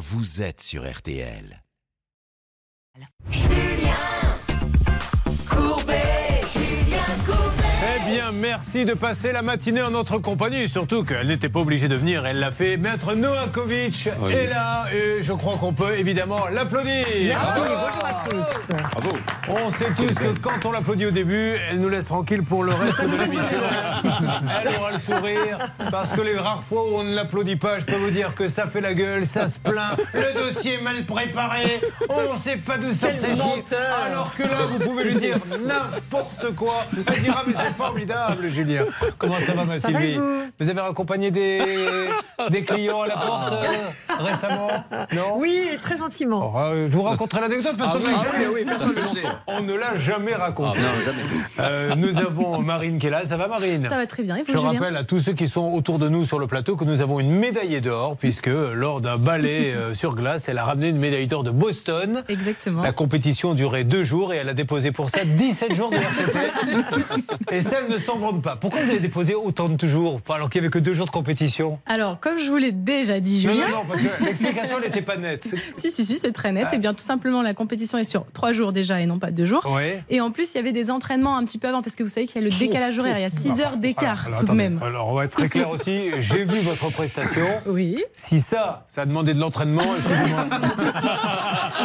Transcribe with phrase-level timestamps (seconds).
[0.00, 1.62] vous êtes sur RTL.
[8.50, 10.68] Merci de passer la matinée en notre compagnie.
[10.68, 12.76] Surtout qu'elle n'était pas obligée de venir, elle l'a fait.
[12.76, 17.06] Maître Noakovic est là et je crois qu'on peut évidemment l'applaudir.
[17.26, 18.74] Merci, bonjour à tous.
[18.90, 19.10] Bravo.
[19.48, 22.72] On sait tous que quand on l'applaudit au début, elle nous laisse tranquille pour le
[22.72, 23.60] reste de l'émission.
[24.02, 25.58] Elle aura le sourire
[25.92, 28.48] parce que les rares fois où on ne l'applaudit pas, je peux vous dire que
[28.48, 32.56] ça fait la gueule, ça se plaint, le dossier est mal préparé, on ne sait
[32.56, 33.36] pas d'où ça s'agit.
[33.36, 33.78] menteur.
[34.04, 36.84] Alors que là, vous pouvez lui dire n'importe quoi.
[36.96, 38.86] Elle dira mais c'est formidable, Julien.
[39.18, 40.18] Comment ça va, ma Ça va, Sylvie
[40.60, 41.62] vous avez raccompagné des,
[42.50, 44.68] des clients à la porte euh, récemment
[45.14, 46.52] Non Oui, très gentiment.
[46.54, 49.74] Oh, euh, je vous raconterai l'anecdote parce Ah qu'on oui, ah oui, oui, on ne
[49.74, 50.80] l'a jamais raconté.
[50.82, 51.22] Ah, non, jamais.
[51.60, 53.24] Euh, nous avons Marine qui est là.
[53.24, 54.36] Ça va, Marine Ça va très bien.
[54.36, 56.46] Et vous, Je Julien rappelle à tous ceux qui sont autour de nous sur le
[56.46, 60.64] plateau que nous avons une médaillée d'or, puisque lors d'un ballet sur glace, elle a
[60.64, 62.22] ramené une médaille d'or de Boston.
[62.28, 62.82] Exactement.
[62.82, 66.38] La compétition durait deux jours et elle a déposé pour ça 17 jours de RTT.
[67.52, 68.56] Et celles ne s'en pas.
[68.56, 71.10] Pourquoi vous avez déposé autant de jours alors qu'il n'y avait que deux jours de
[71.10, 73.68] compétition Alors, comme je vous l'ai déjà dit, Non, Julien.
[73.68, 75.52] non, non, parce que l'explication n'était pas nette.
[75.76, 76.68] Si, si, si, c'est très net.
[76.72, 79.46] Et bien, tout simplement, la compétition est sur trois jours déjà et non pas deux
[79.46, 79.66] jours.
[79.70, 80.02] Ouais.
[80.10, 82.08] Et en plus, il y avait des entraînements un petit peu avant parce que vous
[82.08, 83.18] savez qu'il y a le décalage horaire.
[83.18, 84.80] Il y a 6 heures d'écart tout de même.
[84.84, 86.10] Alors, on va être très clair aussi.
[86.20, 87.46] J'ai vu votre prestation.
[87.66, 88.02] Oui.
[88.14, 89.82] Si ça, ça a demandé de l'entraînement.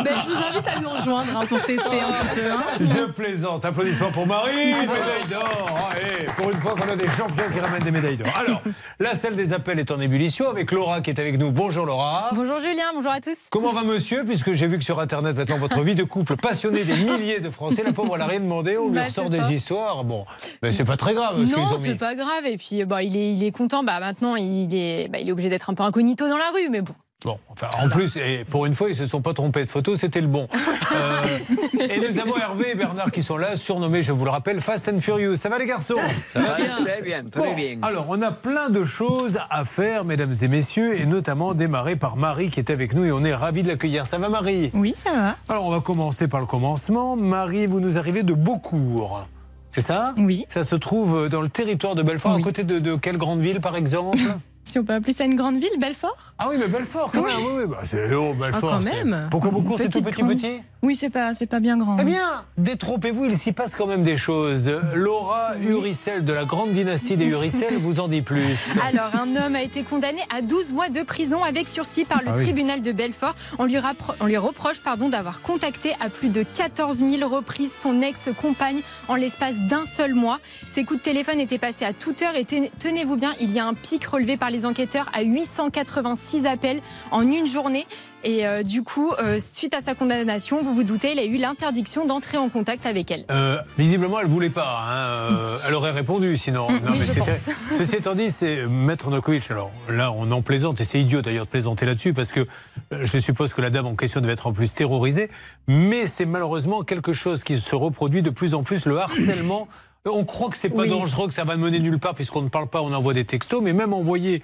[0.03, 2.52] Ben, je vous invite à nous rejoindre hein, pour tester un petit peu.
[2.52, 2.63] hein.
[2.81, 3.63] Je plaisante.
[3.65, 5.89] Applaudissements pour Marie, médaille d'or.
[5.91, 8.28] Allez, pour une fois qu'on a des champions qui ramènent des médailles d'or.
[8.39, 8.61] Alors,
[9.00, 11.52] la salle des appels est en ébullition avec Laura qui est avec nous.
[11.52, 12.30] Bonjour Laura.
[12.33, 13.38] Bonjour Julien, bonjour à tous.
[13.50, 16.83] Comment va monsieur Puisque j'ai vu que sur Internet, maintenant, votre vie de couple passionné
[16.83, 19.39] des milliers de Français, la pauvre, elle n'a rien demandé, on lui Bah, ressort c'est
[19.39, 20.03] des histoires.
[20.03, 20.25] Bon,
[20.61, 22.45] mais c'est pas très grave ce Non, c'est pas grave.
[22.45, 23.83] Et puis, bah, il, est, il est content.
[23.83, 26.70] Bah, maintenant, il est, bah, il est obligé d'être un peu incognito dans la rue.
[26.70, 26.94] Mais bon,
[27.25, 29.95] Bon, enfin, en plus, et pour une fois, ils se sont pas trompés de photo,
[29.95, 30.47] c'était le bon.
[30.95, 34.61] Euh, et nous avons Hervé et Bernard qui sont là, surnommés, je vous le rappelle,
[34.61, 35.35] Fast and Furious.
[35.35, 35.95] Ça va les garçons?
[36.31, 37.77] Ça va bien Très bien, très Bon, bien.
[37.81, 42.15] Alors, on a plein de choses à faire, mesdames et messieurs, et notamment démarrer par
[42.17, 44.05] Marie qui est avec nous et on est ravis de l'accueillir.
[44.08, 44.69] Ça va, Marie?
[44.75, 45.35] Oui, ça va.
[45.49, 47.15] Alors, on va commencer par le commencement.
[47.17, 49.27] Marie, vous nous arrivez de Beaucourt.
[49.71, 50.14] C'est ça?
[50.17, 50.45] Oui.
[50.47, 52.41] Ça se trouve dans le territoire de Belfort, Oui.
[52.41, 54.19] à côté de, de quelle grande ville, par exemple?
[54.67, 56.33] Si on peut appeler ça une grande ville, Belfort?
[56.39, 57.36] Ah oui, mais Belfort, quand même.
[57.37, 58.73] Oui, oui, bah, c'est oh, Belfort.
[58.73, 59.27] Ah, quand même.
[59.30, 60.59] Pourquoi Beaucourt, c'est tout petit, petit?
[60.81, 61.98] Oui, c'est pas, c'est pas bien grand.
[61.99, 64.70] Eh bien, détrompez-vous, il s'y passe quand même des choses.
[64.93, 68.43] Laura Uricel de la grande dynastie des Uricel vous en dit plus.
[68.87, 72.30] Alors, un homme a été condamné à 12 mois de prison avec sursis par le
[72.30, 72.43] Ah oui.
[72.43, 73.36] tribunal de Belfort.
[73.59, 77.73] On lui, rappro- on lui reproche pardon, d'avoir contacté à plus de 14 000 reprises
[77.73, 80.39] son ex-compagne en l'espace d'un seul mois.
[80.67, 83.59] Ses coups de téléphone étaient passés à toute heure et ten- tenez-vous bien, il y
[83.59, 87.86] a un pic relevé par les enquêteurs à 886 appels en une journée.
[88.23, 91.38] Et euh, du coup, euh, suite à sa condamnation, vous vous doutez, il a eu
[91.38, 93.23] l'interdiction d'entrer en contact avec elle.
[93.30, 94.80] Euh, visiblement, elle voulait pas.
[94.89, 95.60] hein.
[95.67, 96.67] Elle aurait répondu sinon.
[96.86, 96.94] Non.
[97.71, 99.49] Ceci étant dit, c'est Maître Nokovic.
[99.52, 102.48] Alors là, on en plaisante et c'est idiot d'ailleurs de plaisanter là-dessus parce que
[102.92, 105.30] je suppose que la dame en question devait être en plus terrorisée.
[105.67, 109.67] Mais c'est malheureusement quelque chose qui se reproduit de plus en plus, le harcèlement.
[110.08, 110.89] On croit que c'est pas Oui.
[110.89, 113.61] dangereux, que ça va mener nulle part puisqu'on ne parle pas, on envoie des textos,
[113.61, 114.43] mais même envoyer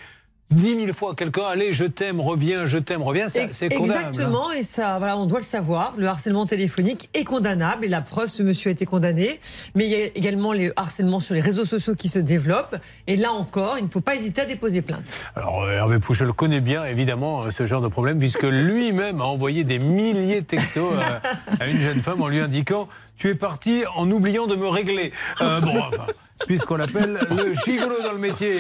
[0.50, 4.10] dix mille fois à quelqu'un, allez, je t'aime, reviens, je t'aime, reviens, c'est condamnable.
[4.10, 5.94] Exactement, et ça, voilà, on doit le savoir.
[5.98, 9.40] Le harcèlement téléphonique est condamnable, et la preuve, ce monsieur a été condamné.
[9.76, 12.76] Mais il y a également les harcèlements sur les réseaux sociaux qui se développent.
[13.08, 15.04] Et là encore, il ne faut pas hésiter à déposer plainte.
[15.36, 19.26] Alors euh, Hervé Pouchel connaît bien évidemment euh, ce genre de problème puisque lui-même a
[19.26, 21.30] envoyé des milliers de textos euh,
[21.62, 22.90] à une jeune femme en lui indiquant
[23.22, 25.12] tu es parti en oubliant de me régler.
[25.42, 26.08] Euh, bon, enfin,
[26.48, 28.58] puisqu'on l'appelle le gigolo dans le métier.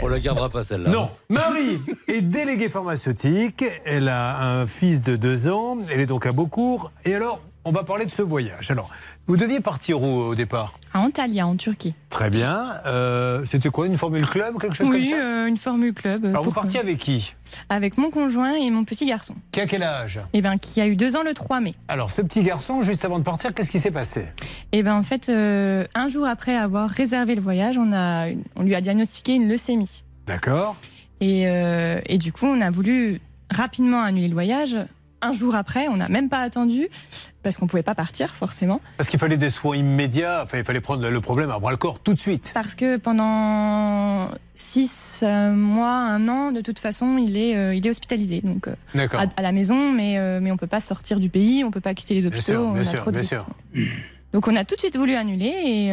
[0.00, 0.88] On la gardera pas celle-là.
[0.88, 3.62] Non, Marie est déléguée pharmaceutique.
[3.84, 5.76] Elle a un fils de deux ans.
[5.90, 6.92] Elle est donc à Beaucourt.
[7.04, 8.70] Et alors, on va parler de ce voyage.
[8.70, 8.88] Alors,
[9.26, 11.94] vous deviez partir où au départ À Antalya, en Turquie.
[12.10, 12.72] Très bien.
[12.86, 16.24] Euh, C'était quoi Une formule club Quelque chose Oui, comme ça euh, une formule club.
[16.26, 17.34] euh, Alors, vous partiez avec qui
[17.70, 19.34] Avec mon conjoint et mon petit garçon.
[19.50, 21.74] Qui a quel âge Et ben, qui a eu deux ans le 3 mai.
[21.88, 24.26] Alors, ce petit garçon, juste avant de partir, qu'est-ce qui s'est passé
[24.72, 28.26] Et ben en fait, euh, un jour après avoir réservé le voyage, on, a,
[28.56, 30.02] on lui a diagnostiqué une leucémie.
[30.26, 30.76] D'accord.
[31.20, 33.20] Et, et du coup, on a voulu
[33.50, 34.76] rapidement annuler le voyage.
[35.24, 36.88] Un jour après, on n'a même pas attendu,
[37.42, 38.80] parce qu'on ne pouvait pas partir forcément.
[38.96, 41.76] Parce qu'il fallait des soins immédiats, enfin, il fallait prendre le problème à bras le
[41.76, 42.50] corps tout de suite.
[42.54, 47.86] Parce que pendant six euh, mois, un an, de toute façon, il est, euh, il
[47.86, 48.40] est hospitalisé.
[48.42, 48.74] Donc euh,
[49.12, 51.68] à, à la maison, mais, euh, mais on ne peut pas sortir du pays, on
[51.68, 52.42] ne peut pas quitter les Bien hôpitaux.
[52.52, 53.46] sûr, on bien a sûr, trop de bien sûr.
[54.32, 55.92] Donc on a tout de suite voulu annuler et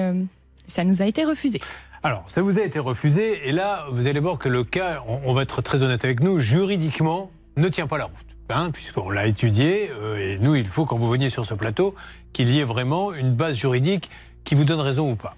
[0.68, 1.60] ça nous a été refusé.
[2.04, 5.20] Alors, ça vous a été refusé, et là, vous allez voir que le cas, on,
[5.24, 8.16] on va être très honnête avec nous, juridiquement, ne tient pas la route.
[8.52, 11.96] Hein, puisqu'on l'a étudié, euh, et nous, il faut, quand vous veniez sur ce plateau,
[12.34, 14.10] qu'il y ait vraiment une base juridique
[14.44, 15.36] qui vous donne raison ou pas.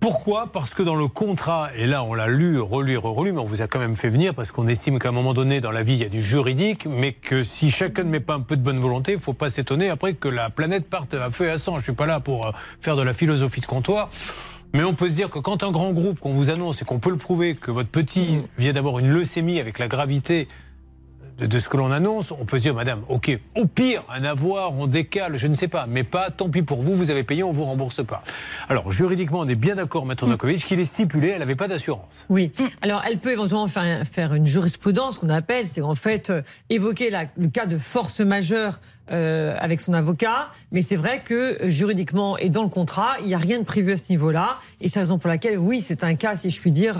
[0.00, 0.46] Pourquoi?
[0.50, 3.60] Parce que dans le contrat, et là on l'a lu, relu relu, mais on vous
[3.60, 5.92] a quand même fait venir parce qu'on estime qu'à un moment donné dans la vie
[5.92, 8.62] il y a du juridique, mais que si chacun ne met pas un peu de
[8.62, 11.58] bonne volonté, il faut pas s'étonner après que la planète parte à feu et à
[11.58, 11.78] sang.
[11.78, 14.10] Je suis pas là pour euh, faire de la philosophie de comptoir.
[14.72, 16.98] Mais on peut se dire que quand un grand groupe qu'on vous annonce et qu'on
[16.98, 20.48] peut le prouver que votre petit vient d'avoir une leucémie avec la gravité
[21.40, 24.24] de, de ce que l'on annonce, on peut se dire, madame, ok, au pire, un
[24.24, 27.22] avoir, on décale, je ne sais pas, mais pas, tant pis pour vous, vous avez
[27.24, 28.22] payé, on vous rembourse pas.
[28.68, 32.26] Alors, juridiquement, on est bien d'accord, Maître Novakovic, qu'il est stipulé, elle n'avait pas d'assurance.
[32.28, 32.52] Oui.
[32.82, 37.10] Alors, elle peut éventuellement faire, faire une jurisprudence, qu'on appelle, c'est en fait euh, évoquer
[37.10, 38.78] la- le cas de force majeure
[39.12, 40.50] euh, avec son avocat.
[40.70, 43.64] Mais c'est vrai que euh, juridiquement et dans le contrat, il n'y a rien de
[43.64, 44.58] prévu à ce niveau-là.
[44.80, 46.96] Et c'est la raison pour laquelle, oui, c'est un cas, si je puis dire,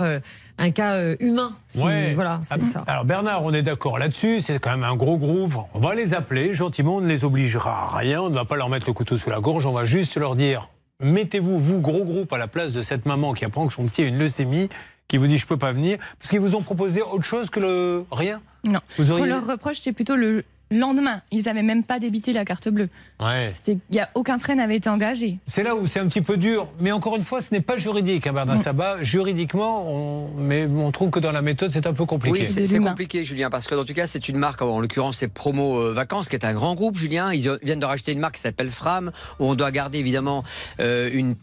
[0.57, 1.53] un cas euh, humain.
[1.67, 2.13] Si- Ouais.
[2.13, 2.83] Voilà, c'est Ah, ça.
[2.87, 5.53] Alors Bernard, on est d'accord là-dessus, c'est quand même un gros groupe.
[5.73, 8.55] On va les appeler gentiment, on ne les obligera à rien, on ne va pas
[8.57, 10.69] leur mettre le couteau sous la gorge, on va juste leur dire
[11.03, 14.03] mettez-vous, vous, gros groupe, à la place de cette maman qui apprend que son petit
[14.03, 14.69] a une leucémie,
[15.07, 17.59] qui vous dit je peux pas venir, parce qu'ils vous ont proposé autre chose que
[17.59, 18.39] le rien?
[18.63, 18.79] Non.
[18.89, 21.21] Ce qu'on leur reproche, c'est plutôt le lendemain.
[21.31, 22.89] Ils n'avaient même pas débité la carte bleue.
[23.19, 23.51] Ouais.
[23.91, 25.37] Y a aucun frais n'avait été engagé.
[25.45, 26.67] C'est là où c'est un petit peu dur.
[26.79, 29.03] Mais encore une fois, ce n'est pas juridique, hein, Bernard Sabat.
[29.03, 30.29] Juridiquement, on...
[30.37, 32.41] mais on trouve que dans la méthode, c'est un peu compliqué.
[32.41, 35.27] Oui, c'est compliqué, Julien, parce que dans tout cas, c'est une marque, en l'occurrence, c'est
[35.27, 37.33] Promo euh, Vacances, qui est un grand groupe, Julien.
[37.33, 40.43] Ils viennent de racheter une marque qui s'appelle Fram, où on doit garder évidemment
[40.79, 41.35] euh, une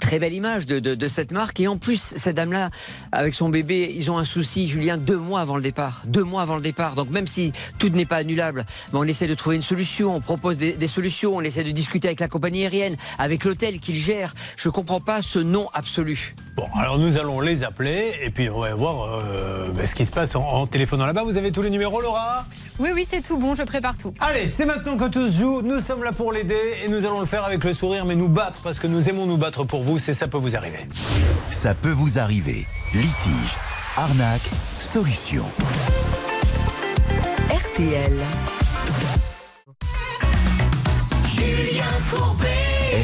[0.00, 1.60] très belle image de, de, de cette marque.
[1.60, 2.70] Et en plus, cette dame-là,
[3.12, 6.02] avec son bébé, ils ont un souci, Julien, deux mois avant le départ.
[6.06, 6.94] Deux mois avant le départ.
[6.94, 10.20] Donc même si tout n'est pas annulable, ben, on essaie de trouver une solution, on
[10.20, 13.96] propose des, des solutions, on essaie de discuter avec la compagnie aérienne, avec l'hôtel qu'ils
[13.96, 14.34] gèrent.
[14.56, 16.34] Je comprends pas ce non absolu.
[16.56, 20.04] Bon, alors nous allons les appeler et puis on va voir euh, ben, ce qui
[20.04, 21.22] se passe en, en téléphonant là-bas.
[21.22, 22.46] Vous avez tous les numéros, Laura?
[22.78, 24.12] Oui, oui, c'est tout bon, je prépare tout.
[24.20, 25.62] Allez, c'est maintenant que tout se joue.
[25.62, 28.28] Nous sommes là pour l'aider et nous allons le faire avec le sourire, mais nous
[28.28, 29.98] battre parce que nous aimons nous battre pour vous.
[29.98, 30.86] C'est ça peut vous arriver.
[31.50, 32.66] Ça peut vous arriver.
[32.94, 33.56] Litige,
[33.96, 35.44] arnaque, solution.
[37.50, 38.20] RTL.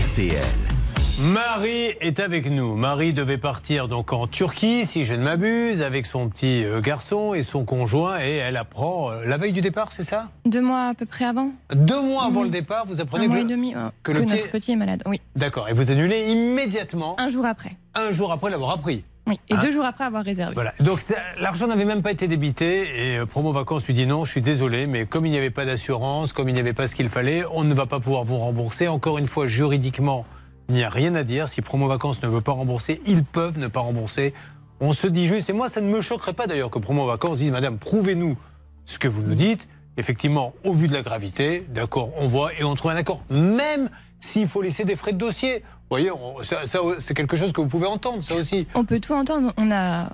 [0.08, 0.77] RTL.
[1.20, 2.76] Marie est avec nous.
[2.76, 7.34] Marie devait partir donc en Turquie, si je ne m'abuse, avec son petit euh, garçon
[7.34, 10.28] et son conjoint, et elle apprend euh, la veille du départ, c'est ça?
[10.46, 11.50] Deux mois à peu près avant.
[11.74, 13.74] Deux mois avant le départ, vous apprenez Un que, mois et le- demi.
[13.74, 15.02] euh, que que le notre petit- est malade.
[15.06, 15.20] Oui.
[15.34, 17.72] D'accord, et vous annulez immédiatement, Un jour après.
[17.96, 19.02] un jour après l'avoir appris.
[19.26, 19.40] Oui.
[19.50, 20.54] Et Hein deux jours après avoir réservé.
[20.54, 20.72] Voilà.
[20.78, 21.00] Donc
[21.40, 24.40] l'argent n'avait même pas été débité et euh, Promo Vacances lui dit non, je suis
[24.40, 27.08] désolé, mais comme il n'y avait pas d'assurance, comme il n'y avait pas ce qu'il
[27.08, 28.86] fallait, on ne va pas pouvoir vous rembourser.
[28.86, 30.24] Encore une fois, juridiquement,
[30.68, 31.48] il n'y a rien à dire.
[31.48, 34.34] Si Promo Vacances ne veut pas rembourser, ils peuvent ne pas rembourser.
[34.80, 37.38] On se dit juste, et moi ça ne me choquerait pas d'ailleurs que Promo Vacances
[37.38, 38.36] dise, Madame, prouvez-nous
[38.86, 39.68] ce que vous nous dites.
[39.96, 43.22] Effectivement, au vu de la gravité, d'accord, on voit et on trouve un accord.
[43.30, 45.58] Même s'il faut laisser des frais de dossier.
[45.60, 48.68] Vous voyez, on- ça- ça, c'est quelque chose que vous pouvez entendre, ça aussi.
[48.74, 49.52] On peut tout entendre.
[49.56, 50.10] On a.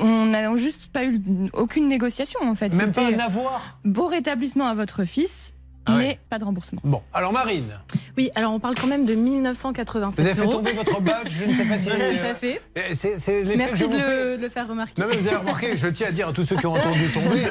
[0.00, 1.20] On n'a juste pas eu
[1.54, 2.72] aucune négociation en fait.
[2.74, 3.78] Même pas un avoir.
[3.84, 5.52] beau rétablissement à votre fils,
[5.86, 6.18] Ah mais ouais.
[6.30, 6.80] pas de remboursement.
[6.84, 7.70] Bon, alors Marine,
[8.16, 10.52] Oui, alors on parle quand même de 1987 vous avez fait euros.
[10.52, 11.84] tomber votre badge, je ne sais pas si...
[11.88, 12.60] Tout euh, à fait.
[12.94, 15.00] C'est c'est l'effet que Merci de le, de le faire remarquer.
[15.02, 17.08] Non mais vous avez remarqué, je tiens à dire à tous ceux qui ont entendu
[17.12, 17.42] tomber,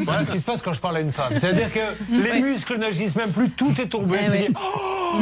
[0.04, 1.34] voilà ce qui se passe quand je parle à une femme.
[1.36, 1.80] C'est-à-dire que
[2.10, 4.18] les muscles n'agissent même plus, tout est tourbé.
[4.20, 4.48] Eh Elle se ouais.
[4.54, 5.18] oh,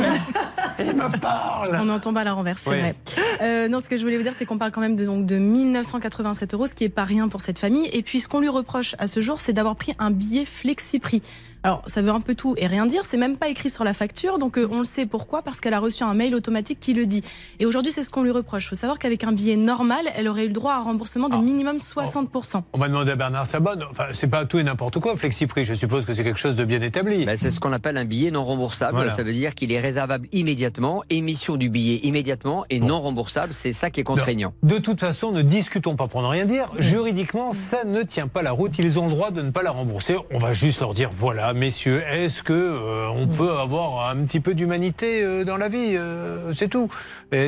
[0.79, 1.79] il me parle.
[1.83, 2.81] On en tombe à la renverse, c'est Oui.
[2.81, 2.95] vrai.
[3.43, 5.27] Euh, non, ce que je voulais vous dire, c'est qu'on parle quand même de, donc,
[5.27, 7.89] de 1987 euros, ce qui est pas rien pour cette famille.
[7.93, 11.23] Et puis, ce qu'on lui reproche à ce jour, c'est d'avoir pris un billet flexi-prix.
[11.65, 13.05] Alors, ça veut un peu tout et rien dire.
[13.05, 15.73] C'est même pas écrit sur la facture, donc euh, on le sait pourquoi, parce qu'elle
[15.75, 17.23] a reçu un mail automatique qui le dit.
[17.59, 18.67] Et aujourd'hui, c'est ce qu'on lui reproche.
[18.67, 21.29] Il faut savoir qu'avec un billet normal, elle aurait eu le droit à un remboursement
[21.31, 21.39] de Ah.
[21.39, 22.63] minimum 60%.
[22.75, 25.73] On va demander à Bernard Sabat, enfin c'est pas tout et n'importe quoi, Flexi-Prix, je
[25.75, 27.25] suppose que c'est quelque chose de bien établi.
[27.25, 28.97] Ben, c'est ce qu'on appelle un billet non remboursable.
[28.97, 29.11] Voilà.
[29.11, 32.89] Ça veut dire qu'il est réservable immédiatement, émission du billet immédiatement et Bon.
[32.89, 33.55] non remboursable.
[33.55, 34.53] C'est ça qui est contraignant.
[34.63, 36.69] De toute façon, ne discutons pas pour ne rien dire.
[36.79, 38.79] Juridiquement, ça ne tient pas la route.
[38.79, 40.17] Ils ont le droit de ne pas la rembourser.
[40.31, 44.41] On va juste leur dire voilà, messieurs, est-ce que euh, on peut avoir un petit
[44.41, 46.89] peu d'humanité euh, dans la vie Euh, C'est tout.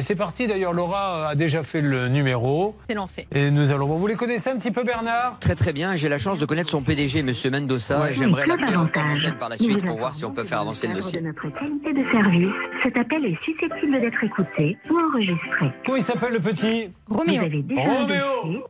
[0.00, 0.46] C'est parti.
[0.48, 3.28] D'ailleurs, Laura a déjà fait le numéro C'est lancé.
[3.32, 3.98] et nous allons voir.
[3.98, 5.36] Vous les connaissez un petit peu, Bernard?
[5.40, 5.94] Très très bien.
[5.94, 8.00] J'ai la chance de connaître son PDG, Monsieur Mendoza.
[8.00, 8.12] Ouais.
[8.12, 10.94] J'aimerais l'appeler en antenne par la suite pour voir si on peut faire avancer le
[10.94, 11.20] dossier.
[11.20, 15.72] De notre qualité de service, Cet appel est susceptible d'être écouté ou enregistré.
[15.84, 16.90] Comment il s'appelle le petit?
[17.08, 18.68] Roméo, Vous Roméo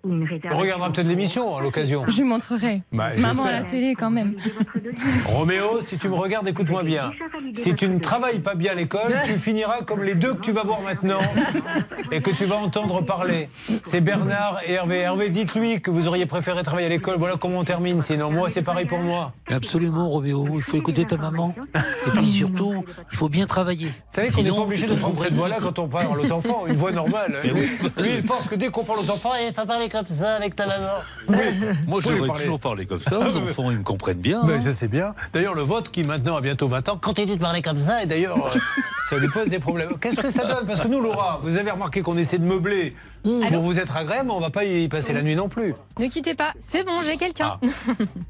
[0.51, 2.05] On regardera peut-être l'émission à l'occasion.
[2.09, 2.83] je lui montrerai.
[2.93, 4.35] Bah, Maman à la télé quand même.
[5.27, 7.11] Roméo, si tu me regardes, écoute-moi bien.
[7.55, 10.53] Si tu ne travailles pas bien à l'école, tu finiras comme les deux que tu
[10.53, 11.19] vas voir maintenant
[12.13, 13.49] et que tu vas entendre parler.
[13.85, 14.99] C'est Bernard et Hervé.
[14.99, 17.17] Hervé, dites-lui que vous auriez préféré travailler à l'école.
[17.19, 18.01] Voilà comment on termine.
[18.01, 19.33] Sinon, moi, c'est pareil pour moi.
[19.51, 20.49] Absolument, Roméo.
[20.55, 21.55] Il faut écouter ta maman.
[22.07, 23.87] Et puis surtout, il faut bien travailler.
[23.87, 26.67] Vous savez qu'on n'est pas obligé de prendre cette voix-là quand on parle aux enfants,
[26.67, 27.37] une voix normale.
[27.43, 27.71] Mais oui.
[27.99, 30.55] Lui, il pense que dès qu'on parle aux enfants, il faut parler comme ça avec
[30.55, 30.87] ta maman.
[31.87, 32.43] Moi, pouvez j'aimerais parler.
[32.43, 33.19] toujours parler comme ça.
[33.19, 34.43] aux enfants, ils me comprennent bien.
[34.47, 34.61] Mais hein.
[34.61, 35.15] ça c'est bien.
[35.33, 38.07] D'ailleurs, le vote qui maintenant a bientôt 20 ans continue de parler comme ça et
[38.07, 38.59] d'ailleurs, euh,
[39.09, 39.99] ça lui pose des problèmes.
[40.01, 40.67] Qu'est-ce que ça donne?
[40.67, 43.97] Parce que nous, Laura, vous avez remarqué qu'on essaie de meubler pour Allô vous être
[43.97, 45.75] agréable, mais on va pas y passer la nuit non plus.
[45.99, 47.59] Ne quittez pas, c'est bon, j'ai quelqu'un.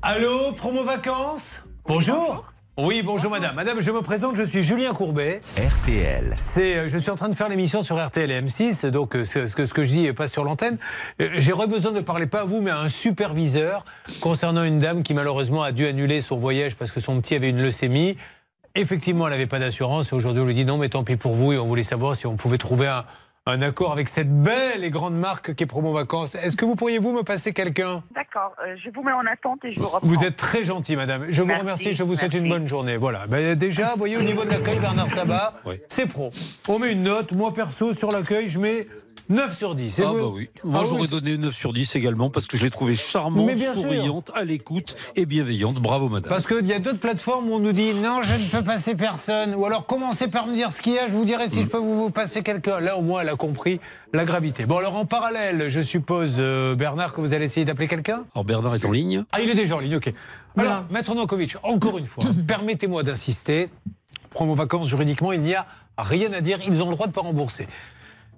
[0.03, 1.61] Allô, promo vacances?
[1.87, 2.45] Bonjour
[2.79, 3.57] Oui, bonjour madame.
[3.57, 5.41] Madame, je me présente, je suis Julien Courbet.
[5.57, 6.35] RTL.
[6.37, 9.25] C'est, euh, je suis en train de faire l'émission sur RTL et M6, donc euh,
[9.25, 10.77] ce, que, ce que je dis passe sur l'antenne.
[11.23, 13.87] Euh, J'aurais besoin de parler pas à vous, mais à un superviseur
[14.21, 17.49] concernant une dame qui malheureusement a dû annuler son voyage parce que son petit avait
[17.49, 18.19] une leucémie.
[18.75, 21.33] Effectivement, elle n'avait pas d'assurance et aujourd'hui on lui dit non, mais tant pis pour
[21.33, 23.07] vous et on voulait savoir si on pouvait trouver un,
[23.49, 26.35] un accord avec cette belle et grande marque qui est Promo Vacances.
[26.35, 28.03] Est-ce que vous pourriez-vous me passer quelqu'un?
[28.13, 30.01] D'accord, euh, je vous mets en attente et je vous reprends.
[30.07, 31.27] Vous êtes très gentil, madame.
[31.31, 31.95] Je vous Merci, remercie.
[31.95, 32.97] Je vous souhaite une bonne journée.
[32.97, 33.29] Voilà.
[33.29, 35.77] Ben, déjà, vous voyez, au niveau de l'accueil, Bernard Sabat, Oui.
[35.89, 36.31] c'est pro.
[36.69, 37.33] On met une note.
[37.33, 38.89] Moi, perso, sur l'accueil, je mets
[39.29, 39.99] 9 sur 10.
[39.99, 40.49] Et Ah vous bah oui.
[40.63, 43.59] Moi Ah oui, j'aurais donné 9 sur 10 également parce que je l'ai trouvée charmante,
[43.59, 43.73] sûr.
[43.73, 45.81] souriante, à l'écoute et bienveillante.
[45.81, 46.29] Bravo madame.
[46.29, 48.95] Parce qu'il y a d'autres plateformes où on nous dit non, je ne peux passer
[48.95, 49.55] personne.
[49.55, 51.67] Ou alors commencez par me dire ce qu'il y a, je vous dirai si je
[51.67, 52.79] peux vous, vous passer quelqu'un.
[52.81, 53.81] Là, au moins, elle a compris
[54.13, 54.65] la gravité.
[54.67, 58.25] Bon, alors en parallèle, je suppose, euh, Bernard, que vous allez essayer d'appeler quelqu'un?
[58.35, 59.25] Alors Bernard est en ligne.
[59.33, 60.07] Ah, il est déjà en ligne, ok.
[60.09, 60.15] Alors,
[60.55, 60.87] Voilà.
[60.91, 63.69] Maître Nankovic, encore une fois, permettez-moi d'insister.
[64.31, 65.67] Promo vacances, juridiquement, il n'y a
[65.99, 66.59] rien à dire.
[66.67, 67.67] Ils ont le droit de ne pas rembourser.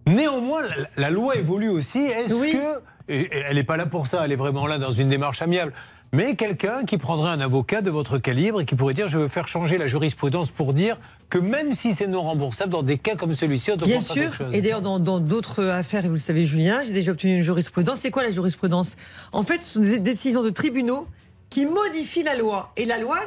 [0.08, 1.98] Néanmoins, la, la loi évolue aussi.
[2.00, 2.52] Est-ce Oui.
[2.52, 3.12] que.
[3.12, 5.72] et- elle n'est pas là pour ça, elle est vraiment là dans une démarche amiable.
[6.14, 9.28] Mais quelqu'un qui prendrait un avocat de votre calibre et qui pourrait dire je veux
[9.28, 10.96] faire changer la jurisprudence pour dire
[11.28, 14.32] que même si c'est non remboursable, dans des cas comme celui-ci, on doit Bien sûr.
[14.32, 14.46] chose.
[14.54, 17.42] Et d'ailleurs, dans dans d'autres affaires, et vous le savez, Julien, j'ai déjà obtenu une
[17.42, 18.00] jurisprudence.
[18.00, 18.96] C'est quoi la jurisprudence?
[19.32, 21.06] En fait, ce sont des décisions de tribunaux
[21.50, 22.72] qui modifient la loi.
[22.78, 23.18] Et la loi,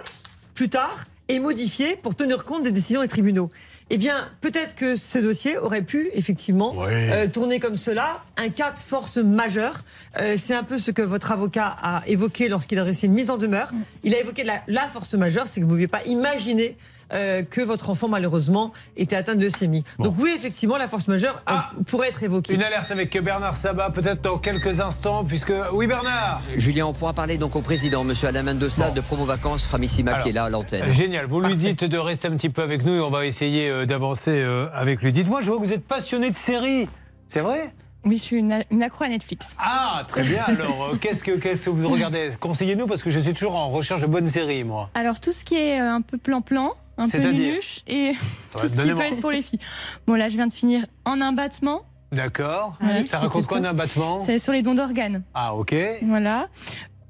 [0.55, 3.51] plus tard, est modifiée pour tenir compte des décisions des tribunaux.
[3.93, 8.24] Eh bien, peut-être que ce dossier aurait pu, effectivement, euh, tourner comme cela.
[8.38, 9.83] Un cas de force majeure.
[10.17, 13.29] Euh, c'est un peu ce que votre avocat a évoqué lorsqu'il a dressé une mise
[13.29, 13.69] en demeure.
[14.05, 16.77] Il a évoqué la, la force majeure, c'est que vous ne pouviez pas imaginer
[17.13, 19.84] euh, que votre enfant, malheureusement, était atteint de leucémie.
[19.98, 20.06] Bon.
[20.06, 22.53] Donc oui, effectivement, la force majeure Ah pourrait être évoquée.
[22.53, 25.53] Une alerte avec Bernard Sabat, peut-être dans quelques instants, puisque.
[25.74, 28.94] Oui, Bernard Julien, on pourra parler donc au président, monsieur Alain Mendoza Bon.
[28.96, 30.91] de Promo Vacances Framissima Alors, qui est là à l'antenne.
[30.91, 31.25] Génial.
[31.27, 33.86] Vous lui dites de rester un petit peu avec nous et on va essayer euh,
[33.86, 35.12] d'avancer euh, avec lui.
[35.12, 36.88] Dites-moi, je vois que vous êtes passionné de séries.
[37.27, 37.74] C'est vrai?
[38.03, 39.56] Oui, je suis une, une accro à Netflix.
[39.60, 40.44] Ah, très bien.
[40.48, 42.32] Alors, euh, qu'est-ce que, qu'est-ce que vous regardez?
[42.39, 44.89] Conseillez-nous parce que je suis toujours en recherche de bonnes séries, moi.
[44.96, 48.13] Alors, tout ce qui est euh, un peu plan-plan, un peu nunuche et
[48.51, 49.60] tout ce qui peut être pour les filles.
[50.08, 51.81] Bon, là, je viens de finir en un battement.
[52.12, 52.74] D'accord.
[52.81, 55.24] Ouais, Ça raconte quoi d'un battement C'est sur les dons d'organes.
[55.34, 55.74] Ah, ok.
[56.03, 56.48] Voilà.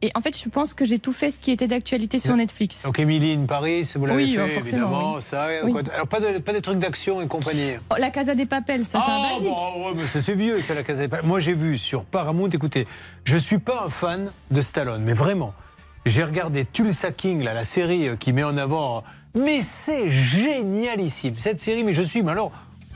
[0.03, 2.81] Et en fait, je pense que j'ai tout fait ce qui était d'actualité sur Netflix.
[2.83, 5.13] Donc, Emily in Paris, vous l'avez Oui, fait, forcément, évidemment.
[5.15, 5.21] oui.
[5.21, 5.74] Ça, Oui.
[5.93, 9.00] Alors, pas, de, pas des trucs d'action et compagnie Oh, la Casa des Papels, ça,
[9.00, 9.48] c'est un Ah, basique.
[9.50, 11.27] bon, ouais, mais ça, c'est vieux, c'est la Casa des Papel.
[11.27, 12.88] Moi, j'ai vu sur Paramount, écoutez,
[13.25, 15.53] je suis pas un fan de Stallone, mais vraiment.
[16.07, 19.03] J'ai regardé Tulsa King, là, la série euh, qui met en avant.
[19.33, 22.51] Mais c'est génialissime, cette série, mais je suis, mais alors.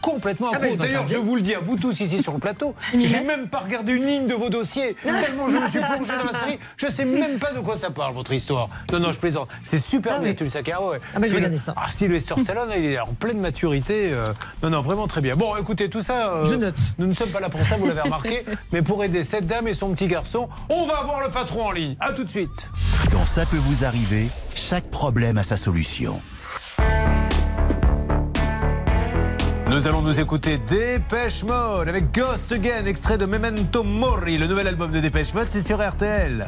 [0.05, 0.67] Complètement Ah, accro.
[0.67, 3.21] je vais D'ailleurs, je vous le dis à vous tous ici sur le plateau, j'ai
[3.21, 4.95] même pas regardé une ligne de vos dossiers.
[5.03, 7.89] Tellement je me suis plongé dans la série, je sais même pas de quoi ça
[7.89, 8.69] parle, votre histoire.
[8.93, 9.49] Non, non, je plaisante.
[9.63, 10.35] C'est super Ah bien, oui.
[10.35, 10.75] Tulsa King.
[10.77, 10.99] Ah, ouais.
[11.15, 11.73] Ah, bah, je vais regarder ça.
[11.75, 14.11] Ah, Sylvester Stallone, il est en pleine maturité.
[14.13, 14.25] euh,
[14.61, 15.35] Non, non, vraiment très bien.
[15.35, 16.33] Bon, écoutez, tout ça.
[16.35, 16.75] euh, Je note.
[16.99, 18.45] Nous ne sommes pas là pour ça, vous l'avez remarqué.
[18.71, 21.71] mais pour aider cette dame et son petit garçon, on va voir le patron en
[21.71, 21.95] ligne.
[21.99, 22.69] À tout de suite.
[23.11, 26.19] Dans Ça peut vous arriver, chaque problème a sa solution.
[29.67, 34.67] Nous allons nous écouter Dépêche Mode avec Ghost Again, extrait de Memento Mori, le nouvel
[34.67, 36.47] album de Dépêche Mode, c'est sur RTL.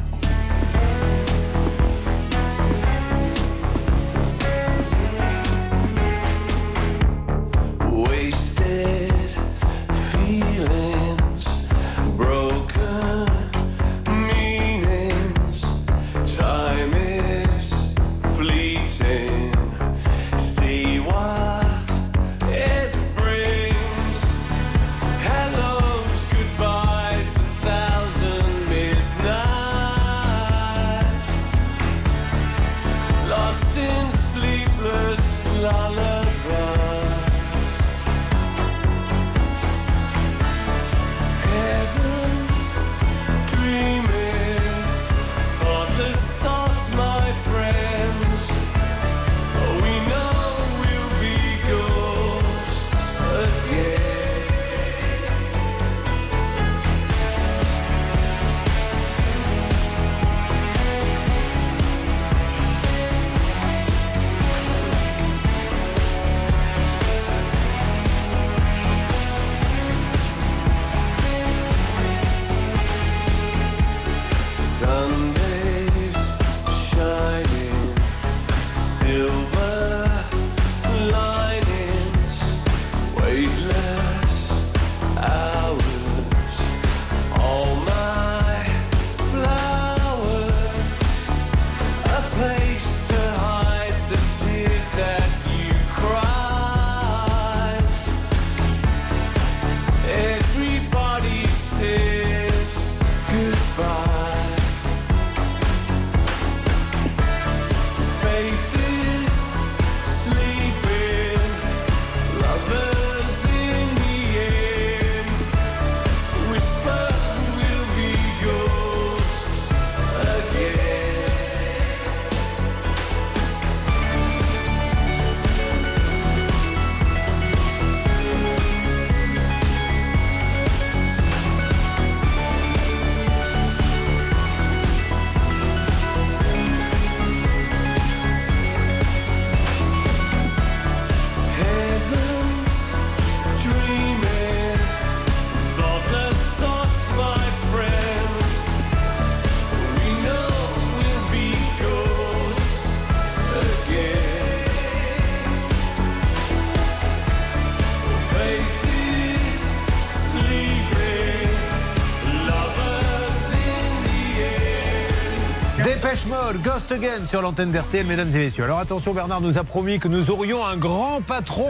[166.56, 168.64] Ghost Again sur l'antenne d'RTL, mesdames et messieurs.
[168.64, 171.68] Alors attention, Bernard nous a promis que nous aurions un grand patron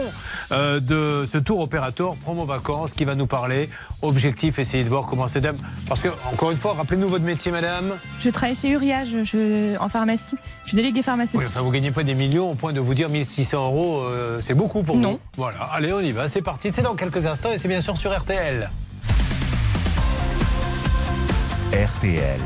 [0.51, 3.69] euh, de ce tour opérateur promo vacances qui va nous parler.
[4.01, 5.57] Objectif, essayer de voir comment c'est dame.
[5.87, 7.97] Parce que, encore une fois, rappelez-nous votre métier, madame.
[8.21, 10.35] Je travaille chez Uria, je, je- en pharmacie.
[10.63, 11.49] Je suis déléguée Oui, pharmaceutique.
[11.49, 14.53] enfin, vous gagnez pas des millions au point de vous dire 1600 euros, euh, c'est
[14.53, 15.13] beaucoup pour Non.
[15.13, 15.19] vous.
[15.37, 16.71] Voilà, allez, on y va, c'est parti.
[16.71, 18.69] C'est dans quelques instants et c'est bien sûr sur RTL.
[21.73, 22.39] RTL.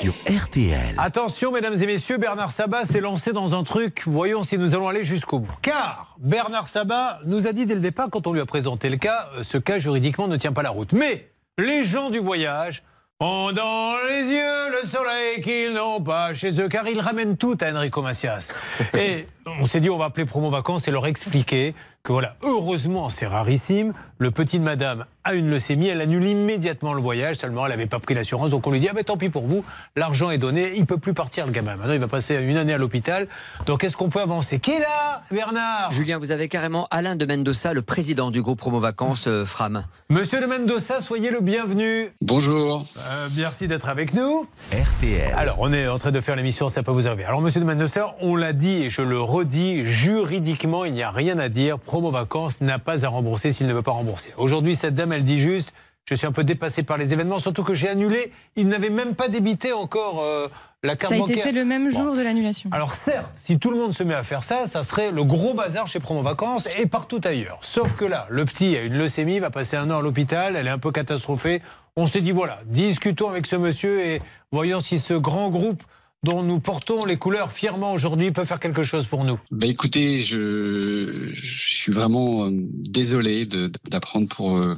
[0.00, 0.96] Sur RTL.
[0.98, 4.02] Attention, mesdames et messieurs, Bernard Sabat s'est lancé dans un truc.
[4.06, 5.52] Voyons si nous allons aller jusqu'au bout.
[5.62, 8.96] Car Bernard Sabat nous a dit dès le départ, quand on lui a présenté le
[8.96, 10.92] cas, euh, ce cas juridiquement ne tient pas la route.
[10.92, 12.82] Mais les gens du voyage
[13.20, 17.56] ont dans les yeux le soleil qu'ils n'ont pas chez eux, car ils ramènent tout
[17.60, 18.52] à Enrico Macias.
[18.98, 23.08] Et on s'est dit, on va appeler Promo Vacances et leur expliquer que voilà, heureusement,
[23.08, 23.92] c'est rarissime.
[24.18, 27.86] Le petit de madame a une leucémie, elle annule immédiatement le voyage, seulement elle n'avait
[27.86, 30.38] pas pris l'assurance, donc on lui dit, ah ben tant pis pour vous, l'argent est
[30.38, 31.76] donné, il peut plus partir le gamin.
[31.76, 33.28] Maintenant, il va passer une année à l'hôpital.
[33.66, 34.58] Donc est-ce qu'on peut avancer?
[34.58, 35.92] Qui est là, Bernard?
[35.92, 39.84] Julien, vous avez carrément Alain de Mendoza, le président du groupe Promo Vacances euh, Fram.
[40.08, 42.10] Monsieur de Mendoza, soyez le bienvenu.
[42.20, 42.84] Bonjour.
[42.98, 44.46] Euh, merci d'être avec nous.
[44.72, 45.34] RTL.
[45.36, 47.24] Alors, on est en train de faire l'émission, ça peut vous arriver.
[47.24, 51.12] Alors, monsieur de Mendoza, on l'a dit et je le redis, juridiquement, il n'y a
[51.12, 51.78] rien à dire.
[51.92, 54.32] Promo Vacances n'a pas à rembourser s'il ne veut pas rembourser.
[54.38, 55.74] Aujourd'hui, cette dame, elle dit juste
[56.06, 58.32] je suis un peu dépassé par les événements, surtout que j'ai annulé.
[58.56, 60.48] Il n'avait même pas débité encore euh,
[60.82, 61.44] la carte Ça a été bancaire.
[61.44, 62.02] fait le même Bon.
[62.04, 62.70] jour de l'annulation.
[62.72, 65.52] Alors certes, si tout le monde se met à faire ça, ça serait le gros
[65.52, 67.58] bazar chez Promo Vacances et partout ailleurs.
[67.60, 70.68] Sauf que là, le petit a une leucémie, va passer un an à l'hôpital, elle
[70.68, 71.60] est un peu catastrophée.
[71.96, 75.82] On s'est dit voilà, discutons avec ce monsieur et voyons si ce grand groupe
[76.22, 79.40] dont nous portons les couleurs fièrement aujourd'hui peut faire quelque chose pour nous.
[79.50, 84.76] Bah écoutez, je, suis vraiment euh, désolé d'apprendre pour euh,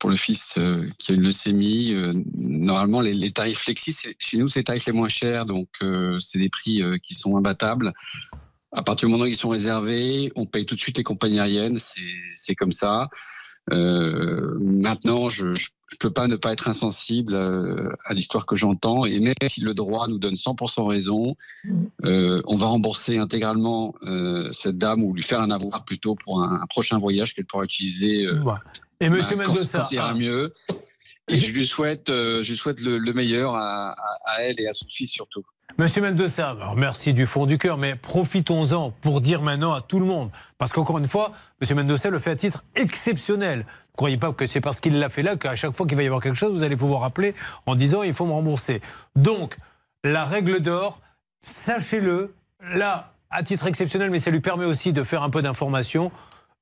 [0.00, 1.94] pour le fils euh, qui a une leucémie.
[2.34, 5.68] Normalement, les, tarifs flexi, chez nous, c'est les tarifs les moins chers, donc
[6.18, 7.92] c'est des prix qui sont imbattables.
[8.72, 11.40] À partir du moment où ils sont réservés, on paye tout de suite les compagnies
[11.40, 11.78] aériennes,
[12.34, 13.08] c'est comme ça.
[13.72, 18.54] Euh, maintenant, je, je je peux pas ne pas être insensible euh, à l'histoire que
[18.54, 21.34] j'entends, et même si le droit nous donne 100% raison,
[22.04, 26.42] euh, on va rembourser intégralement euh, cette dame ou lui faire un avoir plutôt pour
[26.44, 28.24] un, un prochain voyage qu'elle pourra utiliser.
[28.24, 28.40] euh.
[29.00, 30.14] Et monsieur bah, Mendoza, ah.
[30.14, 30.54] mieux.
[31.26, 34.60] Et je lui souhaite, euh, je lui souhaite le, le meilleur à, à- à elle
[34.60, 35.44] et à son fils surtout.
[35.78, 39.98] Monsieur Mendoza, alors merci du fond du cœur, mais profitons-en pour dire maintenant à tout
[39.98, 43.60] le monde, parce qu'encore une fois, Monsieur Mendoza le fait à titre exceptionnel.
[43.60, 46.02] Ne croyez pas que c'est parce qu'il l'a fait là qu'à chaque fois qu'il va
[46.02, 47.34] y avoir quelque chose, vous allez pouvoir appeler
[47.66, 48.82] en disant il faut me rembourser.
[49.16, 49.56] Donc,
[50.04, 51.00] la règle d'or,
[51.42, 52.34] sachez-le,
[52.74, 56.10] là, à titre exceptionnel, mais ça lui permet aussi de faire un peu d'information.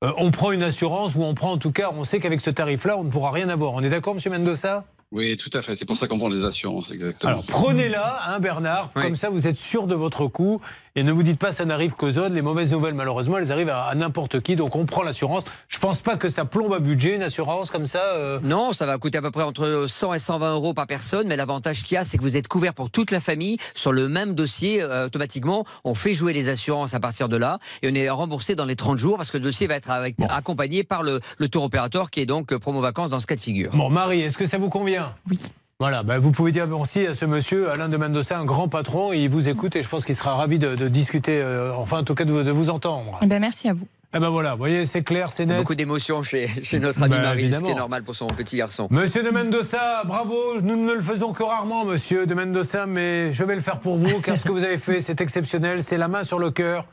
[0.03, 2.49] euh, on prend une assurance ou on prend en tout cas, on sait qu'avec ce
[2.49, 3.73] tarif-là, on ne pourra rien avoir.
[3.73, 4.85] On est d'accord, Monsieur Mendoza?
[5.11, 5.75] Oui, tout à fait.
[5.75, 7.31] C'est pour ça qu'on prend des assurances, exactement.
[7.31, 10.61] alors prenez-la, hein, Bernard, comme ça vous êtes sûr de votre coup
[10.99, 12.29] et ne vous dites pas ça n'arrive qu'aux autres.
[12.35, 15.43] Les mauvaises nouvelles, malheureusement, elles arrivent à, à n'importe qui, donc on prend l'assurance.
[15.69, 18.01] Je pense pas que ça plombe à budget une assurance comme ça.
[18.15, 18.39] euh.
[18.43, 21.35] Non, ça va coûter à peu près entre 100 et 120 euros par personne, mais
[21.37, 24.09] l'avantage qu'il y a, c'est que vous êtes couvert pour toute la famille sur le
[24.09, 24.81] même dossier.
[24.81, 28.55] euh, automatiquement, on fait jouer les assurances à partir de là et on est remboursé
[28.55, 31.47] dans les 30 jours parce que le dossier va être avec- accompagné par le, le
[31.47, 33.71] tour opérateur qui est donc euh, promo vacances dans ce cas de figure.
[33.73, 35.05] Bon, Marie, est-ce que ça vous convient?
[35.29, 35.39] Oui.
[35.81, 39.13] Voilà, bah, vous pouvez dire merci à ce monsieur, Alain de Mendoza, un grand patron,
[39.13, 41.99] et il vous écoute et je pense qu'il sera ravi de, de discuter, euh, enfin
[41.99, 43.17] en tout cas de, vous- de vous entendre.
[43.21, 43.87] Eh ben, merci à vous.
[44.13, 45.55] Eh ben voilà, vous voyez, c'est clair, c'est net.
[45.57, 47.69] Beaucoup d'émotions chez, chez notre ami Bah, Marie, ce qui évidemment.
[47.69, 48.89] est normal pour son petit garçon.
[48.91, 50.59] Monsieur de Mendoza, bravo.
[50.61, 53.95] Nous ne le faisons que rarement, monsieur de Mendoza, mais je vais le faire pour
[53.97, 55.81] vous, car ce que vous avez fait, c'est exceptionnel.
[55.85, 56.87] C'est la main sur le cœur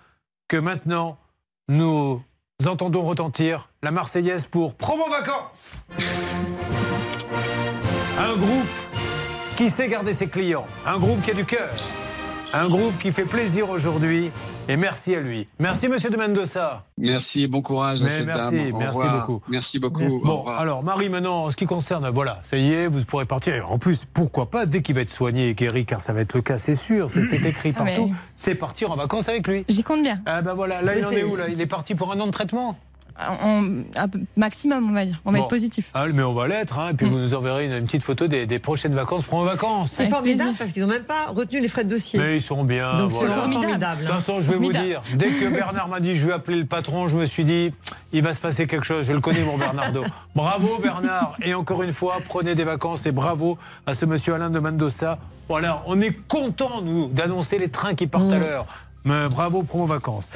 [0.47, 1.19] que maintenant
[1.69, 2.23] nous
[2.65, 5.81] entendons retentir la Marseillaise pour Promo Vacances.
[8.19, 8.67] Un groupe
[9.57, 11.69] qui sait garder ses clients, un groupe qui a du cœur,
[12.53, 14.31] un groupe qui fait plaisir aujourd'hui.
[14.69, 15.47] Et merci à lui.
[15.61, 16.83] Merci, monsieur de Mendoza.
[16.99, 18.75] Merci bon courage à Mais cette merci, dame.
[18.75, 19.21] Au merci revoir.
[19.27, 19.43] beaucoup.
[19.49, 20.21] Merci beaucoup.
[20.25, 23.71] Bon, alors Marie, maintenant, en ce qui concerne, voilà, ça y est, vous pourrez partir.
[23.71, 26.35] En plus, pourquoi pas, dès qu'il va être soigné et guéri, car ça va être
[26.35, 29.65] le cas, c'est sûr, c'est écrit Ah, mais- partout, c'est partir en vacances avec lui.
[29.69, 30.21] J'y compte bien.
[30.27, 31.49] Ah ben voilà, là il en est où là?
[31.49, 32.77] Il est parti pour un an de traitement?
[33.19, 33.63] En-
[33.97, 35.21] un maximum, on va dire.
[35.25, 35.45] On va Bon.
[35.45, 35.91] être positif.
[35.95, 36.97] Ah, mais on va l'être, hein, et Mm.
[36.97, 39.93] puis vous nous enverrez une, une petite photo des, des prochaines vacances en vacances.
[39.93, 42.19] C'est formidable parce qu'ils n'ont même pas retenu les frais de dossier.
[42.19, 42.97] Mais ils sont bien.
[42.99, 43.35] Donc c'est voilà.
[43.37, 44.03] vraiment formidable.
[44.03, 46.59] De toute façon, je vais vous dire, dès que Bernard m'a dit je vais appeler
[46.59, 47.73] le patron, je me suis dit
[48.13, 49.07] il va se passer quelque chose.
[49.07, 50.05] Je le connais, mon Bernardo.
[50.35, 51.37] Bravo Bernard.
[51.43, 55.19] Et encore une fois, prenez des vacances et bravo à ce monsieur Alain de Mendoza.
[55.49, 58.67] Voilà, on est content nous d'annoncer les trains qui partent à l'heure.
[59.07, 60.29] Mais bravo promo vacances.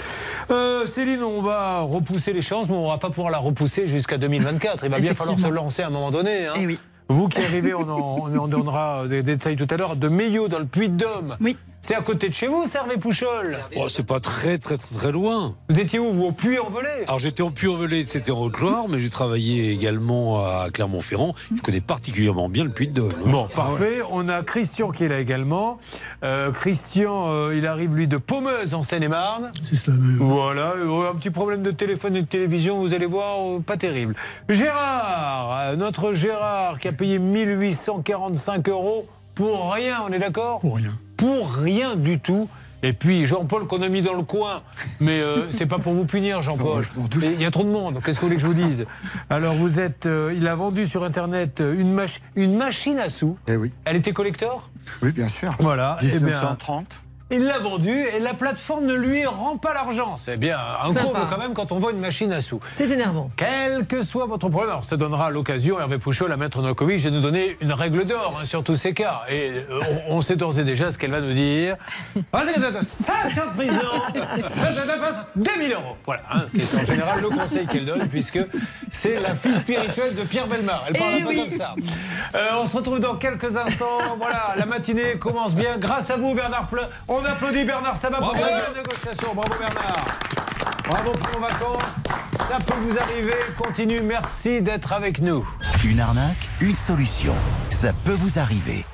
[0.51, 4.17] Euh, Céline, on va repousser les chances, mais on va pas pouvoir la repousser jusqu'à
[4.17, 4.85] 2024.
[4.85, 6.47] Il va bien falloir se lancer à un moment donné.
[6.47, 6.53] hein.
[6.57, 6.79] Eh oui.
[7.09, 10.47] Vous qui arrivez, on en, on en donnera des détails tout à l'heure, de Meillot
[10.47, 11.37] dans le Puy-de-Dôme.
[11.41, 11.57] Oui.
[11.83, 15.13] C'est à côté de chez vous, Servé Pouchol Oh, c'est pas très, très, très, très
[15.13, 15.57] loin.
[15.71, 19.09] Vous étiez où Vous au Puy-en-Velay Alors j'étais en Puy-en-Velay, c'était en Haute-Loire, mais j'ai
[19.09, 21.35] travaillé également à Clermont-Ferrand.
[21.57, 23.11] Je connais particulièrement bien le Puy-de-Dôme.
[23.27, 24.03] Bon, parfait.
[24.13, 25.79] On a Christian qui est là également.
[26.23, 29.51] Euh, Christian, euh, il arrive lui de Pommeuse en Seine-et-Marne.
[29.65, 30.19] C'est cela même.
[30.19, 33.79] Voilà, euh, un petit problème de téléphone et de télévision, vous allez voir, euh, pas
[33.79, 34.15] terrible.
[34.49, 40.61] Gérard, notre Gérard qui a payé 1845 euros pour rien, on est d'accord?
[40.61, 40.93] Pour rien.
[41.21, 42.49] Pour rien du tout.
[42.83, 44.63] Et puis Jean-Paul qu'on a mis dans le coin,
[45.01, 46.83] mais euh, c'est pas pour vous punir Jean-Paul.
[47.23, 48.87] Il y a trop de monde, qu'est-ce que vous voulez que je vous dise?
[49.29, 53.11] Alors vous êtes, euh, il a vendu sur internet euh, une, mach- une machine à
[53.11, 53.37] sous.
[53.49, 53.75] Eh oui.
[53.85, 54.71] Elle était collector?
[55.03, 55.51] Oui, bien sûr.
[55.61, 55.99] Voilà.
[56.01, 57.05] eh bien, 1930.
[57.31, 60.17] Il l'a vendu et la plateforme ne lui rend pas l'argent.
[60.19, 62.61] C'est bien un comble quand même quand on vend une machine à sous.
[62.71, 63.31] C'est énervant.
[63.37, 67.11] Quel que soit votre problème, alors ça donnera l'occasion, Hervé Pouchol, à Maître Novakovic, de
[67.11, 69.23] nous donner une règle d'or hein, sur tous ces cas.
[69.29, 71.77] Et euh, on, on sait d'ores et déjà ce qu'elle va nous dire.
[72.33, 73.75] 5 ans de prison,
[75.37, 75.97] 2000 euros.
[76.07, 78.39] Voilà, hein, qui est en général le conseil qu'elle donne, puisque
[78.91, 80.85] c'est la fille spirituelle de Pierre Belmar.
[80.89, 81.49] Elle parle Eh un peu oui.
[81.49, 81.75] comme ça.
[82.35, 83.87] Euh, on se retrouve dans quelques instants.
[84.19, 85.79] Voilà, la matinée commence bien.
[85.79, 86.81] Grâce à vous, Bernard Ple...
[87.09, 88.45] On applaudit Bernard Sabat pour Bravo.
[88.47, 89.35] cette belle négociation.
[89.35, 90.05] Bravo Bernard.
[90.89, 91.83] Bravo pour vos vacances.
[92.49, 93.35] Ça peut vous arriver.
[93.63, 94.01] Continue.
[94.03, 95.47] Merci d'être avec nous.
[95.85, 97.35] Une arnaque, une solution.
[97.71, 98.85] Ça peut vous arriver.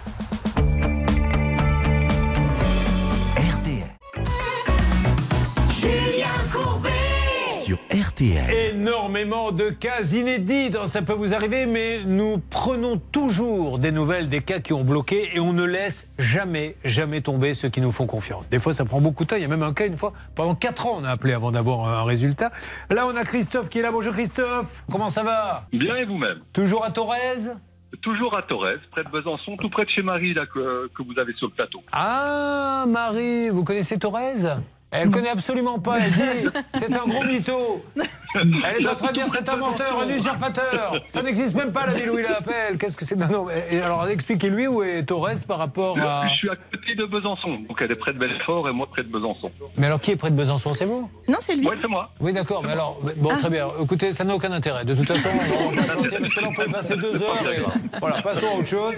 [7.67, 8.77] Sur RTL.
[8.77, 14.29] Énormément de cas inédits, dans ça peut vous arriver, mais nous prenons toujours des nouvelles
[14.29, 17.91] des cas qui ont bloqué et on ne laisse jamais, jamais tomber ceux qui nous
[17.91, 18.49] font confiance.
[18.49, 19.35] Des fois, ça prend beaucoup de temps.
[19.35, 21.51] Il y a même un cas, une fois, pendant 4 ans, on a appelé avant
[21.51, 22.53] d'avoir un résultat.
[22.89, 23.91] Là, on a Christophe qui est là.
[23.91, 24.85] Bonjour Christophe.
[24.89, 25.67] Comment ça va?
[25.73, 26.39] Bien et vous-même?
[26.53, 27.17] Toujours à Torres
[28.01, 31.19] Toujours à Torres, près de Besançon, tout près de chez Marie là, que, que vous
[31.19, 31.83] avez sur le plateau.
[31.91, 35.99] Ah, Marie, vous connaissez Torres elle connaît absolument pas.
[35.99, 37.85] Elle dit c'est un gros mytho.
[38.35, 40.97] Elle est en train de dire c'est un menteur, un usurpateur.
[41.09, 42.79] Ça n'existe même pas la ville où il appelle.
[42.79, 43.17] Qu'est-ce que c'est?
[43.17, 46.29] Non, non, et Alors expliquez-lui où est Torres par rapport à.
[46.29, 49.03] Je suis à côté de Besançon, donc elle est près de Belfort et moi près
[49.03, 49.51] de Besançon.
[49.77, 50.75] Mais alors qui est près de Besançon?
[50.75, 51.11] C'est vous?
[51.29, 51.67] Non, c'est lui.
[51.67, 52.11] Ouais, c'est moi.
[52.21, 52.63] Oui, d'accord.
[52.63, 53.69] Mais alors, bon, très bien.
[53.81, 54.85] Écoutez, ça n'a aucun intérêt.
[54.85, 55.29] De toute façon,
[55.67, 57.37] on va parce que là, on peut passer deux heures.
[57.53, 58.95] et- Voilà, passons à autre chose.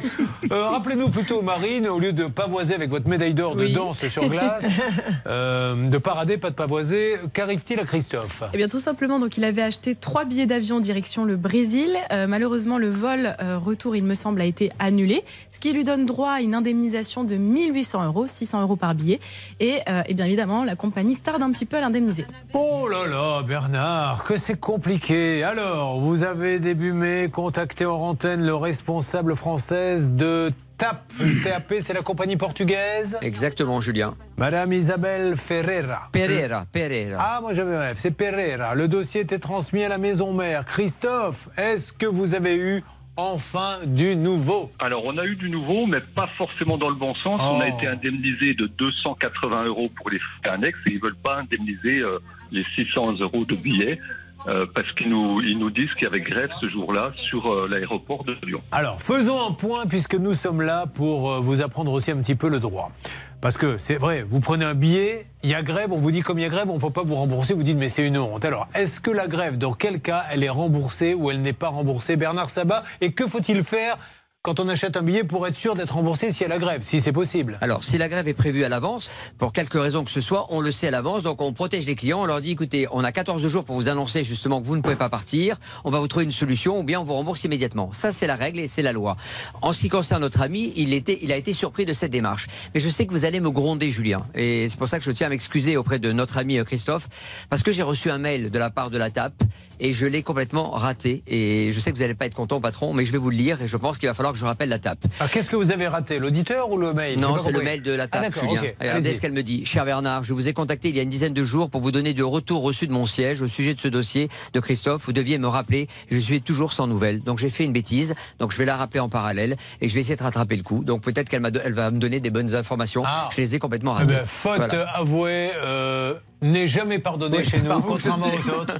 [0.53, 3.73] Euh, Rappelez-nous plutôt, Marine, au lieu de pavoiser avec votre médaille d'or de Oui.
[3.73, 4.67] danse sur glace,
[5.27, 8.43] euh, de parader, pas de pavoiser, qu'arrive-t-il à Christophe?
[8.53, 11.97] Eh bien, tout simplement, donc il avait acheté trois billets d'avion direction le Brésil.
[12.13, 15.85] Euh, malheureusement, le vol euh, retour, il me semble, a été annulé, ce qui lui
[15.85, 19.21] donne droit à une indemnisation de 1800 euros, 600 euros par billet.
[19.61, 22.27] Et, euh, eh bien évidemment, la compagnie tarde un petit peu à l'indemniser.
[22.55, 25.43] Oh là là, Bernard, que c'est compliqué.
[25.45, 31.13] Alors, vous avez début mai contacté en antenne le responsable française de TAP.
[31.43, 33.19] TAP, c'est la compagnie portugaise.
[33.21, 34.15] Exactement, Julien.
[34.37, 36.09] Madame Isabelle Ferreira.
[36.13, 37.17] Pereira, Pereira.
[37.19, 38.77] Ah, moi j'avais un rêve, c'est Pereira.
[38.77, 40.65] Le dossier était transmis à la maison mère.
[40.65, 42.85] Christophe, est-ce que vous avez eu
[43.17, 44.71] enfin du nouveau?
[44.79, 47.41] Alors on a eu du nouveau, mais pas forcément dans le bon sens.
[47.43, 47.77] On a Oh.
[47.77, 52.21] été indemnisé de 280 euros pour les frais annexes et ils veulent pas indemniser euh,
[52.53, 53.99] les 600 euros de billets.
[54.47, 57.69] Euh, parce qu'ils nous, ils nous disent qu'il y avait grève ce jour-là sur euh,
[57.69, 58.63] l'aéroport de Lyon.
[58.73, 62.35] Alors, faisons un point puisque nous sommes là pour euh, vous apprendre aussi un petit
[62.35, 62.93] peu le droit.
[63.41, 66.23] Parce que c'est vrai, vous prenez un billet, il y a grève, on vous dit
[66.23, 68.05] comme il y a grève, on ne peut pas vous rembourser, vous dites mais c'est
[68.05, 68.45] une honte.
[68.45, 71.69] Alors, est-ce que la grève, dans quel cas, elle est remboursée ou elle n'est pas
[71.69, 72.17] remboursée?
[72.17, 73.99] Bernard Sabat, et que faut-il faire
[74.43, 76.83] quand on achète un billet pour être sûr d'être remboursé s'il y a la grève,
[76.85, 80.13] si c'est possible Alors, si la grève est prévue à l'avance, pour quelque raison que
[80.13, 82.53] ce soit, on le sait à l'avance, donc on protège les clients, on leur dit
[82.53, 85.57] écoutez, on a 14 jours pour vous annoncer justement que vous ne pouvez pas partir,
[85.85, 87.91] on va vous trouver une solution ou bien on vous rembourse immédiatement.
[87.93, 89.17] Ça, c'est la règle et c'est la loi.
[89.61, 92.47] En ce qui concerne notre ami, il, était, il a été surpris de cette démarche.
[92.75, 95.11] Mais je sais que vous allez me gronder, Julien, et c'est pour ça que je
[95.11, 97.09] tiens à m'excuser auprès de notre ami euh, Christophe,
[97.51, 99.35] parce que j'ai reçu un mail de la part de la TAP
[99.81, 101.25] et je l'ai complètement raté.
[101.27, 103.37] Et je sais que vous n'allez pas être content, patron, mais je vais vous le
[103.37, 104.99] lire et je pense qu'il va falloir que je rappelle la TAP.
[105.21, 107.19] Ah, Qu'est-ce que vous avez raté L'auditeur ou le mail?
[107.19, 108.63] Non, c'est le mail de la Ah, table, d'accord, Julien.
[108.63, 108.77] ok.
[108.81, 109.65] Regardez ce qu'elle me dit.
[109.65, 111.91] Cher Bernard, je vous ai contacté il y a une dizaine de jours pour vous
[111.93, 115.05] donner de retour reçu de mon siège au sujet de ce dossier de Christophe.
[115.07, 115.89] Vous deviez me rappeler.
[116.11, 117.23] Je suis toujours sans nouvelles.
[117.23, 118.15] Donc j'ai fait une bêtise.
[118.39, 120.83] Donc je vais la rappeler en parallèle et je vais essayer de rattraper le coup.
[120.85, 123.03] Donc peut-être qu'elle elle va me donner des bonnes informations.
[123.07, 123.29] Ah.
[123.33, 124.15] Je les ai complètement Eh ratées.
[124.15, 124.91] ben, faute Voilà.
[124.97, 128.75] avouée, euh, n'est jamais pardonné Oui, chez nous, contrairement aux autres.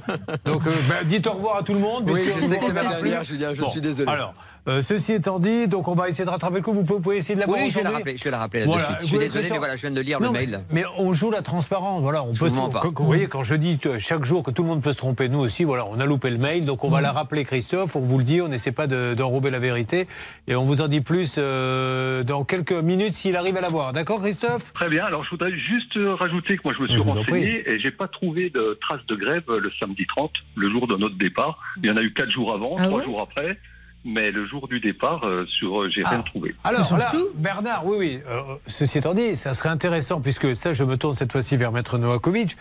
[0.45, 2.09] Donc, euh, bah, dites au revoir à tout le monde.
[2.09, 3.23] Oui, je sais que c'est ma dernière.
[3.23, 4.09] Julien, je suis désolé.
[4.09, 4.33] Alors,
[4.67, 6.73] euh, ceci étant dit, donc on va essayer de rattraper le coup.
[6.73, 8.37] Vous pouvez, vous pouvez essayer de l'avoir Oui, je vais la rappeler, je vais la
[8.39, 8.81] rappeler là Voilà.
[8.83, 9.01] de suite.
[9.01, 10.59] Je suis Vous désolé, mais voilà, je viens de lire Non, le mais- mail.
[10.71, 12.01] Mais on joue la transparence.
[12.01, 12.79] Voilà, on Je peut vous se- pas.
[12.81, 15.29] quand- Vous voyez, quand je dis chaque jour que tout le monde peut se tromper,
[15.29, 17.95] nous aussi, voilà, on a loupé le mail, donc on va la rappeler, Christophe.
[17.95, 20.07] On vous le dit, on n'essaie pas de- d'enrober la vérité,
[20.47, 23.93] et on vous en dit plus euh, dans quelques minutes s'il arrive à l'avoir.
[23.93, 24.73] D'accord, Christophe?
[24.73, 25.05] Très bien.
[25.05, 27.91] Alors, je voudrais juste euh, rajouter que moi, je me suis Je renseigné et j'ai
[27.91, 31.59] pas trouvé de traces de grève euh, le samedi 30, le jour de notre départ.
[31.81, 33.05] Il y en a eu quatre jours avant, Ah trois ouais?
[33.05, 33.57] jours après.
[34.05, 36.55] Mais le jour du départ, euh, sur, euh, j'ai rien trouvé.
[36.63, 38.19] Alors là, Bernard, oui, oui.
[38.29, 41.71] euh, ceci étant dit, ça serait intéressant, puisque ça, je me tourne cette fois-ci vers
[41.73, 42.55] Maître Novakovic.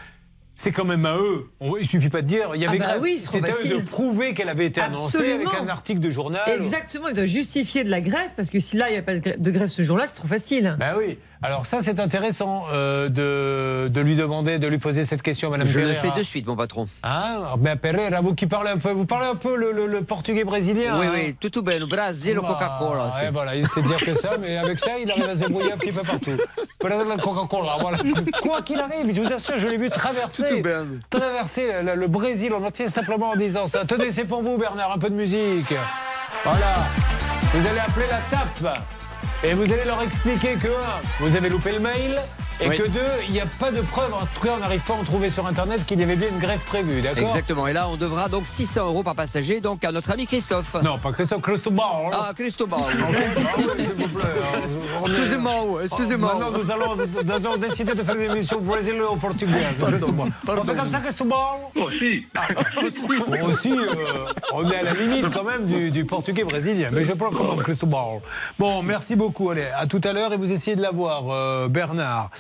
[0.57, 1.47] C'est quand même à eux.
[1.61, 2.51] On- il suffit pas de dire.
[2.57, 3.01] Il y Ah avait bah grève.
[3.01, 6.43] oui, c'est à eux de prouver qu'elle avait été annoncée avec un article de journal.
[6.49, 9.15] Exactement, il doit justifier de la grève parce que si là il n'y a pas
[9.15, 10.75] de grève- de grève ce jour-là, c'est trop facile.
[10.81, 11.17] Ben oui.
[11.41, 15.69] Alors ça, c'est intéressant euh, de, de lui demander, de lui poser cette question, Madame
[15.69, 16.03] Je le Pereira.
[16.15, 16.89] fais de suite, mon patron.
[17.05, 20.03] Ah, ben Pereira, vous qui parlez un peu, vous parlez un peu le, le- le
[20.03, 20.99] portugais brésilien.
[20.99, 21.79] Oui, hein oui, tout bien.
[21.87, 23.11] Brasil, Bah, Coca-Cola.
[23.13, 25.73] c'est- voilà, il sait dire que ça, mais avec ça, il arrive à se débrouiller
[25.73, 26.37] un petit peu partout.
[26.81, 27.99] Coca-Cola, voilà.
[28.43, 30.87] Quoi qu'il arrive, je vous assure, je l'ai vu traverser, Tout bien.
[31.09, 33.85] traverser le, le Brésil en entier simplement en disant ça.
[33.87, 35.73] Tenez, c'est pour vous, Bernard, un peu de musique.
[36.43, 36.75] Voilà.
[37.55, 38.79] Vous allez appeler la tape.
[39.45, 40.69] Et vous allez leur expliquer que,
[41.21, 42.19] vous avez loupé le mail,
[42.61, 42.77] et Oui.
[42.77, 44.97] que deux, il n'y a pas de preuve, en tout cas, on n'arrive pas à
[44.97, 47.67] en trouver sur Internet qu'il y avait bien une grève prévue, d'accord Exactement.
[47.69, 50.75] Et là, on devra donc 600 euros par passager, donc à notre ami Christophe.
[50.83, 51.85] Non, pas Christophe Cristobal.
[52.13, 52.79] Ah, Cristobal.
[52.99, 53.89] On est-
[55.07, 56.35] Excusez-moi, excusez-moi.
[56.35, 59.83] Maintenant, nous allons, nous allons décider de faire une émission brésilienne ou portugaise.
[59.83, 61.37] On fait comme ça, Cristobal
[61.77, 62.27] Aussi.
[62.35, 66.91] Bon, aussi, euh, on est à la limite quand même du, du portugais brésilien.
[66.93, 68.21] Mais je parle quand même Cristobal.
[68.59, 69.51] Bon, merci beaucoup.
[69.51, 72.31] Allez, à tout à l'heure et vous essayez de l'avoir, euh, Bernard.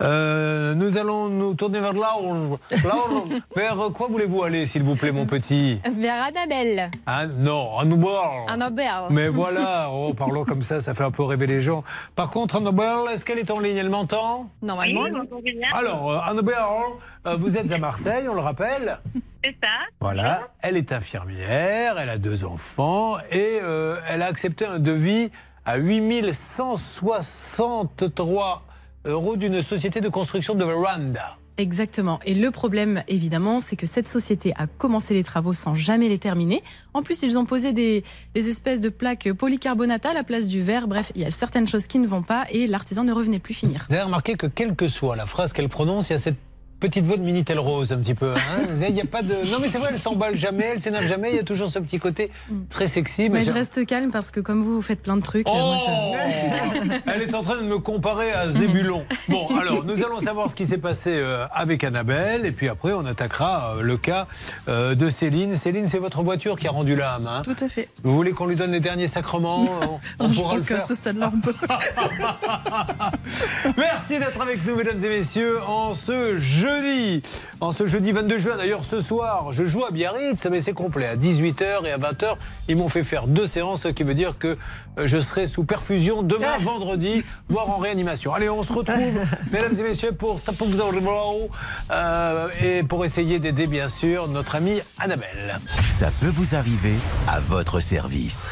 [0.00, 2.58] Euh, nous allons nous tourner vers Laure.
[2.84, 6.90] Laure, vers quoi voulez-vous aller, s'il vous plaît, mon petit Vers Annabelle.
[7.06, 8.08] Ah, Non, Annabelle.
[8.48, 8.88] Annabelle.
[9.10, 11.84] Mais voilà, oh, parlons comme ça, ça fait un peu rêver les gens.
[12.16, 14.48] Par contre, Annabelle, est-ce qu'elle est en ligne Elle m'entend?
[14.62, 15.04] Normalement.
[15.72, 16.54] Alors, euh, Annabelle,
[17.26, 18.98] euh, vous êtes à Marseille, on le rappelle
[19.44, 19.68] C'est ça.
[20.00, 25.30] Voilà, elle est infirmière, elle a deux enfants et euh, elle a accepté un devis
[25.64, 28.62] à 8163
[29.04, 31.36] euros d'une société de construction de véranda.
[31.58, 32.18] Exactement.
[32.24, 36.18] Et le problème, évidemment, c'est que cette société a commencé les travaux sans jamais les
[36.18, 36.62] terminer.
[36.94, 40.62] En plus, ils ont posé des, des espèces de plaques polycarbonate à la place du
[40.62, 40.88] verre.
[40.88, 43.54] Bref, il y a certaines choses qui ne vont pas et l'artisan ne revenait plus
[43.54, 43.86] finir.
[43.88, 46.38] Vous avez remarqué que quelle que soit la phrase qu'elle prononce, il y a cette
[46.82, 48.34] petite voix de Minitel Rose un petit peu.
[48.34, 48.62] hein.
[48.88, 49.34] Il n'y a pas de...
[49.50, 51.78] Non mais c'est vrai, elle s'emballe jamais, elle s'énerve jamais, il y a toujours ce
[51.78, 52.30] petit côté
[52.70, 53.30] très sexy.
[53.30, 55.46] Mais je reste calme parce que comme vous, vous faites plein de trucs.
[55.46, 59.04] euh, moi, ça- Oh Elle est en train de me comparer à Zébulon.
[59.28, 62.92] Bon, alors, nous allons savoir ce qui s'est passé euh, avec Annabelle, et puis après,
[62.92, 64.26] on attaquera euh, le cas
[64.68, 65.54] de Céline.
[65.56, 67.26] Céline, c'est votre voiture qui a rendu l'âme.
[67.28, 67.88] hein Tout à fait.
[68.02, 69.64] Vous voulez qu'on lui donne les derniers sacrements
[70.18, 71.54] On, on je pourra pense qu'à ce stade-là, on peut.
[73.76, 76.38] Merci d'être avec nous, mesdames et messieurs, en ce
[76.72, 77.22] jeudi.
[77.60, 81.06] En ce jeudi 22 juin, d'ailleurs, ce soir, je joue à Biarritz, mais c'est complet.
[81.06, 82.36] À 18h et à 20h,
[82.68, 84.56] ils m'ont fait faire deux séances, ce qui veut dire que
[84.98, 88.34] euh, je serai sous perfusion demain, vendredi, voire en réanimation.
[88.34, 89.20] Allez, on se retrouve,
[89.52, 90.80] mesdames et messieurs, pour ça pour vous
[91.90, 95.58] euh, et pour essayer d'aider, bien sûr, notre amie Annabelle.
[95.88, 96.94] Ça peut vous arriver
[97.28, 98.48] à votre service.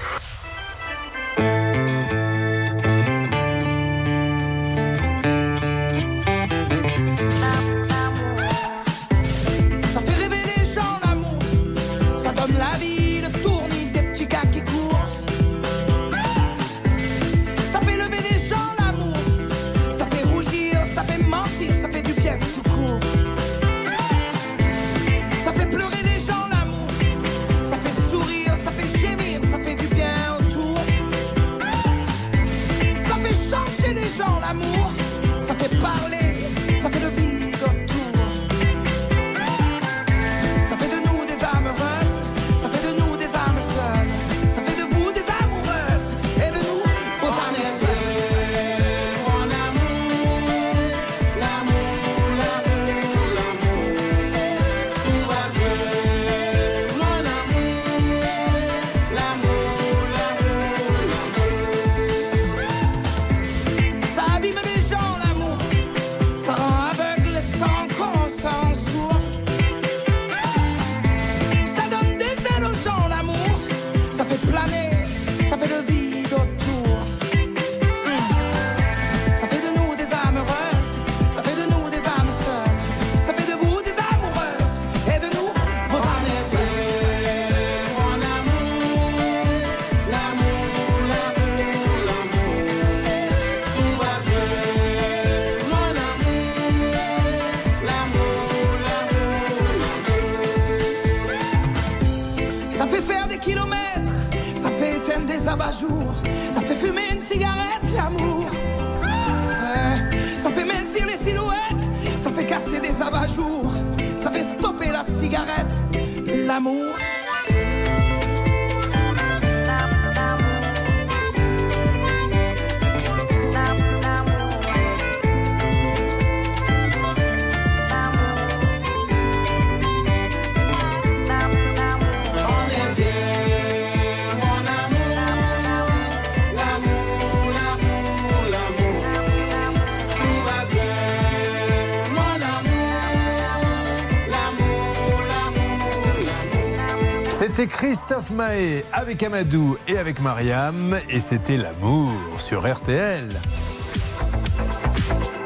[147.91, 153.27] Christophe Mahé avec Amadou et avec Mariam et c'était l'amour sur RTL.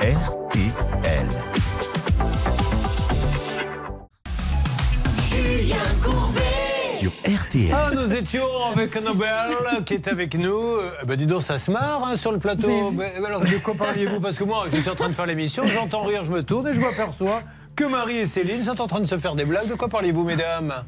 [0.02, 1.28] RTL.
[5.26, 6.40] Julien Courbet.
[7.00, 7.72] Sur RTL.
[7.72, 10.60] Ah, nous étions avec Annabelle qui est avec nous.
[10.60, 12.92] Euh, ben dis donc, ça se marre hein, sur le plateau.
[13.26, 14.20] Alors, de quoi parliez-vous?
[14.20, 16.68] Parce que moi, je suis en train de faire l'émission, j'entends rire, je me tourne
[16.68, 17.40] et je m'aperçois
[17.74, 19.68] que Marie et Céline sont en train de se faire des blagues.
[19.68, 20.84] De quoi parlez-vous, mesdames?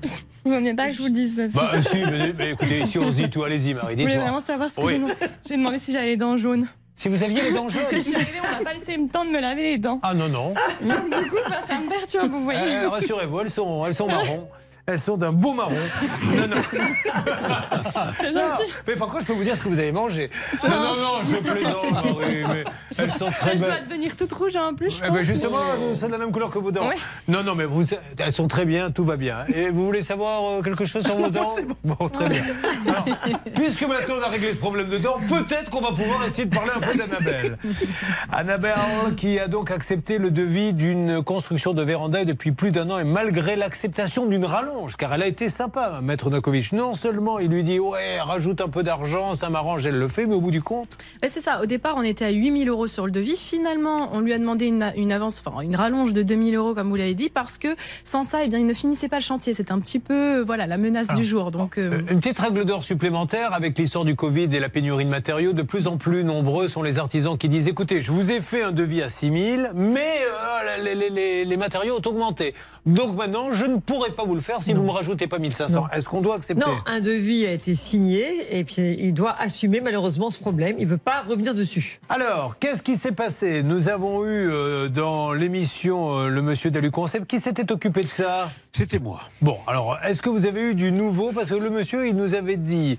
[0.46, 1.34] Vous ne pas que je vous le dise.
[1.36, 3.42] Parce que Bah, ça- si, mais, mais écoutez, ici on se dit tout.
[3.42, 4.92] Allez-y, Marie, Vous voulez vraiment savoir ce que Oui.
[4.94, 5.14] j'ai demandé
[5.48, 6.66] J'ai demandé si j'avais les dents jaunes.
[6.94, 8.96] Si vous aviez les dents jaunes Parce que je suis arrivée, on m'a pas laissé
[8.96, 9.98] le temps de me laver les dents.
[10.02, 10.54] Ah non, non.
[10.82, 11.36] Donc, du coup,
[11.68, 12.60] ça me perturbe, vous voyez.
[12.76, 14.48] Euh, Rassurez-vous, elles sont, elles sont marron.
[14.86, 15.72] Elles sont d'un beau marron.
[16.36, 16.56] Non, non.
[18.20, 18.72] C'est gentil.
[18.86, 20.30] Mais par contre, je peux vous dire ce que vous avez mangé.
[20.62, 22.64] Non, non, non, je plaisante, Marie, mais
[22.98, 23.88] elles sont très Je dois belles.
[23.88, 25.22] devenir toute rouge en plus, je Eh ben pense.
[25.26, 25.56] justement,
[25.94, 26.86] c'est de la même couleur que vos dents.
[26.88, 26.94] Ouais.
[27.26, 27.82] Non, non, mais vous,
[28.18, 29.38] elles sont très bien, tout va bien.
[29.52, 31.46] Et vous voulez savoir euh, quelque chose sur vos dents?
[31.84, 32.08] bon.
[32.08, 32.42] très bien.
[32.86, 33.04] Alors,
[33.54, 36.54] puisque maintenant on a réglé ce problème de dents, peut-être qu'on va pouvoir essayer de
[36.54, 37.58] parler un peu d'Annabelle.
[38.32, 38.72] Annabelle
[39.16, 43.04] qui a donc accepté le devis d'une construction de véranda depuis plus d'un an et
[43.04, 46.72] malgré l'acceptation d'une rallonge, car elle a été sympa, Maître Nakovic.
[46.72, 50.26] Non seulement il lui dit ouais, rajoute un peu d'argent, ça m'arrange, elle le fait,
[50.26, 51.60] mais au bout du compte, Ben, c'est ça.
[51.62, 53.36] Au départ, on était à 8000 euros sur le devis.
[53.36, 56.88] Finalement, on lui a demandé une, une avance, enfin une rallonge de 2000 euros, comme
[56.90, 57.68] vous l'avez dit, parce que
[58.04, 59.54] sans ça, eh bien, il ne finissait pas le chantier.
[59.54, 61.50] C'était un petit peu, euh, voilà, la menace du jour.
[61.50, 65.10] Donc, euh, Une petite règle d'or supplémentaire avec l'histoire du Covid et la pénurie de
[65.10, 65.52] matériaux.
[65.52, 68.62] De plus en plus nombreux sont les artisans qui disent écoutez, je vous ai fait
[68.62, 72.54] un devis à 6 000, mais euh, les, les- les- les matériaux ont augmenté.
[72.86, 75.38] Donc maintenant, je ne pourrai pas vous le faire si vous ne me rajoutez pas
[75.38, 75.88] 1500.
[75.92, 79.80] Est-ce qu'on doit accepter Non, un devis a été signé et puis il doit assumer
[79.80, 80.76] malheureusement ce problème.
[80.78, 82.00] Il ne peut pas revenir dessus.
[82.08, 83.62] Alors, qu'est-ce qui s'est passé?
[83.62, 88.08] Nous avons eu euh, dans l'émission euh, le monsieur Dalu Concept qui s'était occupé de
[88.08, 88.50] ça.
[88.72, 89.20] C'était moi.
[89.42, 91.32] Bon, alors, est-ce que vous avez eu du nouveau?
[91.32, 92.98] Parce que le monsieur, il nous avait dit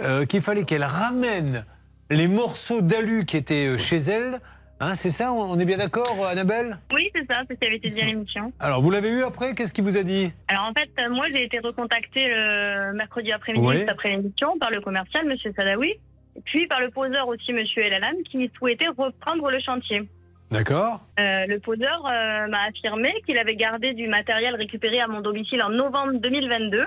[0.00, 1.64] euh, qu'il fallait qu'elle ramène
[2.10, 4.40] les morceaux d'alu qui étaient euh, chez elle.
[4.86, 6.76] Hein, c'est ça On est bien d'accord, euh, Annabelle?
[6.92, 8.52] Oui, c'est ça, c'est ce qui avait été dit à l'émission.
[8.60, 9.54] Alors, vous l'avez eu après?
[9.54, 10.30] Qu'est-ce qu'il vous a dit?
[10.48, 13.76] Alors en fait, euh, moi j'ai été recontactée le mercredi après-midi, Oui.
[13.76, 15.94] juste après l'émission, par le commercial, Monsieur Sadawi,
[16.44, 20.02] puis par le poseur aussi, Monsieur Elalam, qui souhaitait reprendre le chantier.
[20.50, 25.22] D'accord Euh, le poseur euh, m'a affirmé qu'il avait gardé du matériel récupéré à mon
[25.22, 26.84] domicile en novembre 2022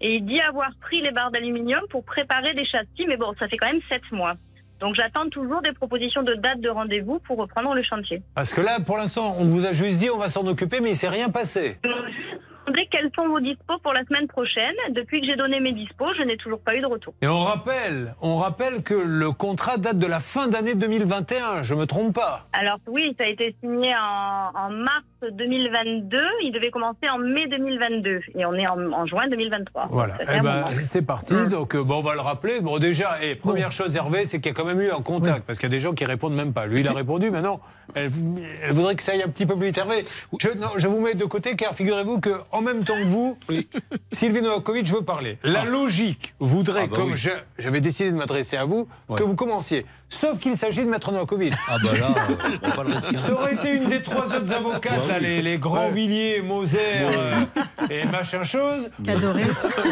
[0.00, 3.46] et il dit avoir pris les barres d'aluminium pour préparer des châssis, mais bon, ça
[3.46, 4.34] fait quand même sept mois.
[4.80, 8.22] Donc j'attends toujours des propositions de date de rendez-vous pour reprendre le chantier.
[8.34, 10.90] Parce que là, pour l'instant, on vous a juste dit on va s'en occuper, mais
[10.90, 11.78] il s'est rien passé.
[12.66, 14.74] Demandais quels sont vos dispos pour la semaine prochaine.
[14.90, 17.14] Depuis que j'ai donné mes dispos, je n'ai toujours pas eu de retour.
[17.22, 21.74] Et on rappelle, on rappelle que le contrat date de la fin d'année 2021, je
[21.74, 22.46] me trompe pas.
[22.52, 26.18] Alors oui, ça a été signé en, en mars 2022.
[26.42, 29.86] Il devait commencer en mai 2022 et on est en, en juin 2023.
[29.90, 31.34] Voilà, eh ben, c'est parti.
[31.48, 32.60] Donc, euh, bon, on va le rappeler.
[32.60, 35.46] Bon, déjà, et première chose, Hervé, c'est qu'il y a quand même eu un contact,
[35.46, 36.66] parce qu'il y a des gens qui répondent même pas.
[36.66, 37.60] Lui, il a répondu, maintenant,
[37.94, 38.10] elle,
[38.62, 39.78] elle voudrait que ça aille un petit peu plus vite.
[39.78, 40.04] Hervé,
[40.40, 43.38] je, non, je vous mets de côté, car figurez-vous que en même temps que vous,
[44.12, 45.38] Sylvie Novakovic veut parler.
[45.42, 47.28] La logique voudrait, Ah bah comme oui.
[47.58, 49.86] j'avais décidé de m'adresser à vous, que vous commenciez.
[50.08, 51.52] Sauf qu'il s'agit de Maître Novakovic.
[51.68, 52.06] Ah bah là,
[52.62, 53.16] on va pas le risquer.
[53.16, 56.78] Ça aurait été une des trois autres avocates, Ouais, là, les, les grands Villiers, Moser
[56.78, 57.32] euh,
[57.90, 58.88] et machin chose.
[59.04, 59.42] Cadoré.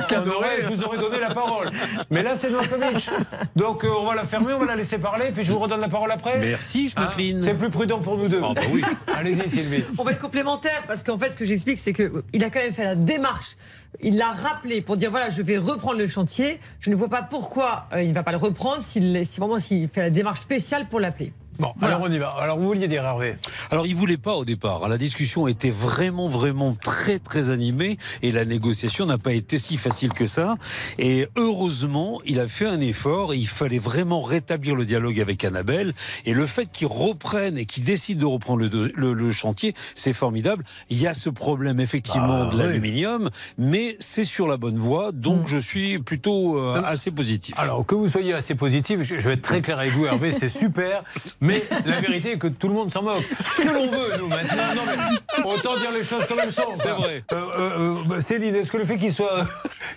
[0.08, 1.68] Cadoré, je vous aurais donné la parole.
[2.10, 3.10] Mais là, c'est Novakovic.
[3.56, 5.80] Donc, euh, on va la fermer, on va la laisser parler, puis je vous redonne
[5.80, 6.38] la parole après.
[6.38, 7.40] Merci, je Hein m'incline.
[7.40, 8.40] C'est plus prudent pour nous deux.
[8.42, 8.82] Ah bah oui.
[9.14, 9.84] Allez-y, Sylvie.
[9.98, 12.72] On va être complémentaires parce qu'en fait, ce que j'explique, c'est qu'il a quand même
[12.72, 13.56] fait la démarche.
[14.00, 16.58] Il l'a rappelé pour dire voilà, je vais reprendre le chantier.
[16.80, 19.60] Je ne vois pas pourquoi euh, il ne va pas le reprendre s'il si vraiment
[19.60, 21.32] s'il fait la démarche spéciale pour l'appeler.
[21.58, 22.28] Bon, alors on y va.
[22.40, 23.36] Alors vous vouliez dire Hervé
[23.70, 24.88] Alors il voulait pas au départ.
[24.88, 29.76] La discussion était vraiment vraiment très très animée et la négociation n'a pas été si
[29.76, 30.56] facile que ça.
[30.98, 33.32] Et heureusement, il a fait un effort.
[33.34, 35.94] Et il fallait vraiment rétablir le dialogue avec Annabelle.
[36.26, 40.12] Et le fait qu'il reprenne et qu'il décide de reprendre le, le- le chantier, c'est
[40.12, 40.64] formidable.
[40.90, 42.62] Il y a ce problème effectivement Bah, de oui.
[42.62, 45.12] l'aluminium, mais c'est sur la bonne voie.
[45.12, 47.54] Donc je suis plutôt euh, assez positif.
[47.58, 50.32] Alors que vous soyez assez positif, je je vais être très clair avec vous Hervé,
[50.32, 51.02] c'est super,
[51.44, 53.22] mais la vérité est que tout le monde s'en moque.
[53.54, 56.74] Ce que l'on veut, nous, maintenant, non mais autant dire les choses comme elles sont.
[56.74, 57.22] C'est vrai.
[57.32, 59.44] Euh, euh, euh, bah, Céline, est-ce que le fait qu'il soit,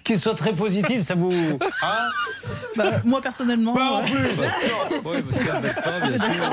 [0.04, 1.32] qu'il soit très positif, ça vous...
[1.82, 2.10] Hein
[2.76, 3.74] Bah, moi personnellement.
[3.74, 4.14] Bah, en plus
[5.06, 6.50] Oui, parce pas, bien sûr.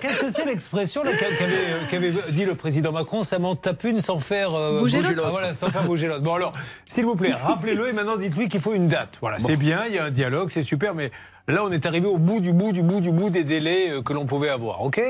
[0.00, 4.20] Qu'est-ce que c'est l'expression qu'avait qu'avait dit le président Macron Ça m'en tape une sans
[4.20, 5.24] faire euh, Bouger l'autre.
[5.26, 6.22] Ah, voilà, sans faire bouger l'autre.
[6.22, 6.52] Bon alors,
[6.86, 9.18] s'il vous plaît, rappelez-le et maintenant dites-lui qu'il faut une date.
[9.20, 11.10] Voilà, c'est bien, il y a un dialogue, c'est super, mais
[11.52, 14.02] là on est arrivé au bout du bout du bout du bout des délais euh,
[14.02, 14.82] que l'on pouvait avoir.
[14.82, 15.00] Ok?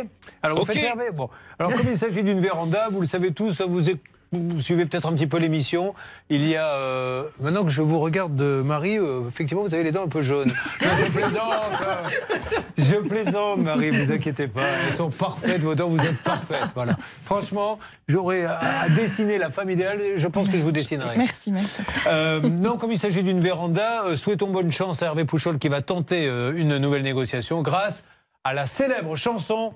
[0.43, 1.28] Alors vous faites Hervé Bon.
[1.59, 4.01] Alors comme il s'agit d'une véranda, vous le savez tous, vous êtes-
[4.33, 5.95] vous suivez peut-être un petit peu l'émission.
[6.31, 9.85] Il y a euh, maintenant que je vous regarde de Marie, euh, effectivement vous avez
[9.85, 10.53] les dents un peu jaunes.
[10.83, 11.43] Non, je plaisante.
[11.87, 14.62] euh, Je plaisante, Marie, vous inquiétez pas.
[14.89, 16.68] Elles sont parfaites, vos dents, vous êtes parfaites.
[16.74, 16.97] Voilà.
[17.24, 21.16] Franchement, j'aurais à, à dessiner la femme idéale, je pense que je vous dessinerai.
[21.16, 21.83] Merci, merci.
[22.07, 25.83] Euh, non, comme il s'agit d'une véranda, souhaitons bonne chance à Hervé Pouchol qui va
[25.83, 28.05] tenter une nouvelle négociation grâce
[28.45, 29.72] à la célèbre chanson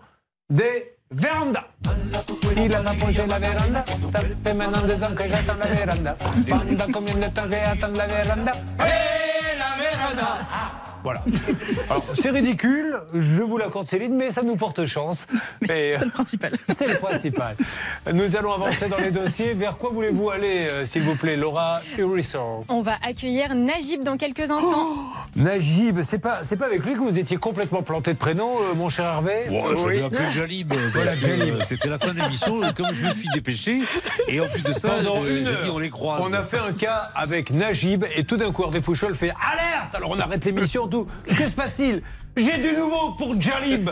[0.51, 1.67] des vérandas.
[2.57, 6.17] Il a posé la véranda, ça fait maintenant deux ans que j'attends la véranda.
[6.49, 11.23] Pendant combien de temps j'ai attendu la véranda Et la véranda Voilà.
[11.89, 15.27] Alors, c'est ridicule, je vous l'accorde Céline, mais ça nous porte chance.
[15.69, 16.53] Et, C'est le principal.
[16.69, 17.57] c'est le principal.
[18.13, 19.55] Nous allons avancer dans les dossiers.
[19.55, 24.17] Vers quoi voulez-vous aller, euh, s'il vous plaît, Laura Urisor On va accueillir Najib dans
[24.17, 24.89] quelques instants.
[25.37, 28.75] Najib, c'est pas, c'est pas avec lui que vous étiez complètement planté de prénom, euh,
[28.75, 29.47] mon cher Hervé
[30.05, 30.73] appelé Jalib.
[30.73, 32.63] euh, C'était la fin de l'émission.
[32.69, 33.81] et Comme je me suis dépêché,
[34.29, 36.23] et en plus de ça, Pendant euh, une heure, dit on les croise.
[36.25, 39.95] on a fait un cas avec Najib et tout d'un coup Hervé Pouchol fait alerte.
[39.95, 42.03] Alors on arrête l'émission, Que se passe-t-il
[42.37, 43.91] J'ai du nouveau pour Jalib.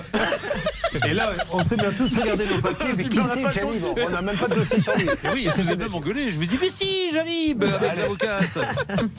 [1.06, 2.92] Et là, on s'est bien tous regardé nos papiers.
[2.96, 5.08] Mais qui c'est Jalib On n'a même pas de dossier sur lui.
[5.32, 6.30] Oui, ça faisait même engueulé.
[6.30, 8.58] Je me dis, mais si, Jalib, avec l'avocate.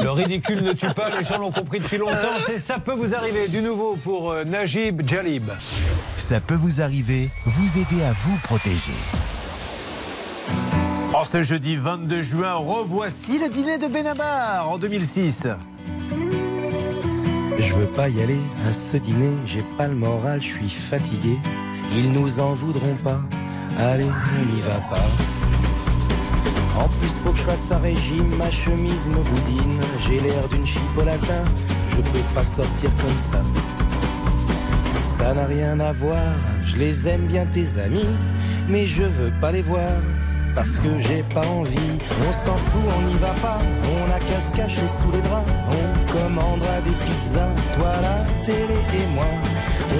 [0.01, 2.39] Le ridicule ne tue pas, les gens l'ont compris depuis longtemps.
[2.45, 3.47] C'est ça peut vous arriver.
[3.47, 5.49] Du nouveau pour euh, Najib Jalib.
[6.17, 8.93] Ça peut vous arriver, vous aider à vous protéger.
[11.13, 15.47] En ce jeudi 22 juin, revoici le dîner de Benabar en 2006.
[17.61, 21.37] Je veux pas y aller à ce dîner, j'ai pas le moral, je suis fatigué.
[21.95, 23.19] Ils nous en voudront pas,
[23.77, 25.07] allez, on n'y va pas.
[26.77, 29.79] En plus, faut que je fasse un régime, ma chemise me boudine.
[30.07, 31.43] J'ai l'air d'une chipolata,
[31.89, 33.41] je peux pas sortir comme ça.
[35.03, 36.23] Ça n'a rien à voir,
[36.65, 38.07] je les aime bien tes amis,
[38.69, 39.91] mais je veux pas les voir.
[40.59, 41.95] Parce que j'ai pas envie,
[42.27, 43.59] on s'en fout, on n'y va pas,
[43.95, 47.47] on a qu'à se cacher sous les draps, on commandera des pizzas,
[47.77, 49.23] toi la télé et moi.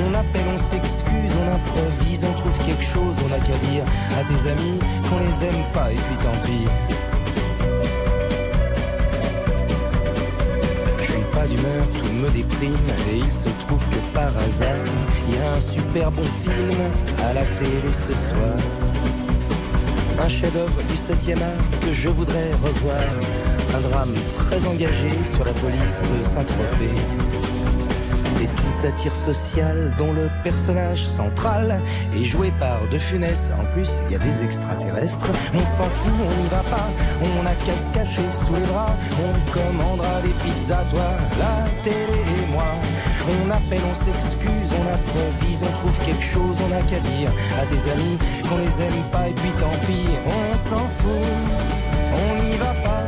[0.06, 3.86] On appelle, on s'excuse, on improvise, on trouve quelque chose, on a qu'à dire
[4.20, 4.80] à tes amis
[5.10, 6.68] qu'on les aime pas et puis tant pis.
[10.98, 12.76] Je suis pas d'humeur, tout me déprime
[13.14, 14.76] et il se trouve que par hasard,
[15.26, 16.82] il y a un super bon film
[17.24, 18.58] à la télé ce soir.
[20.22, 23.00] Un chef-d'œuvre du 7e art que je voudrais revoir.
[23.74, 26.94] Un drame très engagé sur la police de Saint-Tropez.
[28.28, 31.82] C'est une satire sociale dont le personnage central
[32.14, 33.52] est joué par De Funès.
[33.60, 35.30] En plus, il y a des extraterrestres.
[35.54, 36.90] On s'en fout, on n'y va pas.
[37.22, 38.96] On a qu'à se cacher sous les bras.
[39.24, 42.76] On commandera des pizzas, toi, la télé et moi.
[43.30, 47.66] On appelle, on s'excuse, on improvise, on trouve quelque chose, on a qu'à dire à
[47.66, 48.18] tes amis
[48.48, 51.28] qu'on les aime pas et puis tant pis, on s'en fout,
[52.14, 53.04] on n'y va pas,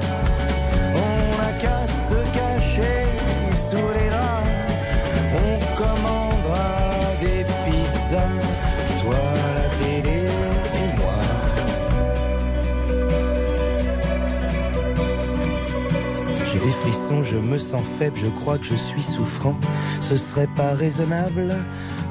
[17.23, 19.55] Je me sens faible, je crois que je suis souffrant.
[20.01, 21.55] Ce serait pas raisonnable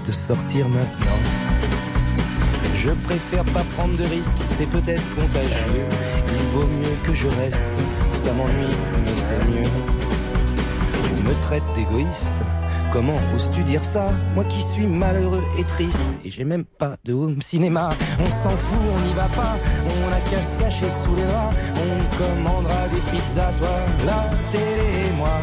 [0.07, 1.21] de sortir maintenant.
[2.75, 5.87] Je préfère pas prendre de risques, c'est peut-être contagieux.
[6.29, 7.73] Il vaut mieux que je reste,
[8.15, 9.69] ça m'ennuie, mais c'est mieux.
[11.05, 12.35] Tu me traites d'égoïste,
[12.93, 17.13] comment oses-tu dire ça Moi qui suis malheureux et triste, et j'ai même pas de
[17.13, 17.91] home cinéma.
[18.19, 21.55] On s'en fout, on n'y va pas, on a qu'à se cacher sous les draps.
[21.77, 23.69] On commandera des pizzas, toi,
[24.07, 25.39] la télé et moi.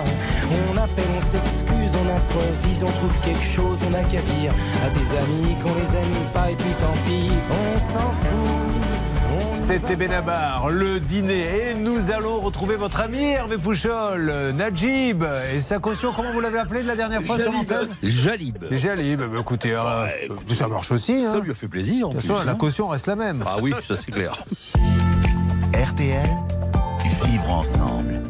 [0.70, 4.54] On appelle, on s'excuse, on improvise, on trouve quelque chose, on n'a qu'à dire
[4.86, 9.17] à tes amis qu'on les aime pas et puis tant pis, on s'en fout.
[9.54, 11.70] C'était Benabar, le dîner.
[11.72, 15.24] Et nous allons retrouver votre ami Hervé Pouchol, euh, Najib.
[15.54, 18.58] Et sa caution, comment vous l'avez appelé de la dernière fois sur l'antenne Jalib.
[18.72, 20.08] Jalib, bah, écoutez, euh,
[20.54, 21.24] ça marche aussi.
[21.26, 21.32] hein.
[21.32, 22.08] Ça lui a fait plaisir.
[22.08, 22.56] En De toute façon, la hein.
[22.56, 23.44] caution reste la même.
[23.46, 24.44] Ah oui, ça c'est clair.
[25.74, 26.30] RTL,
[27.26, 28.24] vivre ensemble.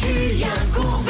[0.00, 1.07] Julien Courbet.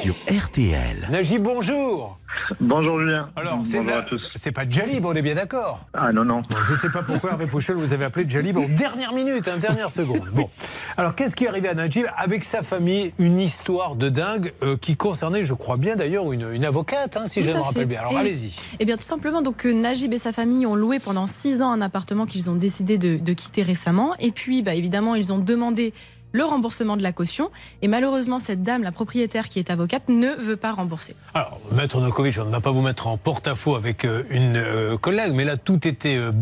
[0.00, 1.08] Sur RTL.
[1.10, 2.18] Najib, bonjour.
[2.60, 3.28] Bonjour Julien.
[3.36, 4.28] Alors, c'est Bonjour la- à tous.
[4.34, 6.40] c'est pas Jalib, on est bien d'accord Ah non, non.
[6.48, 9.48] Bon, je ne sais pas pourquoi Hervé Pouchol vous avez appelé Jalib en dernière minute,
[9.48, 10.28] en dernière seconde.
[10.32, 10.48] Bon,
[10.96, 13.12] alors qu'est-ce qui est arrivé à Najib avec sa famille?
[13.18, 17.26] Une histoire de dingue euh, qui concernait, je crois bien d'ailleurs, une, une avocate, hein,
[17.26, 18.00] si Tout je me rappelle bien.
[18.00, 18.54] Alors Et- allez-y.
[18.78, 21.70] Eh bien, tout simplement, donc euh, Najib et sa famille ont loué pendant six ans
[21.72, 24.14] un appartement qu'ils ont décidé de, de quitter récemment.
[24.18, 25.92] Et puis, bah, évidemment, ils ont demandé
[26.32, 27.50] le remboursement de la caution.
[27.82, 31.14] Et malheureusement, cette dame, la propriétaire qui est avocate, ne veut pas rembourser.
[31.34, 34.96] Alors, Maître Nokovic, on ne va pas vous mettre en porte-à-faux avec euh, une euh,
[34.96, 36.32] collègue, mais là, tout était euh,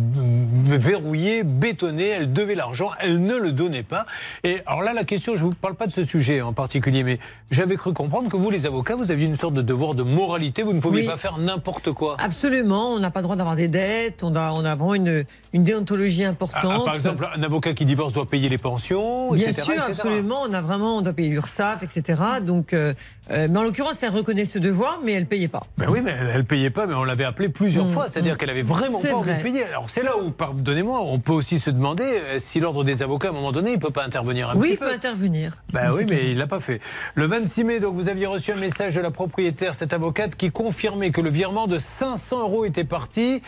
[0.65, 2.09] verrouillé, bétonné.
[2.09, 4.07] Elle devait l'argent, elle ne le donnait pas.
[4.45, 7.05] Et alors là, la question, je ne vous parle pas de ce sujet en particulier,
[7.05, 7.19] mais
[7.51, 10.63] j'avais cru comprendre que vous, les avocats, vous aviez une sorte de devoir de moralité.
[10.63, 11.07] Vous ne pouviez Oui.
[11.09, 12.17] pas faire n'importe quoi.
[12.19, 15.25] Absolument, on n'a pas le droit d'avoir des dettes, on a, on a vraiment une,
[15.53, 16.81] une déontologie Ah, importante.
[16.83, 19.63] ah, par exemple, un avocat qui divorce doit payer les pensions, Bien etc.
[19.63, 19.78] sûr, etc.
[19.87, 20.43] absolument.
[20.49, 22.21] On a vraiment, on doit payer l'URSSAF, etc.
[22.43, 22.95] Donc, euh,
[23.31, 25.63] euh, mais en l'occurrence, elle reconnaît ce devoir, mais elle payait pas.
[25.77, 28.09] Ben oui, mais elle ne payait pas, mais on l'avait appelée plusieurs Mm, fois.
[28.09, 28.37] C'est-à-dire mm.
[28.39, 29.65] qu'elle avait vraiment pas envie de payer.
[29.65, 33.29] Alors c'est là où, pardonnez-moi, on peut aussi se demander euh, si l'ordre des avocats,
[33.29, 34.87] à un moment donné, il ne peut pas intervenir un oui, petit il peu.
[34.87, 35.63] peut intervenir.
[35.73, 36.81] Ben oui, mais il l'a pas fait.
[37.15, 40.51] Le 26 mai, donc, vous aviez reçu un message de la propriétaire, cette avocate, qui
[40.51, 43.43] confirmait que le virement de 500 euros était parti.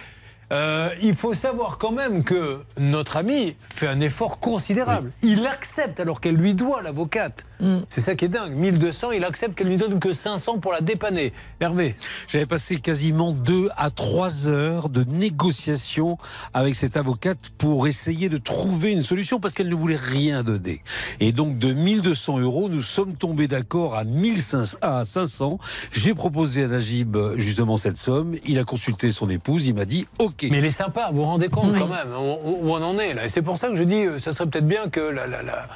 [0.53, 5.13] Euh, il faut savoir quand même que notre ami fait un effort considérable.
[5.23, 7.47] Il accepte alors qu'elle lui doit l'avocate.
[7.61, 7.79] Mm.
[7.89, 8.55] C'est ça qui est dingue.
[8.55, 11.33] 1200, il accepte qu'elle lui donne que 500 pour la dépanner.
[11.61, 11.95] Hervé.
[12.29, 16.19] J'avais passé quasiment deux à trois heures de négociation
[16.55, 20.83] avec cette avocate pour essayer de trouver une solution parce qu'elle ne voulait rien donner.
[21.21, 25.59] Et donc de 1200 euros, nous sommes tombés d'accord à 1500, à 500.
[25.93, 28.37] J'ai proposé à Najib justement cette somme.
[28.47, 29.67] Il a consulté son épouse.
[29.67, 30.47] Il m'a dit OK.
[30.51, 33.25] Mais il est sympa, vous vous rendez compte quand même où, on en est là.
[33.25, 35.43] Et c'est pour ça que je dis, euh, ça serait peut-être bien que la- la-
[35.43, 35.69] la-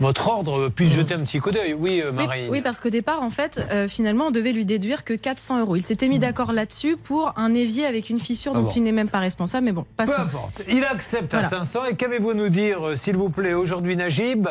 [0.00, 1.74] votre ordre puisse jeter un petit coup d'œil.
[1.74, 2.48] Oui, euh, Oui, Marine.
[2.50, 5.76] oui, parce qu'au départ, en fait, euh, finalement, on devait lui déduire que 400 euros.
[5.76, 8.70] Il s'était mis d'accord là-dessus pour un évier avec une fissure Ah dont bon.
[8.74, 9.66] il n'est même pas responsable.
[9.66, 10.14] Mais bon, passons.
[10.14, 10.62] Peu importe.
[10.68, 11.48] Il accepte à Voilà.
[11.64, 11.84] 500.
[11.90, 14.48] Et qu'avez-vous à nous dire, euh, s'il vous plaît, aujourd'hui, Najib?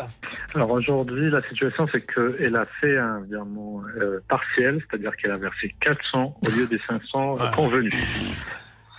[0.54, 5.38] Alors aujourd'hui, la situation, c'est qu'elle a fait un virement euh, partiel, c'est-à-dire qu'elle a
[5.38, 7.42] versé 400 au lieu des 500 Ouais.
[7.56, 7.94] convenus.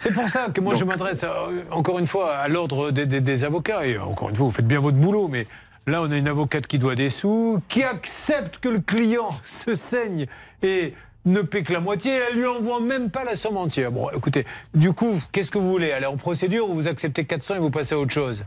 [0.00, 1.24] C'est pour ça que moi je m'adresse
[1.72, 3.84] encore une fois à l'ordre des, des- des avocats.
[3.84, 5.46] Et encore une fois, vous faites bien votre boulot, mais
[5.88, 9.74] là on a une avocate qui doit des sous, qui accepte que le client se
[9.74, 10.26] saigne
[10.62, 12.12] et ne paie que la moitié.
[12.12, 13.92] Elle lui envoie même pas la somme entière.
[13.92, 15.92] Bon, écoutez, du coup, qu'est-ce que vous voulez?
[15.92, 18.44] Aller en procédure ou vous acceptez 400 et vous passez à autre chose?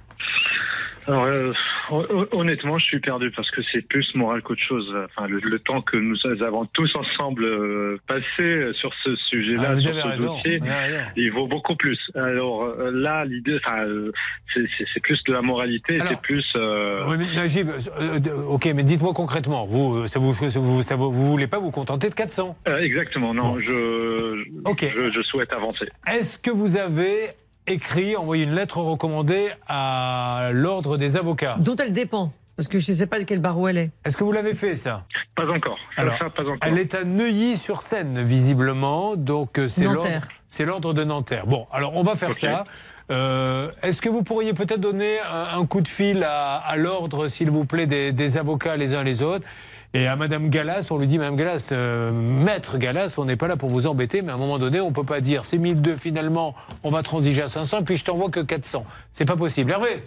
[1.08, 1.52] Alors euh,
[1.90, 4.96] hon- honnêtement, je suis perdu parce que c'est plus moral qu'autre chose.
[5.06, 9.80] Enfin, le, le temps que nous avons tous ensemble euh, passé sur ce sujet-là, Ah,
[9.80, 11.06] sur ce raison, dossier, raison.
[11.16, 12.00] il vaut beaucoup plus.
[12.16, 14.12] Alors euh, là, l'idée, enfin, euh,
[14.54, 14.68] c'est-
[15.02, 16.46] plus de la moralité, c'est plus.
[16.56, 20.60] euh, Oui, mais Najib, euh, euh, ok, mais dites-moi concrètement, vous, euh, ça vous, ça
[20.60, 25.10] vous, ça vous, vous voulez pas vous contenter de 400 euh, exactement, non, je, je,
[25.12, 25.86] je souhaite avancer.
[26.08, 27.30] Est-ce que vous avez
[27.72, 32.92] écrit, envoyé une lettre recommandée à l'ordre des avocats Dont elle dépend, parce que je
[32.92, 33.92] ne sais pas de quel barreau elle est.
[34.06, 35.06] Est-ce que vous l'avez fait ça?
[35.36, 35.78] Pas encore.
[35.98, 36.58] Alors, ça, pas encore.
[36.62, 40.28] Elle est à Neuilly-sur-Seine, visiblement, donc euh, c'est l'ordre, Nanterre.
[40.50, 41.48] c'est l'ordre de Nanterre.
[41.48, 42.66] Bon, alors on va faire ça.
[43.10, 47.28] Euh, Est-ce que vous pourriez peut-être donner un, un coup de fil à, à l'ordre,
[47.28, 49.46] s'il vous plaît, des, des avocats les uns les autres?
[49.94, 53.48] Et à Madame Gallas, on lui dit, Madame Gallas, euh, Maître Gallas, on n'est pas
[53.48, 55.98] là pour vous embêter, mais à un moment donné, on peut pas dire, c'est 1002
[55.98, 58.86] finalement, on va transiger à 500, puis je t'envoie que 400.
[59.12, 59.72] C'est pas possible.
[59.72, 60.04] Hervé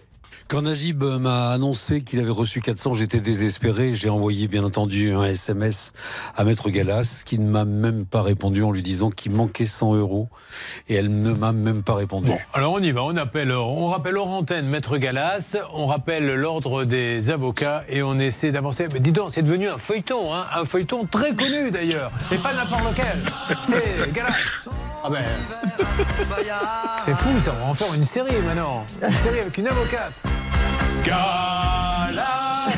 [0.55, 3.97] Quand Najib m'a annoncé qu'il avait reçu 400, j'étais désespéré.
[3.97, 5.93] J'ai envoyé bien entendu un SMS
[6.37, 9.97] à Maître Gallas qui ne m'a même pas répondu en lui disant qu'il manquait 100
[9.97, 10.29] euros
[10.89, 12.29] et elle ne m'a même pas répondu.
[12.29, 16.33] Bon, alors on y va, on appelle, on rappelle hors antenne Maître Gallas, on rappelle
[16.33, 18.87] l'ordre des avocats et on essaie d'avancer.
[18.93, 22.55] Mais dis donc, c'est devenu un feuilleton, hein, un feuilleton très connu d'ailleurs, et pas
[22.55, 23.19] n'importe lequel.
[23.61, 24.69] C'est Gallas.
[25.03, 25.21] Ah ben,
[27.05, 30.13] c'est fou, ça, on va en faire une série maintenant, une série avec une avocate.
[31.05, 32.73] Galas,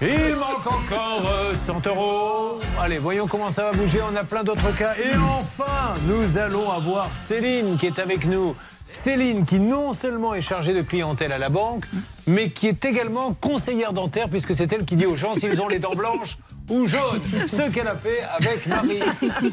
[0.00, 2.60] il manque encore euh, 100 euros.
[2.80, 4.00] Allez, voyons comment ça va bouger.
[4.10, 4.94] On a plein d'autres cas.
[4.96, 8.56] Et enfin, nous allons avoir Céline qui est avec nous.
[8.90, 11.86] Céline qui non seulement est chargée de clientèle à la banque,
[12.26, 15.68] mais qui est également conseillère dentaire, puisque c'est elle qui dit aux gens s'ils ont
[15.68, 16.36] les dents blanches,
[16.70, 17.20] ou jaune.
[17.46, 19.00] Ce qu'elle a fait avec Marie.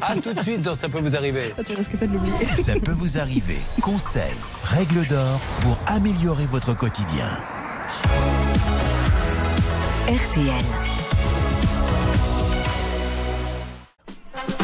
[0.02, 1.54] A tout de suite dans Ça peut vous arriver.
[1.58, 2.46] Ah, tu risques pas de l'oublier.
[2.62, 3.58] Ça peut vous arriver.
[3.80, 4.22] Conseils,
[4.64, 7.38] règles d'or pour améliorer votre quotidien.
[10.08, 10.89] RTL.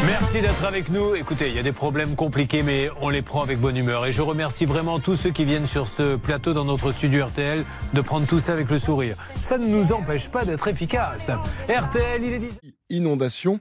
[0.07, 1.15] Merci d'être avec nous.
[1.15, 4.07] Écoutez, il y a des problèmes compliqués, mais on les prend avec bonne humeur.
[4.07, 7.65] Et je remercie vraiment tous ceux qui viennent sur ce plateau dans notre studio RTL
[7.93, 9.17] de prendre tout ça avec le sourire.
[9.41, 11.31] Ça ne nous empêche pas d'être efficace.
[11.69, 12.73] RTL, il est dit.
[12.89, 13.59] Inondation.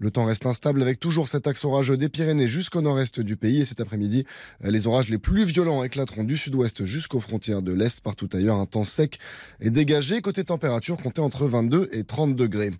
[0.00, 3.60] Le temps reste instable avec toujours cet axe orageux des Pyrénées jusqu'au nord-est du pays.
[3.60, 4.26] Et cet après-midi,
[4.62, 8.00] les orages les plus violents éclateront du sud-ouest jusqu'aux frontières de l'est.
[8.00, 9.18] Partout ailleurs, un temps sec
[9.60, 10.20] et dégagé.
[10.20, 12.72] Côté température, comptez entre 22 et 30 degrés.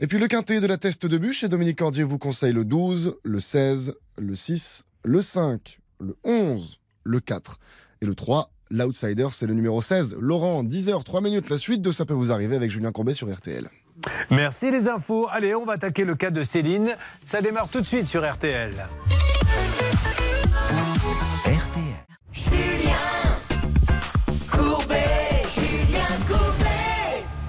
[0.00, 2.64] Et puis le quintet de la teste de bûche, et Dominique Cordier vous conseille le
[2.64, 7.58] 12, le 16, le 6, le 5, le 11, le 4
[8.00, 8.50] et le 3.
[8.70, 10.16] L'outsider, c'est le numéro 16.
[10.18, 11.50] Laurent, 10h, 3 minutes.
[11.50, 13.68] La suite de Ça peut vous arriver avec Julien Courbet sur RTL.
[14.30, 15.28] Merci les infos.
[15.30, 16.96] Allez, on va attaquer le cas de Céline.
[17.24, 18.72] Ça démarre tout de suite sur RTL.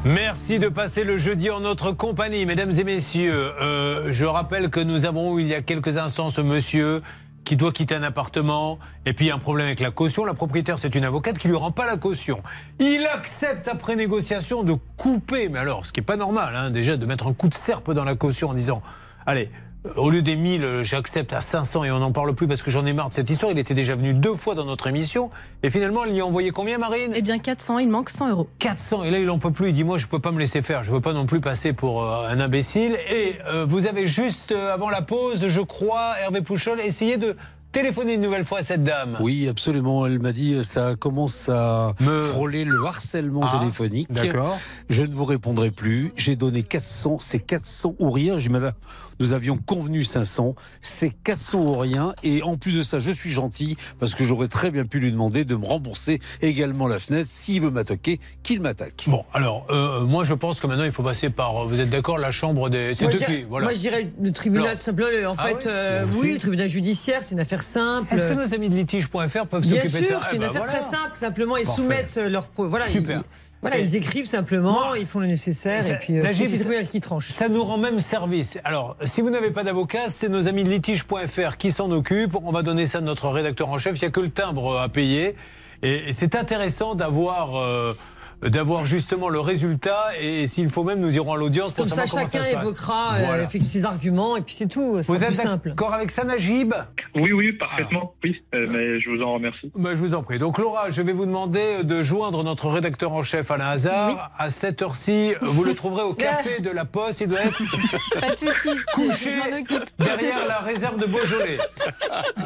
[0.06, 3.54] Merci de passer le jeudi en notre compagnie, mesdames et messieurs.
[3.62, 7.02] Euh, je rappelle que nous avons eu il y a quelques instants ce monsieur
[7.46, 10.26] qui doit quitter un appartement et puis a un problème avec la caution.
[10.26, 12.44] La propriétaire, c'est une avocate qui lui rend pas la caution.
[12.80, 16.98] Il accepte après négociation de couper, mais alors, ce qui est pas normal, hein, déjà
[16.98, 18.82] de mettre un coup de serpe dans la caution en disant,
[19.26, 19.50] allez.
[19.98, 22.72] Au lieu des 1000, euh, j'accepte à 500 et on n'en parle plus parce que
[22.72, 23.52] j'en ai marre de cette histoire.
[23.52, 25.30] Il était déjà venu deux fois dans notre émission.
[25.62, 27.12] Et finalement, elle y a envoyé combien, Marine?
[27.16, 28.48] Eh bien, 400, il manque 100 euros.
[28.60, 29.04] 400.
[29.04, 29.70] Et là, il en peut plus.
[29.70, 30.86] Il dit Moi, je peux pas me laisser faire.
[30.86, 32.98] Je veux pas non plus passer pour euh, un imbécile.
[33.10, 37.36] Et euh, vous avez juste, euh, avant la pause, je crois, Hervé Pouchol, essayé de
[37.74, 39.18] téléphoner une nouvelle fois à cette dame.
[39.20, 40.06] Oui, absolument.
[40.06, 41.94] Elle m'a dit ça commence à
[42.26, 44.14] frôler le harcèlement Ah, téléphonique.
[44.14, 44.60] d'accord.
[44.90, 46.14] Je ne vous répondrai plus.
[46.16, 47.18] J'ai donné 400.
[47.20, 48.38] C'est 400 ou rien.
[48.38, 48.74] J'ai dit, mais là,
[49.20, 50.56] nous avions convenu 500.
[50.82, 52.14] C'est 400 ou rien.
[52.24, 55.12] Et en plus de ça, je suis gentil parce que j'aurais très bien pu lui
[55.12, 57.30] demander de me rembourser également la fenêtre.
[57.30, 59.06] S'il veut m'attaquer, qu'il m'attaque.
[59.08, 61.64] Bon, alors, euh, moi, je pense que maintenant, il faut passer par.
[61.64, 62.94] euh, Vous êtes d'accord La chambre des.
[62.96, 63.14] C'est Moi,
[63.50, 63.66] voilà.
[63.66, 65.10] moi, je dirais le tribunal, Alors- tout simplement.
[65.10, 66.20] le- En Ah fait, oui euh, Merci.
[66.22, 68.14] oui, le tribunal judiciaire, c'est une affaire simple.
[68.14, 70.10] Est-ce que nos amis de litige.fr peuvent Bien s'occuper de ça?
[70.12, 70.80] Sûr, c'est Eh une ben, affaire voilà.
[70.80, 71.12] très simple.
[71.16, 71.82] Simplement, ils Parfait.
[71.82, 72.48] soumettent leur.
[72.48, 73.18] pro- Voilà, Super.
[73.20, 73.24] Ils,
[73.64, 77.30] voilà, ils écrivent simplement, ils font le nécessaire, et puis euh, c'est qui tranche.
[77.30, 78.58] Ça nous rend même service.
[78.64, 82.36] Alors, si vous n'avez pas d'avocat, c'est nos amis de litige.fr qui s'en occupent.
[82.44, 83.96] On va donner ça à notre rédacteur en chef.
[83.98, 85.36] Il n'y a que le timbre à payer.
[85.82, 87.58] Et, et c'est intéressant d'avoir.
[87.58, 87.98] euh,
[88.50, 92.06] d'avoir justement le résultat et s'il faut même nous irons à l'audience pour Comme ça,
[92.08, 92.64] savoir comment chacun ça se passe.
[92.64, 93.48] évoquera euh, Voilà.
[93.50, 94.98] ses arguments, et puis c'est tout.
[95.02, 95.70] C'est Vous plus êtes simple.
[95.70, 96.74] d'accord avec ça, Najib?
[97.16, 98.14] Oui, oui, parfaitement.
[98.24, 99.72] Oui, euh, mais je vous en remercie.
[99.76, 100.40] Bah, je vous en prie.
[100.40, 104.32] Donc Laura, je vais vous demander de joindre notre rédacteur en chef Alain Hazard.
[104.38, 107.22] À cette heure-ci, vous le trouverez au café de la Poste.
[107.22, 107.62] Il doit être
[108.20, 109.90] Pas de souci, couché je m'en occupe.
[110.00, 111.58] derrière la réserve de Beaujolais.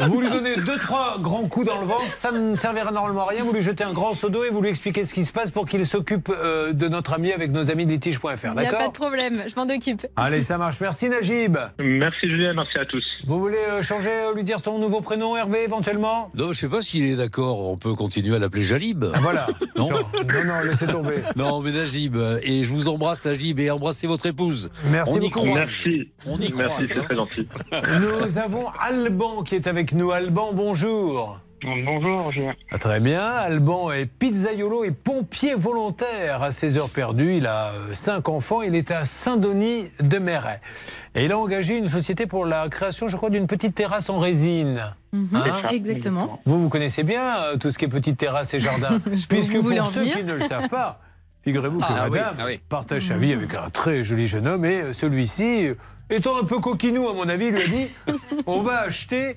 [0.07, 3.29] Vous lui donnez deux, trois grands coups dans le ventre, ça ne servira normalement à
[3.29, 3.43] rien.
[3.43, 5.51] Vous lui jetez un grand seau d'eau et vous lui expliquez ce qui se passe
[5.51, 8.27] pour qu'il s'occupe euh, de notre ami avec nos amis de litige.fr.
[8.55, 10.05] Il n'y a pas de problème, je m'en occupe.
[10.15, 10.79] Allez, ça marche.
[10.81, 11.57] Merci Najib.
[11.79, 13.03] Merci Julien, merci à tous.
[13.25, 16.31] Vous voulez euh, changer, euh, lui dire son nouveau prénom, Hervé, éventuellement?
[16.35, 17.69] Non, je sais pas s'il est d'accord.
[17.71, 19.05] On peut continuer à l'appeler Jalib.
[19.21, 19.47] Voilà.
[19.75, 21.15] Non Genre, non, non, laissez tomber.
[21.35, 22.17] Non, mais Najib.
[22.43, 24.69] Et je vous embrasse, Najib, et embrassez votre épouse.
[24.91, 25.39] Merci On y beaucoup.
[25.39, 25.53] croit.
[25.55, 26.09] Merci.
[26.25, 26.77] On y Merci, croit.
[26.87, 27.47] c'est très gentil.
[28.01, 30.11] Nous avons Alban qui est avec nous.
[30.11, 31.39] Alban, bonjour.
[31.63, 32.53] Bonjour Julien.
[32.71, 33.21] Ah, Très bien.
[33.21, 37.37] Alban est pizzaiolo et pompier volontaire à ses heures perdues.
[37.37, 38.61] Il a euh, cinq enfants.
[38.61, 40.61] Il est à Saint-Denis de Méret.
[41.15, 44.19] Et il a engagé une société pour la création, je crois, d'une petite terrasse en
[44.19, 44.93] résine.
[45.13, 46.39] Mhm, Hein Exactement.
[46.45, 48.99] Vous, vous connaissez bien euh, tout ce qui est petite terrasse et jardin.
[49.27, 50.99] Puisque vous pour ceux venir qui ne le savent pas,
[51.43, 52.59] figurez-vous que Ah oui, madame ah oui.
[52.69, 55.69] partage sa vie avec un très joli jeune homme et euh, celui-ci,
[56.09, 57.87] étant un peu coquinou à mon avis, lui a dit
[58.45, 59.35] on va acheter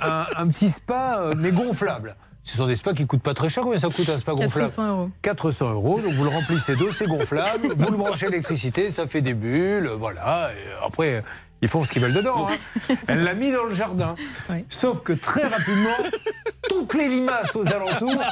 [0.00, 2.16] un, un petit spa euh, mais gonflable.
[2.44, 3.62] Ce sont des spas qui coûtent pas très cher.
[3.62, 5.10] Combien ça coûte un spa gonflable 400 euros.
[5.20, 6.00] 400 euros.
[6.00, 7.68] Donc vous le remplissez d'eau, c'est gonflable.
[7.76, 9.88] Vous le branchez à l'électricité, ça fait des bulles.
[9.98, 10.50] Voilà.
[10.54, 11.22] Et après,
[11.60, 12.48] ils font ce qu'ils veulent dedans.
[12.50, 12.94] hein.
[13.06, 14.14] Elle l'a mis dans le jardin.
[14.70, 15.96] Sauf que très rapidement,
[16.70, 18.22] toutes les limaces aux alentours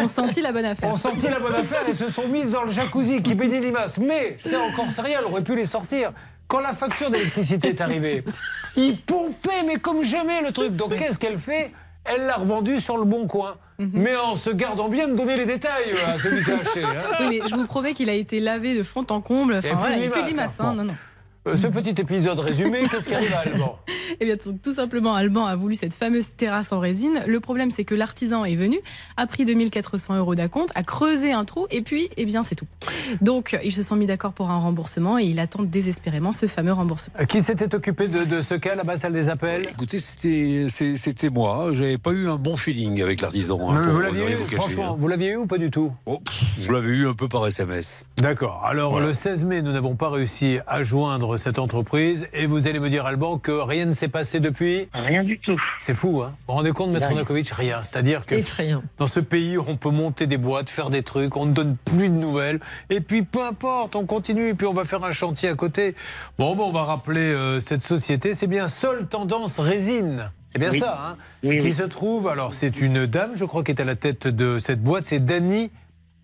[0.00, 0.92] On sentit la bonne affaire.
[0.92, 3.96] ont senti la bonne affaire et se sont mises dans le jacuzzi qui bénit limaces.
[3.96, 6.12] Mais c'est encore sérieux, elle aurait pu les sortir.
[6.50, 8.24] Quand la facture d'électricité est arrivée,
[8.76, 10.74] ils pompaient, mais comme jamais le truc.
[10.76, 11.70] Donc qu'est-ce qu'elle fait?
[12.04, 13.56] Elle l'a revendu sur le bon coin.
[13.78, 16.84] Mais en se gardant bien de donner les détails euh, à celui qui a acheté.
[16.84, 16.90] hein.
[17.20, 19.54] Oui, mais je vous promets qu'il a été lavé de fond en comble.
[19.54, 20.60] Enfin, plus voilà, de il n'y a plus de limaces, limaces.
[20.60, 20.74] hein.
[20.74, 20.94] non, non.
[21.48, 23.78] Euh, Ce petit épisode résumé, qu'est-ce qui arrive à Alban?
[24.18, 27.22] Eh bien, donc, tout simplement, Alban a voulu cette fameuse terrasse en résine.
[27.26, 28.78] Le problème, c'est que l'artisan est venu,
[29.16, 32.66] a pris 2400 euros d'acompte, a creusé un trou, et puis, eh bien, c'est tout.
[33.20, 36.72] Donc, ils se sont mis d'accord pour un remboursement et il attend désespérément ce fameux
[36.72, 37.14] remboursement.
[37.20, 39.68] Euh, Qui s'était occupé de, de ce cas là-bas, salle des appels?
[39.70, 41.70] Écoutez, c'était moi.
[41.72, 43.58] J'avais pas eu un bon feeling avec l'artisan.
[43.70, 44.96] hein, Vous l'aviez eu, vous franchement, hein.
[44.98, 45.92] vous l'aviez eu ou pas du tout?
[46.06, 48.04] Oh, pff, Je l'avais eu un peu par SMS.
[48.18, 48.62] D'accord.
[48.64, 49.08] Alors, Voilà.
[49.08, 52.26] le 16 mai, nous n'avons pas réussi à joindre cette entreprise.
[52.32, 55.60] Et vous allez me dire, Alban, que rien ne s'est passé depuis Rien du tout.
[55.78, 57.18] C'est fou, hein Vous vous rendez compte, Maître Rien.
[57.18, 57.82] Nakovic Rien.
[57.82, 58.82] C'est-à-dire que Effrayant.
[58.98, 62.08] dans ce pays, on peut monter des boîtes, faire des trucs, on ne donne plus
[62.08, 62.60] de nouvelles.
[62.88, 64.48] Et puis, peu importe, on continue.
[64.48, 65.94] Et puis, on va faire un chantier à côté.
[66.38, 68.34] Bon, bon on va rappeler euh, cette société.
[68.34, 70.30] C'est bien Seule Tendance Résine.
[70.52, 70.80] C'est bien Oui.
[70.80, 71.72] ça, hein Oui, Qui oui.
[71.72, 74.82] se trouve, alors, c'est une dame, je crois, qui est à la tête de cette
[74.82, 75.04] boîte.
[75.04, 75.70] C'est Dany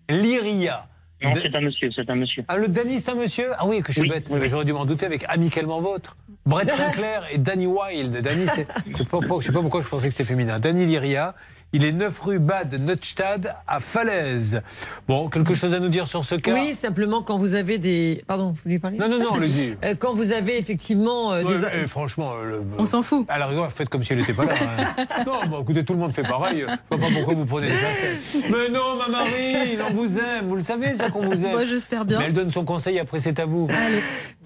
[0.09, 0.87] Lyria.
[1.23, 2.43] Non, De- c'est un monsieur, c'est un monsieur.
[2.47, 3.49] ah, le Danny, c'est un monsieur?
[3.57, 4.27] Ah oui, que je suis Oui, bête.
[4.29, 4.47] oui.
[4.49, 6.15] J'aurais dû m'en douter avec Amicalement Vôtre.
[6.45, 8.21] Brett Sinclair et Danny Wild.
[8.21, 8.67] Danny, c'est.
[8.91, 10.59] Je sais pas, pourquoi- je sais pas pourquoi je pensais que c'était féminin.
[10.59, 11.33] Danny Lyria.
[11.73, 14.61] Il est 9 rue Bad Neustad à Falaise.
[15.05, 16.53] Bon, quelque chose à nous dire sur ce cas?
[16.53, 18.23] Oui, simplement quand vous avez des.
[18.25, 18.97] Pardon, vous voulez parler?
[18.97, 19.77] Non, non, non, allez-y.
[19.83, 21.87] Euh, Quand vous avez effectivement euh, Ouais, des.
[21.87, 23.25] franchement, euh, le- On s'en fout.
[23.27, 24.53] À la rigueur, faites comme si elle n'était pas là.
[24.97, 25.05] hein.
[25.27, 26.61] non, bon, écoutez, tout le monde fait pareil.
[26.61, 28.49] Je vois pas pourquoi vous prenez des pincettes.
[28.49, 30.47] Mais non, ma Marie, on vous aime.
[30.47, 31.51] Vous le savez, ça qu'on vous aime.
[31.51, 32.19] Moi, j'espère bien.
[32.19, 33.67] Mais elle donne son conseil, après c'est à vous.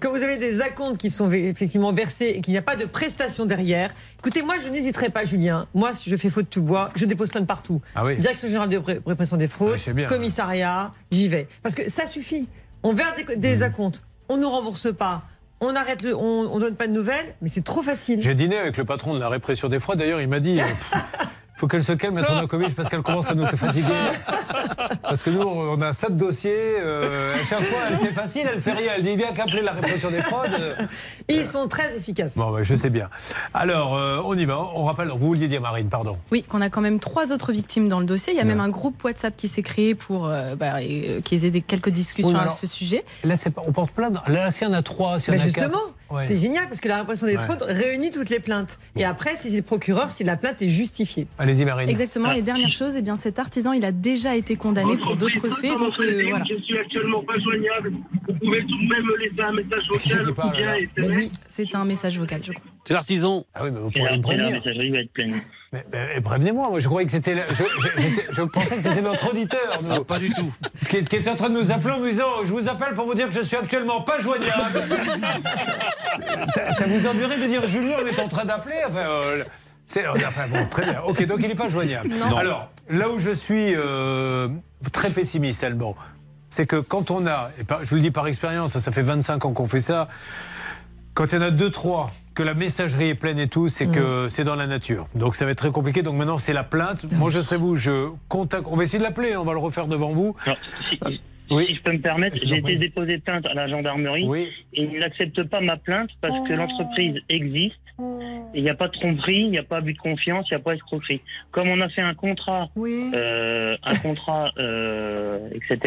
[0.00, 2.84] Quand vous avez des acomptes qui sont effectivement versés et qu'il n'y a pas de
[2.84, 5.68] prestation derrière, écoutez, moi je n'hésiterai pas, Julien.
[5.72, 7.80] Moi, si je fais faute tout bois, je dépose plainte partout.
[7.94, 8.16] Ah oui.
[8.18, 10.06] Direction générale de ré- répression des fraudes, Ah, bien.
[10.06, 11.46] commissariat, j'y vais.
[11.62, 12.48] Parce que ça suffit.
[12.82, 13.62] On verse des, des Mmh.
[13.62, 15.22] acomptes, on ne nous rembourse pas,
[15.60, 18.20] on arrête le, on, on donne pas de nouvelles, mais c'est trop facile.
[18.20, 19.98] J'ai dîné avec le patron de la répression des fraudes.
[19.98, 20.58] D'ailleurs, il m'a dit.
[21.62, 23.86] faut qu'elle se calme, Maître Novakovic, parce qu'elle commence à nous fatiguer.
[25.00, 26.50] Parce que nous, on a ça de dossiers.
[26.80, 28.90] euh, à chaque fois, elle c'est facile, elle fait rien.
[28.96, 30.50] Elle dit viens qu'appeler la répression des fraudes.
[30.58, 30.74] euh.
[31.28, 32.36] Ils sont très efficaces.
[32.36, 33.08] Bon, ouais, je sais bien.
[33.54, 34.60] Alors, euh, on y va.
[34.74, 35.10] On rappelle.
[35.10, 36.18] Vous vouliez dire, Marine, pardon.
[36.32, 38.32] Oui, qu'on a quand même trois autres victimes dans le dossier.
[38.32, 41.44] Il y a même un groupe WhatsApp qui s'est créé pour euh, bah, euh, qu'ils
[41.44, 43.04] aient des, quelques discussions Oui, à ce sujet.
[43.22, 44.16] Là, c'est pas, on porte plainte.
[44.26, 45.94] Là, s'il y en a trois, s'il y en Mais a justement, quatre.
[46.12, 46.24] Ouais.
[46.24, 47.44] c'est génial parce que la répression des Ouais.
[47.44, 48.78] fraudes réunit toutes les plaintes.
[48.96, 51.26] Et après, si c'est le procureur, si la plainte est justifiée.
[51.38, 51.88] Allez-y, Marine.
[51.88, 52.32] Exactement.
[52.32, 55.78] Et dernière chose, eh bien, cet artisan, il a déjà été condamné pour d'autres faits.
[55.78, 56.44] Donc euh, voilà.
[56.48, 57.92] Je suis actuellement pas joignable.
[58.28, 60.32] Vous pouvez tout de même me laisser un message vocal
[61.46, 62.64] c'est un message vocal, je crois.
[62.84, 63.44] C'est l'artisan.
[63.54, 64.50] Ah oui, mais vous pourriez me la prévenir.
[64.50, 65.40] messagerie va être pleine.
[65.72, 67.34] Mais, mais prévenez-moi, moi je croyais que c'était.
[67.50, 69.80] Je, je- j'étais- je pensais que c'était notre auditeur.
[69.90, 70.52] Ah, pas du tout.
[70.90, 73.06] Qui, qui est en train de nous appeler en me disant Je vous appelle pour
[73.06, 74.80] vous dire que je suis actuellement pas joignable.
[76.54, 79.44] ça, ça vous ennuierait de dire Julien, on est en train d'appeler enfin, euh,
[79.86, 81.00] c'est- enfin, bon, très bien.
[81.02, 82.08] Ok, donc il n'est pas joignable.
[82.08, 82.36] Non.
[82.36, 84.48] Alors, là où je suis euh,
[84.92, 85.94] très pessimiste, Alban,
[86.48, 88.92] c'est que quand on a, et par- je vous le dis par expérience, ça, ça
[88.92, 90.08] fait 25 ans qu'on fait ça,
[91.14, 93.86] quand il y en a deux, trois, que la messagerie est pleine et tout, c'est
[93.86, 95.06] que c'est dans la nature.
[95.14, 96.02] Donc ça va être très compliqué.
[96.02, 97.04] Donc maintenant, c'est la plainte.
[97.12, 98.64] Moi, je serai vous, je contacte.
[98.70, 100.34] On va essayer de l'appeler, on va le refaire devant vous.
[100.44, 100.56] Alors,
[100.88, 101.20] si, si-
[101.50, 101.66] Oui.
[101.66, 104.48] si je peux me permettre, j'ai été déposé plainte à la gendarmerie Oui.
[104.72, 107.74] et ils n'acceptent pas ma plainte parce que l'entreprise existe.
[108.00, 110.54] et Il n'y a pas de tromperie, il n'y a pas abus de confiance, il
[110.54, 111.20] n'y a pas escroquerie.
[111.50, 115.78] Comme on a fait un contrat, euh, un contrat, euh, etc.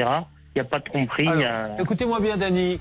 [0.56, 1.28] Il n'y a pas de tromperie.
[1.28, 2.80] a- écoutez-moi bien, Dany.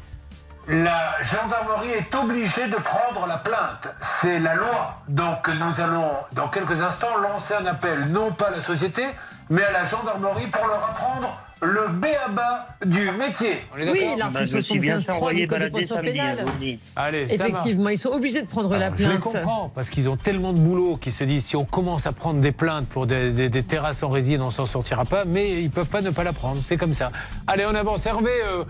[0.69, 3.89] La gendarmerie est obligée de prendre la plainte.
[4.21, 4.97] C'est la loi.
[5.09, 9.03] Donc nous allons, dans quelques instants, lancer un appel, non pas à la société,
[9.51, 13.63] mais à la gendarmerie pour leur apprendre le béaba du métier.
[13.79, 13.85] Oui,
[14.19, 16.29] l'article Bah, je me suis bien 75.3 envoyé du Code de procédure pénale.
[16.41, 16.81] hein, je vous le dis.
[16.97, 17.27] Allez.
[17.31, 19.21] Effectivement, ils sont obligés de prendre la Je les plainte.
[19.21, 22.41] comprends, parce qu'ils ont tellement de boulot qu'ils se disent si on commence à prendre
[22.41, 25.71] des plaintes pour des, des- des terrasses en résine, on s'en sortira pas, mais ils
[25.71, 26.61] peuvent pas ne pas la prendre.
[26.63, 27.11] C'est comme ça.
[27.47, 28.05] Allez, on avance.
[28.05, 28.65] Hervé, euh,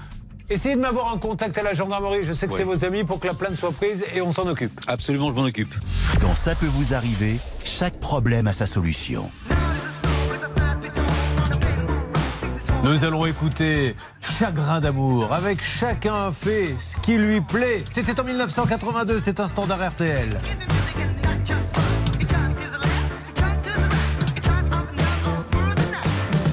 [0.51, 2.25] essayez de m'avoir un contact à la gendarmerie.
[2.25, 2.59] Je sais que Oui.
[2.59, 4.79] c'est vos amis pour que la plainte soit prise et on s'en occupe.
[4.87, 5.75] Absolument, je m'en occupe.
[6.21, 9.31] Dans Ça peut vous arriver, chaque problème a sa solution.
[12.83, 17.83] Nous allons écouter Chagrin d'amour avec chacun fait ce qui lui plaît.
[17.91, 20.29] C'était en 1982, c'est un standard RTL.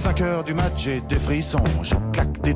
[0.04, 1.64] 5 heures du match, j'ai des frissons.
[1.84, 2.56] Je claque des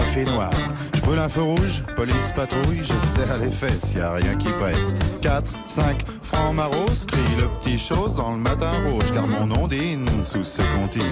[0.19, 0.49] noir.
[0.95, 4.51] Je brûle un feu rouge, police patrouille, je serre les fesses, y a rien qui
[4.51, 4.93] presse.
[5.21, 10.07] 4, 5, francs maros, crie le petit chose dans le matin rouge, car mon ondine
[10.23, 11.11] sous ce comptine.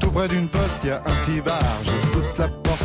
[0.00, 1.60] Tout près d'une poste, y a un petit bar.
[1.82, 2.48] Je pousse la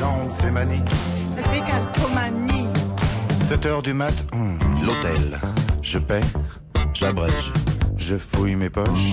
[0.00, 0.06] Plaît.
[0.06, 0.82] Les gens de ces manies.
[1.50, 2.68] Décalcomanie.
[3.36, 5.40] 7 heures du mat, hum, l'hôtel.
[5.82, 6.20] Je paie,
[6.94, 7.52] j'abrège,
[7.96, 9.12] je fouille mes poches.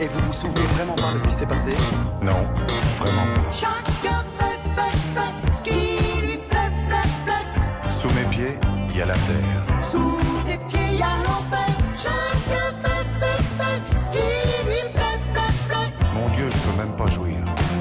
[0.00, 1.70] Et vous vous souvenez vraiment pas de ce qui s'est passé?
[2.22, 2.40] Non,
[2.98, 3.52] vraiment pas.
[3.52, 7.90] Chacun fait, fait, fait ce qui lui plaît, plaît, plaît.
[7.90, 9.80] Sous mes pieds, il y a la terre.
[9.80, 11.66] Sous tes pieds, y a l'enfer.
[11.96, 15.92] Chacun fait, fait, fait ce qui lui plaît, plaît, plaît.
[16.14, 17.36] Mon Dieu, je peux même pas jouir.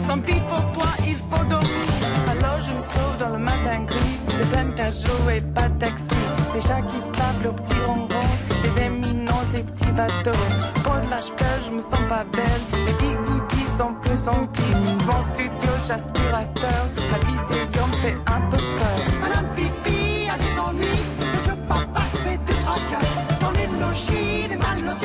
[0.08, 1.86] Tant pis pour toi, il faut dormir.
[2.32, 4.20] Alors je me sauve dans le matin gris.
[4.30, 6.10] C'est plein de jouer, pas de taxi.
[6.56, 8.08] Les chats qui se tapent au petit ronron.
[9.58, 10.38] Des petits bateaux.
[10.84, 12.62] Pour de l'âge pleure, je me sens pas belle.
[12.86, 14.64] Les bigoudis sont plus emplis.
[15.08, 16.84] Mon studio, j'aspirateur.
[17.10, 19.00] La vidéo me fait un peu peur.
[19.20, 21.04] Madame Pipi a des ennuis.
[21.34, 23.08] Monsieur Papa se fait du tracas.
[23.42, 24.96] Dans les logis, des mal.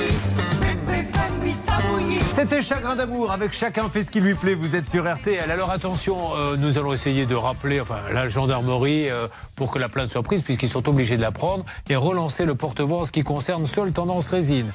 [2.28, 4.54] C'était Chagrin d'amour avec chacun fait ce qui lui plaît.
[4.54, 5.50] Vous êtes sur RTL.
[5.50, 9.88] Alors attention, euh, nous allons essayer de rappeler enfin, la gendarmerie euh, pour que la
[9.88, 13.12] plainte soit prise, puisqu'ils sont obligés de la prendre, et relancer le porte-voix en ce
[13.12, 14.72] qui concerne seule tendance résine.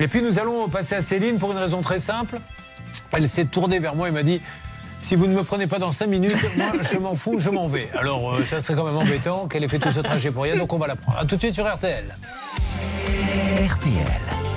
[0.00, 2.40] Et puis nous allons passer à Céline pour une raison très simple.
[3.12, 4.40] Elle s'est tournée vers moi et m'a dit
[5.00, 7.68] si vous ne me prenez pas dans 5 minutes, moi je m'en fous, je m'en
[7.68, 7.88] vais.
[7.98, 10.56] Alors euh, ça serait quand même embêtant qu'elle ait fait tout ce trajet pour rien,
[10.56, 11.18] donc on va la prendre.
[11.18, 12.16] A tout de suite sur RTL.
[13.68, 14.53] RTL.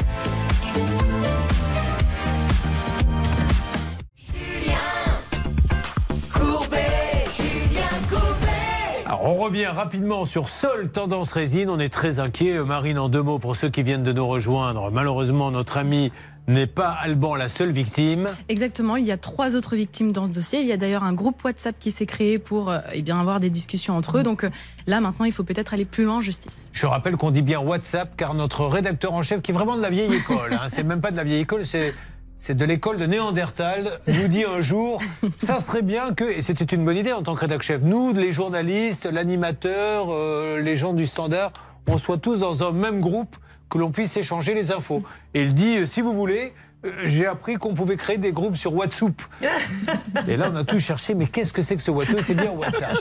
[9.08, 11.70] Alors, on revient rapidement sur seule tendance résine.
[11.70, 12.58] On est très inquiet.
[12.58, 14.92] Euh, Marine, en deux mots pour ceux qui viennent de nous rejoindre.
[14.92, 16.12] Malheureusement, notre ami
[16.50, 18.28] n'est pas Alban la seule victime.
[18.50, 20.60] Exactement, il y a trois autres victimes dans ce dossier.
[20.60, 23.40] Il y a d'ailleurs un groupe WhatsApp qui s'est créé pour euh, eh bien, avoir
[23.40, 24.24] des discussions entre eux.
[24.24, 24.50] Donc euh,
[24.88, 26.70] là, maintenant, il faut peut-être aller plus loin en justice.
[26.74, 29.82] Je rappelle qu'on dit bien WhatsApp car notre rédacteur en chef, qui est vraiment de
[29.82, 31.96] la vieille école, hein, c'est même pas de la vieille école, c'est.
[32.38, 35.02] C'est de l'école de Néandertal, nous dit un jour,
[35.38, 38.14] ça serait bien que, et c'était une bonne idée en tant que rédacteur chef, nous,
[38.14, 41.52] les journalistes, l'animateur, euh, les gens du standard,
[41.88, 43.36] on soit tous dans un même groupe,
[43.70, 45.04] que l'on puisse échanger les infos.
[45.34, 46.54] Et il dit, euh, si vous voulez,
[46.86, 49.14] euh, j'ai appris qu'on pouvait créer des groupes sur WhatsApp.
[50.28, 52.20] Et là, on a tout cherché, mais qu'est-ce que c'est que ce WhatsApp?
[52.24, 52.98] C'est bien WhatsApp.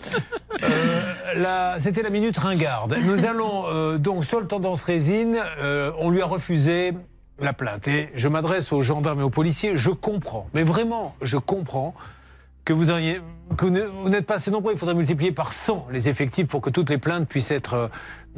[0.63, 1.03] Euh,
[1.37, 2.97] là, C'était la minute ringarde.
[3.05, 6.95] Nous allons euh, donc sur le tendance résine, euh, on lui a refusé
[7.39, 7.89] la plainte.
[7.89, 11.95] Et je m'adresse aux gendarmes et aux policiers, je comprends, mais vraiment, je comprends
[12.67, 13.21] que vous ayez,
[13.57, 14.73] que vous n'êtes pas assez nombreux.
[14.73, 17.89] Il faudrait multiplier par 100 les effectifs pour que toutes les plaintes puissent être, euh,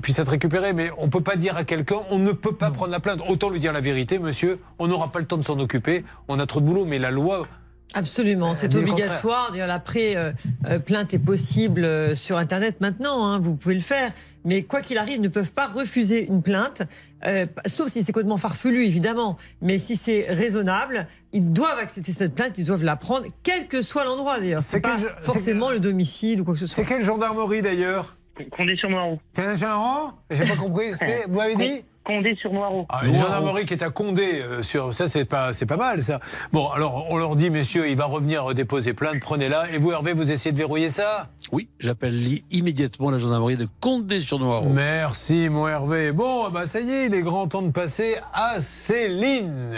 [0.02, 0.74] puissent être récupérées.
[0.74, 3.22] Mais on ne peut pas dire à quelqu'un, on ne peut pas prendre la plainte.
[3.26, 6.04] Autant lui dire la vérité, monsieur, on n'aura pas le temps de s'en occuper.
[6.28, 7.46] On a trop de boulot, mais la loi.
[7.94, 9.50] Absolument, c'est obligatoire.
[9.50, 10.30] D'ailleurs, Après, euh,
[10.66, 14.12] euh, plainte est possible euh, sur Internet maintenant, hein, vous pouvez le faire.
[14.44, 16.82] Mais quoi qu'il arrive, ils ne peuvent pas refuser une plainte,
[17.26, 19.36] euh, sauf si c'est complètement farfelu, évidemment.
[19.62, 23.80] Mais si c'est raisonnable, ils doivent accepter cette plainte, ils doivent la prendre, quel que
[23.82, 24.60] soit l'endroit d'ailleurs.
[24.60, 26.76] C'est pas quel- forcément le domicile ou quoi que ce soit.
[26.84, 28.16] C'est quelle gendarmerie d'ailleurs?
[28.56, 29.18] Condition marron.
[29.34, 30.90] Condition marron J'ai pas compris.
[31.28, 31.82] Vous m'avez dit?
[32.08, 32.86] Condé sur Noireau.
[32.88, 36.02] Ah, une gendarmerie qui est à Condé, euh, sur ça c'est pas c'est pas mal
[36.02, 36.20] ça.
[36.52, 40.14] Bon alors on leur dit messieurs il va revenir déposer plainte, prenez-la et vous Hervé
[40.14, 41.28] vous essayez de verrouiller ça?
[41.52, 42.18] Oui, j'appelle
[42.50, 44.70] immédiatement la gendarmerie de Condé-sur-Noireau.
[44.70, 46.12] Merci mon Hervé.
[46.12, 49.76] Bon bah ça y est il est grand temps de passer à Céline.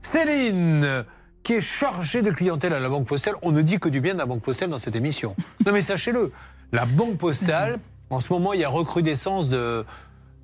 [0.00, 1.04] Céline
[1.42, 3.34] qui est chargée de clientèle à la Banque Postale.
[3.42, 5.36] On ne dit que du bien de la Banque Postale dans cette émission.
[5.66, 6.32] Non mais sachez-le,
[6.72, 9.84] la Banque Postale en ce moment il y a recrudescence de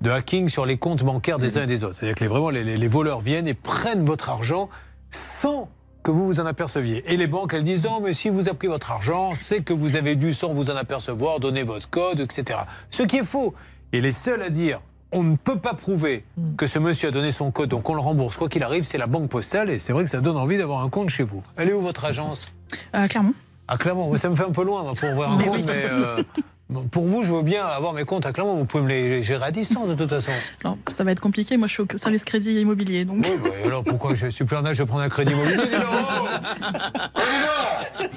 [0.03, 1.95] de hacking sur les comptes bancaires des uns et des autres.
[1.95, 4.69] C'est-à-dire que les, vraiment, les, voleurs viennent et prennent votre argent
[5.09, 5.69] sans
[6.03, 7.03] que vous vous en aperceviez.
[7.11, 9.71] Et les banques, elles disent non, mais si vous avez pris votre argent, c'est que
[9.71, 12.59] vous avez dû, sans vous en apercevoir, donner votre code, etc.
[12.89, 13.55] Ce qui est faux.
[13.93, 14.81] Et les seuls à dire
[15.13, 16.25] on ne peut pas prouver
[16.57, 18.35] que ce monsieur a donné son code, donc on le rembourse.
[18.35, 20.83] Quoi qu'il arrive, c'est la banque postale et c'est vrai que ça donne envie d'avoir
[20.83, 21.43] un compte chez vous.
[21.55, 22.47] Elle est où votre agence?
[22.95, 23.35] Euh, Clermont.
[23.67, 24.17] À Clermont.
[24.17, 25.63] Ça me fait un peu loin pour ouvrir un Mais compte, oui.
[25.67, 26.17] mais euh,
[26.91, 28.55] pour vous, je veux bien avoir mes comptes à Clermont.
[28.55, 30.31] Vous pouvez me les gérer à distance de toute façon.
[30.63, 31.57] Alors, ça va être compliqué.
[31.57, 33.05] Moi, je suis au service crédit immobilier.
[33.05, 33.17] Donc...
[33.23, 35.75] Oui, bah, alors pourquoi je suis plus en âge de prendre un crédit immobilier dis
[35.75, 36.27] Oh,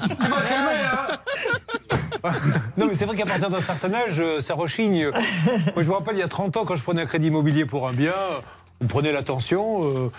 [0.03, 2.33] Tu vas calmer, hein?
[2.77, 5.11] Non, mais c'est vrai qu'à partir d'un certain âge, euh, ça rechigne.
[5.75, 7.67] Moi, je me rappelle, il y a 30 ans, quand je prenais un crédit immobilier
[7.67, 8.15] pour un bien,
[8.81, 9.85] on prenait l'attention.
[9.85, 10.13] euh,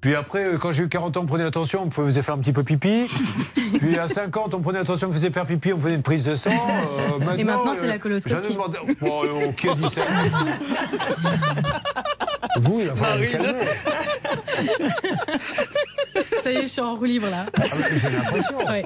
[0.00, 2.38] puis après, euh, quand j'ai eu 40 ans, on prenait l'attention, on faisait faire un
[2.38, 3.08] petit peu pipi.
[3.78, 6.34] Puis à 50, on prenait l'attention, on faisait faire pipi, on faisait une prise de
[6.34, 6.50] sang.
[6.50, 8.54] Euh, Et maintenant, c'est euh, la coloscopie.
[8.54, 10.02] demandé- Bon, euh, qui a dit ça
[12.60, 13.60] Vous, il va falloir vous calmer.
[16.42, 17.46] Ça y est, je suis en roue libre là.
[17.56, 17.62] Ah,
[18.02, 18.58] J'ai l'impression.
[18.68, 18.82] Ouais.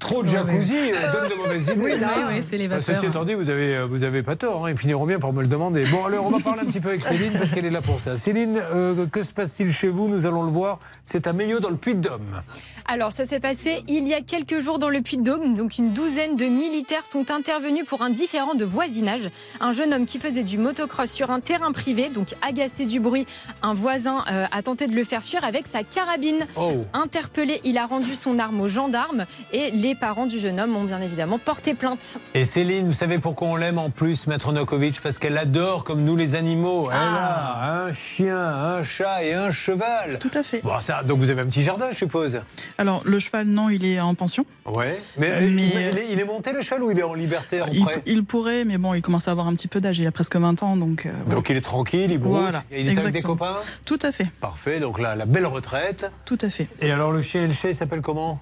[0.00, 1.80] Trop de jacuzzi euh, donne de mauvaises idées.
[1.80, 1.92] Oui,
[2.30, 2.96] oui, c'est les Bah, vapeurs.
[2.96, 4.66] Ceci étant dit, vous avez, euh, vous avez pas tort.
[4.66, 5.84] hein, ils finiront bien par me le demander.
[5.86, 8.00] Bon, alors, on va parler un petit peu avec Céline parce qu'elle est là pour
[8.00, 8.16] ça.
[8.16, 10.08] Céline, euh, que se passe-t-il chez vous?
[10.08, 10.78] Nous allons le voir.
[11.04, 12.40] C'est à Meillot dans le Puy-de-Dôme.
[12.86, 15.54] Alors, ça s'est passé il y a quelques jours dans le Puy-de-Dôme.
[15.54, 19.30] Donc, une douzaine de militaires sont intervenus pour un différend de voisinage.
[19.60, 23.26] Un jeune homme qui faisait du motocross sur un terrain privé, donc agacé du bruit,
[23.62, 26.46] un voisin euh, a tenté de le faire fuir avec sa carabine.
[26.56, 26.84] Oh.
[26.92, 30.84] Interpellé, il a rendu son arme aux gendarmes et les parents du jeune homme ont
[30.84, 32.18] bien évidemment porté plainte.
[32.34, 36.02] Et Céline, vous savez pourquoi on l'aime en plus, Maître Nokovic Parce qu'elle adore, comme
[36.02, 36.88] nous, les animaux.
[36.90, 40.18] Elle a un chien, un chat et un cheval.
[40.18, 40.60] Tout à fait.
[40.62, 42.40] Bon, ça, donc vous avez un petit jardin, je suppose?
[42.80, 44.46] Alors, le cheval, non, il est en pension.
[44.64, 44.98] Ouais.
[45.18, 47.60] Mais, Mais- il, il est, il est monté le cheval ou il est en liberté
[47.60, 49.98] en Il, prêt il pourrait, mais bon, il commence à avoir un petit peu d'âge.
[49.98, 51.04] Il a presque 20 ans, donc.
[51.06, 51.34] euh, voilà.
[51.34, 54.12] Donc il est tranquille, il broute, Voilà, et il est avec des copains Tout à
[54.12, 56.10] fait, Parfait, donc là, la belle retraite.
[56.24, 56.68] tout à fait.
[56.80, 58.40] Et alors le chien et le chat, il s'appelle comment?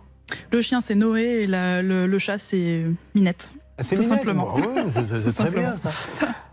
[0.52, 2.84] Le chien, c'est Noé, et la- le, le chat, c'est
[3.14, 3.50] Minette.
[3.76, 4.54] Ah, c'est tout Minette simplement.
[4.54, 5.90] Ouais, c'est- très bien ça.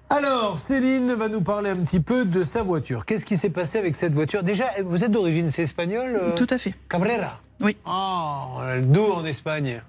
[0.10, 3.06] Alors, Céline va nous parler un petit peu de sa voiture.
[3.06, 4.44] Qu'est-ce qui s'est passé avec cette voiture?
[4.44, 6.32] Déjà, vous êtes d'origine, c'est espagnol euh?
[6.34, 6.74] Tout à fait.
[6.90, 7.76] Cabrera Oui.
[7.86, 9.82] Oh, d'où en Espagne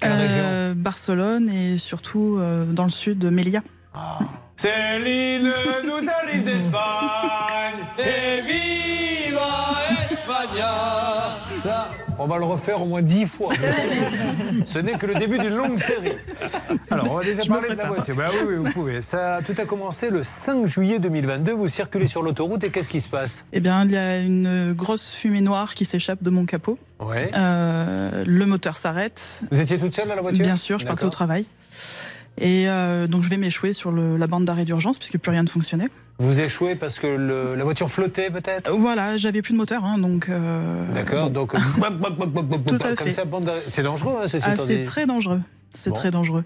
[0.00, 3.62] Quelle région Euh, Barcelone et surtout euh, dans le sud de Melilla.
[4.56, 5.50] Céline
[5.84, 8.42] nous arrive d'Espagne et
[12.22, 13.52] on va le refaire au moins dix fois.
[14.64, 16.12] Ce n'est que le début d'une longue série.
[16.90, 18.14] Alors, on va déjà Je parler de la voiture.
[18.14, 19.02] Bah oui, oui, vous pouvez.
[19.02, 21.52] Ça, tout a commencé le 5 juillet 2022.
[21.52, 23.44] Vous circulez sur l'autoroute et qu'est-ce qui se passe?
[23.52, 26.78] Eh bien, il y a une grosse fumée noire qui s'échappe de mon capot.
[27.00, 27.30] Ouais.
[27.36, 29.42] Euh, le moteur s'arrête.
[29.50, 30.42] Vous étiez toute seule dans la voiture?
[30.42, 31.46] Bien sûr, je partais au travail.
[32.44, 35.44] Et euh, donc, je vais m'échouer sur le- la bande d'arrêt d'urgence puisque plus rien
[35.44, 35.88] ne fonctionnait.
[36.18, 38.70] Vous échouez parce que le- la voiture flottait peut-être?
[38.70, 40.28] Euh, Voilà, j'avais plus de moteur, hein, donc.
[40.28, 41.32] euh, D'accord, bon.
[41.32, 43.12] donc bop, Tout à comme fait.
[43.14, 43.62] ça, bande d'arrêt.
[43.68, 44.82] c'est dangereux, hein, Ah, c'est dit.
[44.82, 45.40] très dangereux.
[45.74, 45.96] C'est Bon.
[45.96, 46.44] très dangereux.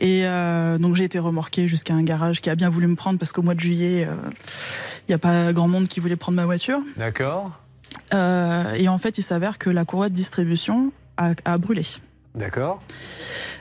[0.00, 3.18] Et euh, donc j'ai été remorqué jusqu'à un garage qui a bien voulu me prendre
[3.18, 4.14] parce qu'au mois de juillet, euh,
[5.08, 6.78] il n'y a pas grand monde qui voulait prendre ma voiture.
[6.96, 7.50] D'accord,
[8.14, 11.82] Euh, et en fait, il s'avère que la courroie de distribution a, a brûlé.
[12.34, 12.80] D'accord.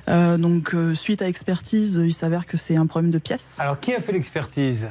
[0.10, 3.58] Euh, donc euh, suite à expertise, il s'avère que c'est un problème de pièces.
[3.60, 4.90] Alors, qui a fait l'expertise?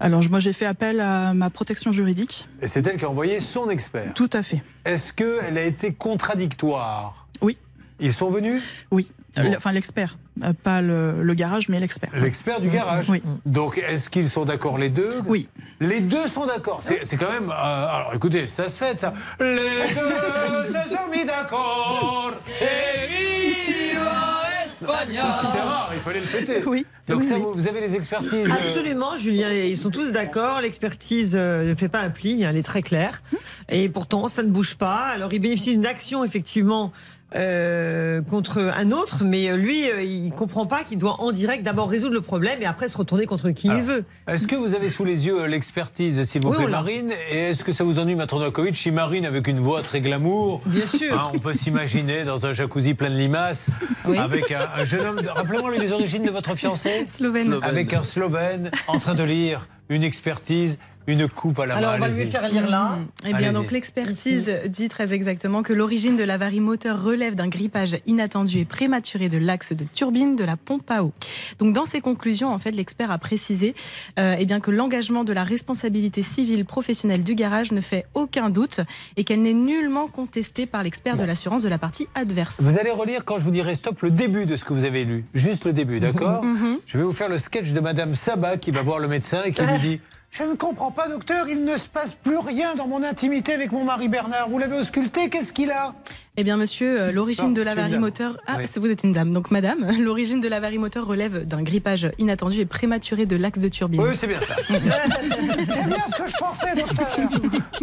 [0.00, 2.48] Alors moi j'ai fait appel à ma protection juridique.
[2.60, 4.14] Et c'est elle qui a envoyé son expert.
[4.14, 4.62] Tout à fait.
[4.84, 7.26] Est-ce qu'elle a été contradictoire?
[7.40, 7.58] Oui.
[8.00, 8.62] Ils sont venus?
[8.90, 9.10] Oui.
[9.36, 9.54] Bon.
[9.56, 10.16] Enfin l'expert,
[10.62, 12.10] pas le, le garage, mais l'expert.
[12.14, 13.08] L'expert du garage.
[13.08, 13.22] Oui.
[13.46, 15.20] Donc, est-ce qu'ils sont d'accord les deux?
[15.26, 15.48] Oui.
[15.80, 16.78] Les deux sont d'accord.
[16.82, 17.50] C'est c'est quand même.
[17.50, 19.14] euh, alors, écoutez, ça se fait, ça.
[19.40, 19.54] Les
[19.94, 22.32] deux se sont mis d'accord.
[22.60, 26.62] Et viva España C'est rare, il fallait le fêter.
[26.66, 26.84] Oui.
[27.06, 27.42] Donc, Oui, ça, oui.
[27.42, 28.32] vous, vous avez les expertises.
[28.32, 29.50] euh, Absolument, Julien.
[29.52, 30.60] Ils sont tous d'accord.
[30.62, 32.44] L'expertise euh, ne fait pas un pli.
[32.44, 33.22] hein, Elle est très claire.
[33.68, 35.08] Et pourtant, ça ne bouge pas.
[35.12, 36.92] Alors, il bénéficie d'une action, effectivement,
[37.34, 39.24] euh, contre un autre.
[39.24, 42.66] Mais lui, euh, il comprend pas qu'il doit en direct d'abord résoudre le problème et
[42.66, 44.04] après se retourner contre qui Alors, il veut.
[44.28, 46.68] Est-ce que vous avez sous les yeux l'expertise, s'il vous Oui, plaît.
[46.68, 50.00] Marine Et est-ce que ça vous ennuie, Maître Novakovic, si Marine, avec une voix très
[50.00, 51.18] glamour Bien sûr.
[51.18, 53.66] hein, On peut s'imaginer dans un jacuzzi plein de limaces,
[54.06, 54.18] Oui.
[54.18, 55.20] avec un, un jeune homme.
[55.22, 57.54] de- Rappelez-moi les origines de votre fiancé Slovène.
[57.62, 60.78] Avec un Slovène en train de lire une expertise.
[61.06, 61.96] Une coupe à la Alors, main.
[61.96, 62.98] on va lui faire lire là.
[63.26, 67.96] Eh bien, donc l'expertise dit très exactement que l'origine de l'avarie moteur relève d'un grippage
[68.06, 71.12] inattendu et prématuré de l'axe de turbine de la pompe à eau.
[71.58, 73.74] Donc, dans ses conclusions, en fait, l'expert a précisé
[74.18, 78.50] euh, eh bien que l'engagement de la responsabilité civile professionnelle du garage ne fait aucun
[78.50, 78.80] doute
[79.16, 82.56] et qu'elle n'est nullement contestée par l'expert de l'assurance de la partie adverse.
[82.60, 85.04] Vous allez relire quand je vous dirai stop le début de ce que vous avez
[85.04, 85.24] lu.
[85.34, 86.78] Juste le début, d'accord Mhm.
[86.86, 89.52] Je vais vous faire le sketch de Madame Sabat qui va voir le médecin et
[89.52, 90.00] qui lui dit
[90.36, 93.70] Je ne comprends pas, docteur, il ne se passe plus rien dans mon intimité avec
[93.70, 94.48] mon mari Bernard.
[94.48, 95.94] Vous l'avez ausculté, qu'est-ce qu'il a?
[96.36, 98.36] Eh bien, monsieur, euh, l'origine de l'avarie moteur.
[98.48, 98.64] Ah, Oui.
[98.74, 99.86] vous êtes une dame, donc madame.
[100.00, 104.00] L'origine de l'avarie moteur relève d'un grippage inattendu et prématuré de l'axe de turbine.
[104.02, 104.56] Oui, c'est bien ça.
[104.68, 107.28] c'est bien ce que je pensais, docteur.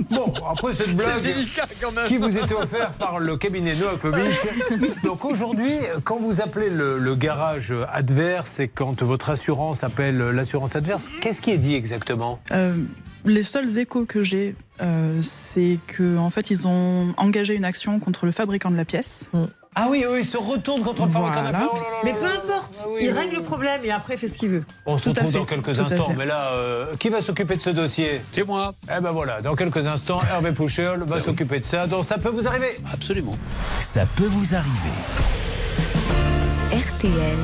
[0.09, 1.23] Bon, après cette blague
[2.07, 4.35] qui vous était offerte par le cabinet Novakovic.
[5.05, 5.71] Donc aujourd'hui,
[6.03, 11.39] quand vous appelez le, le garage adverse et quand votre assurance appelle l'assurance adverse, qu'est-ce
[11.39, 12.41] qui est dit exactement?
[12.51, 12.73] Euh,
[13.25, 17.99] les seuls échos que j'ai, euh, c'est que en fait, ils ont engagé une action
[17.99, 19.29] contre le fabricant de la pièce.
[19.73, 21.69] Ah oui, oui, il se retourne contre le fabricant de la pièce.
[22.03, 23.13] Mais peu importe, Ah oui, il oui.
[23.17, 24.63] règle le problème et après il fait ce qu'il veut.
[24.85, 27.61] On se Tout retrouve dans quelques Tout instants, mais là, euh, qui va s'occuper de
[27.61, 28.21] ce dossier?
[28.31, 28.73] C'est moi.
[28.93, 31.87] Eh ben voilà, dans quelques instants, Hervé Pouchel va s'occuper de ça.
[31.87, 32.77] Donc ça peut vous arriver.
[32.91, 33.37] Absolument.
[33.79, 34.91] Ça peut vous arriver.
[36.73, 37.37] RTL.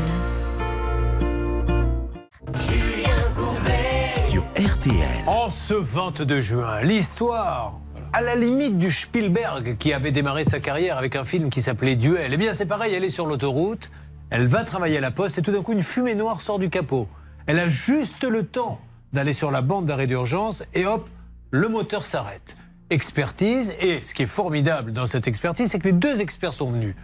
[4.57, 5.23] RTL.
[5.27, 7.79] En ce 22 juin, l'histoire
[8.11, 11.95] à la limite du Spielberg qui avait démarré sa carrière avec un film qui s'appelait
[11.95, 12.31] Duel.
[12.33, 13.91] Eh bien, c'est pareil, elle est sur l'autoroute,
[14.31, 16.71] elle va travailler à la poste et tout d'un coup, une fumée noire sort du
[16.71, 17.07] capot.
[17.45, 18.81] Elle a juste le temps
[19.13, 21.07] d'aller sur la bande d'arrêt d'urgence et hop,
[21.51, 22.57] le moteur s'arrête.
[22.89, 26.71] Expertise, et ce qui est formidable dans cette expertise, c'est que les deux experts sont
[26.71, 26.95] venus.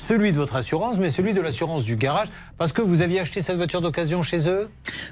[0.00, 2.28] Celui de votre assurance, mais celui de l'assurance du garage,
[2.58, 4.68] parce que vous aviez acheté cette voiture d'occasion chez eux?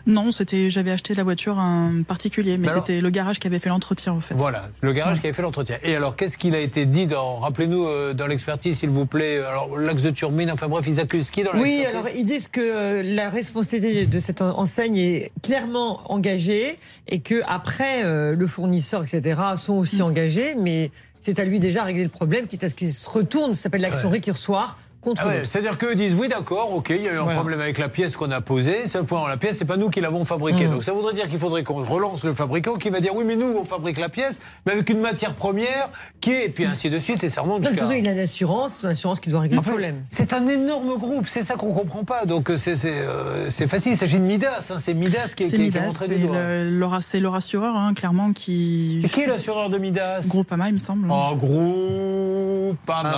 [0.06, 3.58] Non, c'était, j'avais acheté la voiture à un particulier, mais c'était le garage qui avait
[3.58, 4.34] fait l'entretien en fait.
[4.34, 5.76] Voilà, le garage qui avait fait l'entretien.
[5.82, 9.38] Et alors, qu'est-ce qu'il a été dit dans, rappelez-nous, euh, dans l'expertise, s'il vous plaît,
[9.38, 12.60] alors l'axe de turbine, enfin bref, ils accusent qui dans Oui, alors ils disent que
[12.60, 16.76] euh, la responsabilité de cette en- enseigne est clairement engagée
[17.08, 20.90] et que après euh, le fournisseur, etc., sont aussi engagés, mais
[21.22, 23.80] c'est à lui déjà régler le problème, quitte à ce qu'il se retourne, ça s'appelle
[23.82, 24.14] l'action Ouais.
[24.14, 24.78] récursoire
[25.08, 25.50] contre Ah ouais, l'autre.
[25.50, 27.38] C'est-à-dire qu'eux disent oui, d'accord, ok, il y a eu un Voilà.
[27.38, 30.00] problème avec la pièce qu'on a posée, sauf que la pièce, c'est pas nous qui
[30.00, 30.66] l'avons fabriquée.
[30.66, 30.72] Mm.
[30.72, 33.36] Donc ça voudrait dire qu'il faudrait qu'on relance le fabricant qui va dire oui, mais
[33.36, 35.90] nous, on fabrique la pièce, mais avec une matière première
[36.20, 38.12] qui est, et puis ainsi de suite, et ça remonte De toute façon, il a
[38.12, 40.04] une assurance, une assurance qui doit régler le problème.
[40.10, 42.24] C'est un énorme groupe, c'est ça qu'on comprend pas.
[42.26, 45.44] Donc euh, c'est c'est, euh, c'est facile, il s'agit de Midas, hein, c'est Midas qui,
[45.44, 46.36] qui- qui a Midas, des doigts.
[46.36, 49.02] le- leur, c'est leur assureur, hein, clairement, qui.
[49.04, 50.26] Et qui est l'assureur de Midas?
[50.28, 51.08] Groupama, il me semble.
[51.10, 53.08] Oh, Groupama.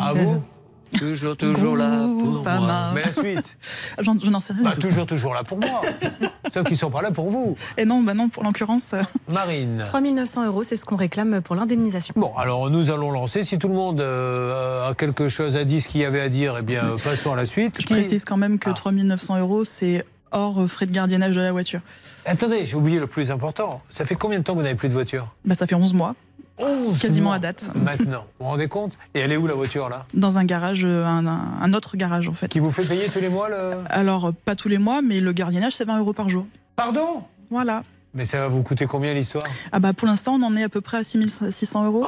[0.00, 0.42] À vous
[0.98, 2.92] Toujours, toujours là pour moi.
[2.94, 3.56] Mais la suite
[4.00, 4.62] Je n'en sais rien.
[4.62, 4.88] bah, du tout.
[4.88, 5.80] Toujours, toujours là pour moi.
[6.52, 7.56] Sauf qu'ils sont pas là pour vous.
[7.76, 8.92] Et non, bah non, pour l'occurrence.
[8.94, 9.82] euh, Marine.
[9.86, 12.14] 3 900 euros, c'est ce qu'on réclame pour l'indemnisation.
[12.16, 13.42] Bon, alors nous allons lancer.
[13.44, 16.28] Si tout le monde euh, a quelque chose à dire, ce qu'il y avait à
[16.28, 17.74] dire, eh bien, euh, passons à la suite.
[17.80, 18.74] Je Qui- précise quand même que Ah.
[18.74, 21.80] 3900 euros, c'est hors euh, frais de gardiennage de la voiture.
[22.26, 23.80] Attendez, j'ai oublié le plus important.
[23.90, 25.28] Ça fait combien de temps que vous n'avez plus de voiture?
[25.44, 26.14] Bah, ça fait 11 mois,
[26.58, 27.70] 11 quasiment à date.
[27.74, 30.84] Maintenant, vous vous rendez compte Et elle est où la voiture là Dans un garage,
[30.84, 32.48] euh, un, autre garage en fait.
[32.48, 33.72] Qui vous fait payer tous les mois le...
[33.90, 36.46] Alors, euh, pas tous les mois, mais le gardiennage, c'est 20 euros par jour.
[36.76, 37.82] Pardon Voilà.
[38.14, 40.68] Mais ça va vous coûter combien l'histoire Ah bah pour l'instant, on en est à
[40.68, 42.06] peu près à 6600 euros.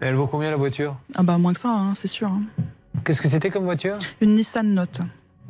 [0.00, 2.28] Et Elle vaut combien la voiture Ah bah moins que ça, hein, c'est sûr.
[2.28, 2.42] hein.
[3.04, 5.00] Qu'est-ce que c'était comme voiture Une Nissan Note.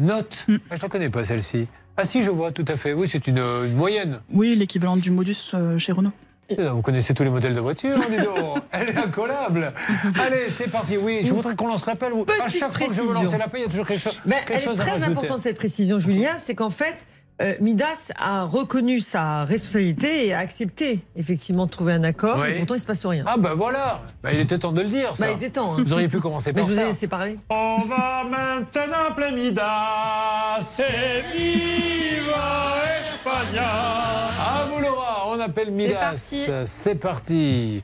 [0.01, 0.57] Note Mm.
[0.71, 1.69] ah, Je la connais pas celle-ci.
[1.97, 2.93] Ah si, je vois, tout à fait.
[2.93, 4.21] Oui, c'est une, une moyenne.
[4.33, 6.11] Oui, l'équivalent du Modus euh, chez Renault.
[6.49, 8.59] Eh, Vous connaissez tous les modèles de voiture, hein, dis donc.
[8.73, 9.73] Elle est incollable.
[10.21, 10.97] Allez, c'est parti.
[10.97, 12.13] Oui, je voudrais qu'on lance l'appel.
[12.43, 14.37] À chaque fois que je veux lancer l'appel, il y a toujours quelque chose, Mais
[14.37, 17.07] quelque elle est chose très importante cette précision, Julien, c'est qu'en fait,
[17.43, 22.49] euh, Midas a reconnu sa responsabilité et a accepté effectivement de trouver un accord, Oui.
[22.51, 23.25] et pourtant il se passe rien.
[23.27, 24.03] Ah ben voilà.
[24.23, 25.17] Bah, il était temps de le dire.
[25.17, 25.27] Ça.
[25.27, 25.75] Bah, il était temps.
[25.75, 25.83] hein.
[25.85, 27.39] Vous auriez pu commencer Mais par je vous ai laissé parler.
[27.51, 33.59] On va maintenant appeler Midas et viva Espagne.
[33.59, 35.95] À vous Laura, on appelle Midas.
[35.99, 36.47] parti.
[36.65, 37.83] C'est parti.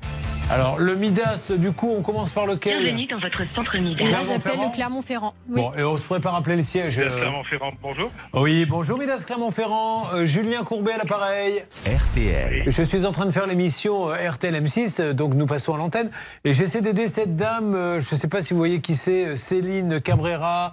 [0.51, 4.05] Alors le Midas, du coup, on commence par lequel Bienvenue dans votre centre Midas.
[4.05, 5.35] Là, j'appelle Clermont-Ferrand le Clermont-Ferrand.
[5.49, 5.55] Oui.
[5.63, 6.99] Bon, et on se prépare à appeler le siège.
[6.99, 7.21] euh.
[7.21, 8.09] Clermont-Ferrand, bonjour.
[8.35, 11.65] Oui, bonjour Midas Clermont-Ferrand, Euh, Julien Courbet à l'appareil.
[11.87, 12.65] RTL.
[12.67, 15.79] Je suis en train de faire l'émission euh, RTL M6, euh, donc nous passons à
[15.79, 16.11] l'antenne.
[16.45, 19.37] Et j'essaie d'aider cette dame, euh, je ne sais pas si vous voyez qui c'est,
[19.37, 20.73] Céline Cabrera,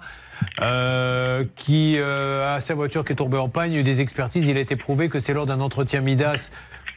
[0.60, 3.70] euh, qui euh, a sa voiture qui est tombée en panne.
[3.70, 4.46] Il y a eu des expertises.
[4.46, 6.50] Il a été prouvé que c'est lors d'un entretien Midas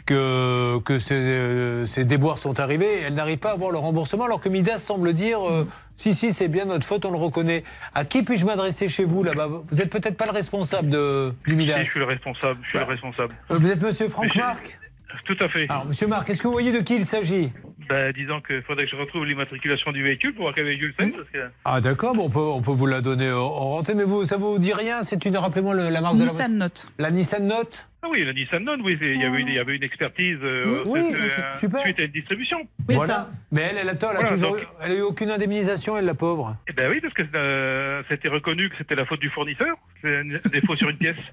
[0.05, 2.99] que, que ces, euh, ces déboires sont arrivés.
[2.99, 6.13] Et elle n'arrive pas à avoir le remboursement, alors que Midas semble dire euh, si,
[6.13, 7.63] si, c'est bien notre faute, on le reconnaît.
[7.95, 9.47] À qui puis-je m'adresser chez vous là-bas?
[9.47, 11.83] Vous n'êtes peut-être pas le responsable de, du Si, Midas.
[11.83, 12.59] je suis le responsable.
[12.63, 13.33] Je suis le responsable.
[13.51, 14.79] Euh, Vous êtes monsieur Franck Marc?
[15.25, 15.65] Tout à fait.
[15.69, 17.51] Alors, monsieur Marc, est-ce que vous voyez de qui il s'agit?
[17.89, 21.11] Ben, disons qu'il faudrait que je retrouve l'immatriculation du véhicule pour voir quel véhicule c'est.
[21.11, 21.17] Que...
[21.65, 24.23] Ah d'accord, bon, on, peut, on peut vous la donner en en rentrée, mais vous,
[24.23, 25.03] ça vous dit rien?
[25.03, 26.87] C'est une, rappelez-moi le- la marque de la Nissan Note.
[26.97, 27.89] La Nissan Note?
[28.01, 30.83] Ah oui, la Nissan Note, oui, il y avait, il y avait une expertise euh,
[30.85, 31.79] Oui, c'était, c'est euh, super.
[31.81, 32.57] suite à une distribution.
[32.89, 33.29] voilà.
[33.51, 36.15] Mais elle, elle, a Voilà, toujours, donc- eu- elle a eu aucune indemnisation, elle, la
[36.15, 36.55] pauvre.
[36.69, 40.19] Eh ben oui, parce que euh, c'était reconnu que c'était la faute du fournisseur, c'est
[40.19, 41.17] un défaut sur une pièce.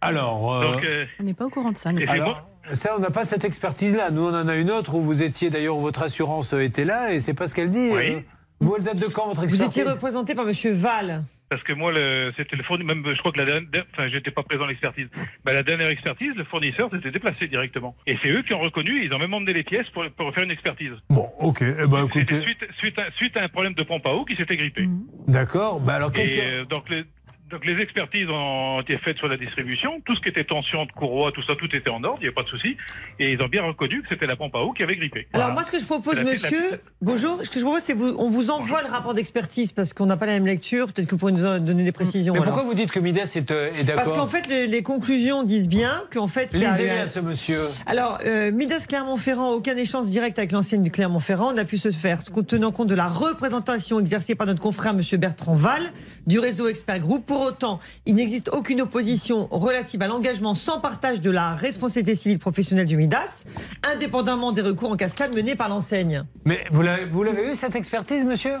[0.00, 1.90] Alors, euh, Donc, euh, On n'est pas au courant de ça.
[2.08, 4.10] alors ça, on n'a pas cette expertise-là.
[4.10, 7.12] Nous, on en a une autre où vous étiez d'ailleurs, où votre assurance était là,
[7.12, 7.90] et c'est pas ce qu'elle dit.
[7.92, 8.14] Oui.
[8.14, 8.20] Euh,
[8.60, 11.22] Vous, elle date de quand, votre Vous expertise étiez représenté par Monsieur Val.
[11.48, 11.92] Parce que moi,
[12.36, 15.06] c'était le fournisseur, même je crois que la dernière, enfin, j'étais pas présent à l'expertise.
[15.44, 17.94] Ben, la dernière expertise, le fournisseur s'était déplacé directement.
[18.08, 20.42] Et c'est eux qui ont reconnu, ils ont même emmené les pièces pour, pour faire
[20.42, 20.90] une expertise.
[21.08, 21.62] Bon, ok.
[21.62, 24.34] Eh ben, écoutez, suite, suite, à, suite à un problème de pompe à eau qui
[24.34, 24.88] s'était grippé.
[25.28, 25.78] d'accord.
[25.80, 26.40] Bah alors, qu'est-ce que...
[26.40, 27.04] euh, donc, les,
[27.50, 30.00] donc les expertises ont été faites sur la distribution.
[30.04, 32.28] Tout ce qui était tension de courroie, tout ça, tout était en ordre, il n'y
[32.28, 32.76] a pas de souci.
[33.20, 35.28] Et ils ont bien reconnu que c'était la pompe à eau qui avait grippé.
[35.32, 37.92] Alors moi, ce que je propose, La- la- monsieur, bonjour, ce que je propose, c'est
[37.94, 40.86] vous, on vous envoie le rapport d'expertise parce qu'on n'a pas la même lecture.
[40.92, 42.32] Peut-être que vous pourrez nous en donner des précisions.
[42.34, 42.52] Mais alors.
[42.54, 45.44] pourquoi vous dites que Midas est, euh, est d'accord Parce qu'en fait, les, les conclusions
[45.44, 47.60] disent bien qu'en fait, un- à ce monsieur.
[47.86, 52.18] Alors, euh, Midas Clermont-Ferrand, aucun échange direct avec l'ancienne du Clermont-Ferrand n'a pu se faire,
[52.48, 55.82] tenant compte de la représentation exercée par notre confrère Monsieur Bertrand Val
[56.26, 57.24] du réseau Expert Group.
[57.36, 62.38] Pour autant, il n'existe aucune opposition relative à l'engagement sans partage de la responsabilité civile
[62.38, 63.44] professionnelle du Midas,
[63.92, 66.24] indépendamment des recours en cascade menés par l'enseigne.
[66.46, 68.56] Mais vous l'avez eu, cette expertise, monsieur?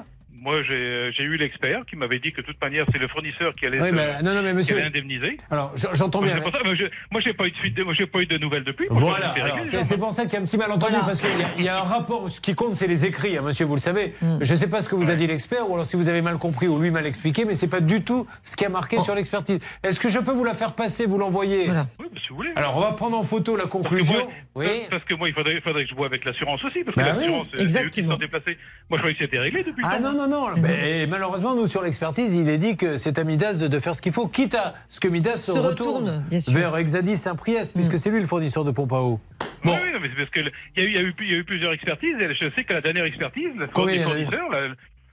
[0.46, 3.08] Moi, j'ai euh, j'ai eu l'expert qui m'avait dit que de toute manière, c'est le
[3.08, 5.36] fournisseur qui allait, Oui, se- mais- non, non, mais qui monsieur- allait indemniser.
[5.50, 6.36] Alors, j'entends bien.
[6.40, 8.26] pour ça, mais je- moi, j'ai pas eu de suite, de- moi, j'ai pas eu
[8.26, 8.86] de nouvelles depuis.
[8.88, 11.68] Voilà, c'est c'est pour ça qu'il y a un petit malentendu, parce qu'il y, y
[11.68, 14.14] a un rapport, ce qui compte c'est les écrits, hein, monsieur, vous le savez.
[14.22, 14.38] Mm.
[14.40, 16.22] Je ne sais pas ce que vous a dit l'expert, ou alors si vous avez
[16.22, 18.72] mal compris ou lui mal expliqué, mais c'est pas du tout ce qui a Oh.
[18.72, 19.58] marqué sur l'expertise.
[19.82, 21.64] Est-ce que je peux vous la faire passer, vous l'envoyer?
[21.70, 21.86] Oui, bah,
[22.22, 22.52] si vous voulez.
[22.54, 24.14] Alors, on va prendre en photo la Parce que conclusion.
[24.14, 24.66] moi, oui.
[24.90, 27.22] parce- que moi, il faudrait, que je vois avec l'assurance aussi, parce que Bah oui,
[27.22, 28.12] l'assurance, euh, c'est eux qui exactement.
[28.12, 28.58] sont déplacés.
[28.90, 30.12] Moi, je croyais que c'était réglé depuis Ah temps.
[30.12, 30.48] non, non, non.
[30.60, 33.78] Mais, et malheureusement, nous, sur l'expertise, il est dit que c'est à Midas de, de
[33.78, 37.72] faire ce qu'il faut, quitte à ce que Midas se, Se retourne, vers Exadis Saint-Priest,
[37.74, 39.20] puisque c'est lui le fournisseur de pompe à eau.
[39.64, 41.44] Oui, oui, non, mais c'est parce que le- il y, a eu- y y a
[41.44, 44.68] plusieurs expertises, et je sais que la dernière expertise, le fournisseur, la-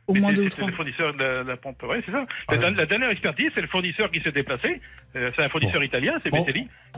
[0.08, 0.68] Au moins c'est- deux ou trois.
[0.68, 1.82] le fournisseur de la, la pompe.
[1.88, 2.26] Oui, c'est ça.
[2.50, 4.82] Ah La, dernière expertise, c'est le fournisseur qui s'est déplacé.
[5.16, 6.46] Euh, c'est un fournisseur italien, c'est Bon.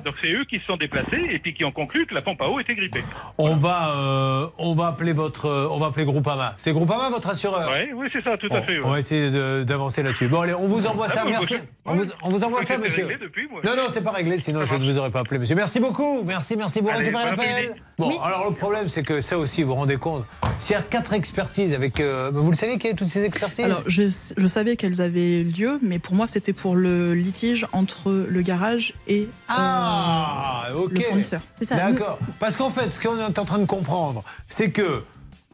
[0.04, 2.42] Donc c'est eux qui se sont déplacés et puis qui ont conclu que la pompe
[2.42, 3.02] à eau était grippée.
[3.38, 6.54] On va, euh, on va appeler votre, euh, on va appeler Groupama.
[6.58, 8.78] C'est Groupama votre assureur Oui, oui, c'est ça, tout Bon, à fait.
[8.80, 8.84] ouais.
[8.86, 9.30] On va essayer
[9.66, 10.28] d'avancer là-dessus.
[10.28, 11.22] Bon, allez, on vous envoie Ah, ça.
[11.24, 11.56] moi, merci.
[11.86, 13.06] on, vous, on vous envoie ça, monsieur.
[13.06, 13.62] réglé depuis, moi.
[13.64, 14.40] Non, non, c'est pas réglé.
[14.40, 15.56] Sinon, je ne vous aurais pas appelé, monsieur.
[15.56, 16.24] Merci beaucoup.
[16.24, 16.80] Merci, merci.
[16.82, 17.76] Vous récupérez l'appel.
[17.98, 18.16] Bon, Oui.
[18.24, 20.26] alors le problème, c'est que ça aussi, vous vous rendez compte.
[20.58, 23.24] S'il y a quatre expertises avec, euh, vous le savez, qu'il y a toutes ces
[23.24, 23.64] expertises?
[23.64, 24.04] Alors, je,
[24.36, 28.94] je savais qu'elles avaient lieu, mais pour moi, c'était pour le litige entre le garage
[29.08, 30.92] et euh, Ah, ok.
[30.92, 31.42] le fournisseur.
[31.70, 32.20] D'accord.
[32.40, 35.04] Parce qu'en fait, ce qu'on est en train de comprendre, c'est que.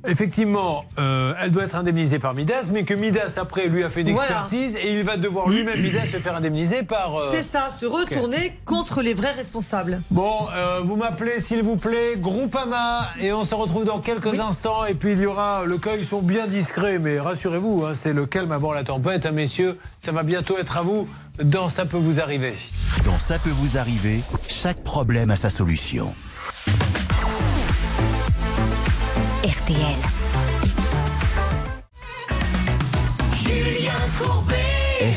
[0.08, 4.02] Effectivement, euh, elle doit être indemnisée par Midas, mais que Midas, après, lui a fait
[4.02, 4.32] une Voilà.
[4.46, 7.16] expertise et il va devoir lui-même, Midas, se faire indemniser par.
[7.20, 10.02] euh, C'est ça, se retourner contre les vrais responsables.
[10.10, 14.86] Bon, euh, vous m'appelez s'il vous plaît, Groupama, et on se retrouve dans quelques instants.
[14.86, 18.14] Et puis il y aura le cas, ils sont bien discrets, mais rassurez-vous, hein, c'est
[18.14, 19.78] le calme avant la tempête, hein, messieurs.
[20.00, 21.08] Ça va bientôt être à vous
[21.44, 22.54] dans Ça peut vous arriver.
[23.06, 26.14] Dans Ça peut vous arriver, chaque problème a sa solution.
[29.44, 29.96] RTL.
[33.34, 34.56] Julien Courbet.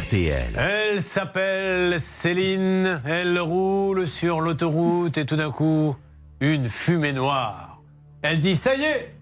[0.02, 0.54] RTL.
[0.56, 5.94] Elle s'appelle Céline, elle roule sur l'autoroute et tout d'un coup,
[6.40, 7.82] une fumée noire.
[8.22, 9.14] Elle dit Ça y est,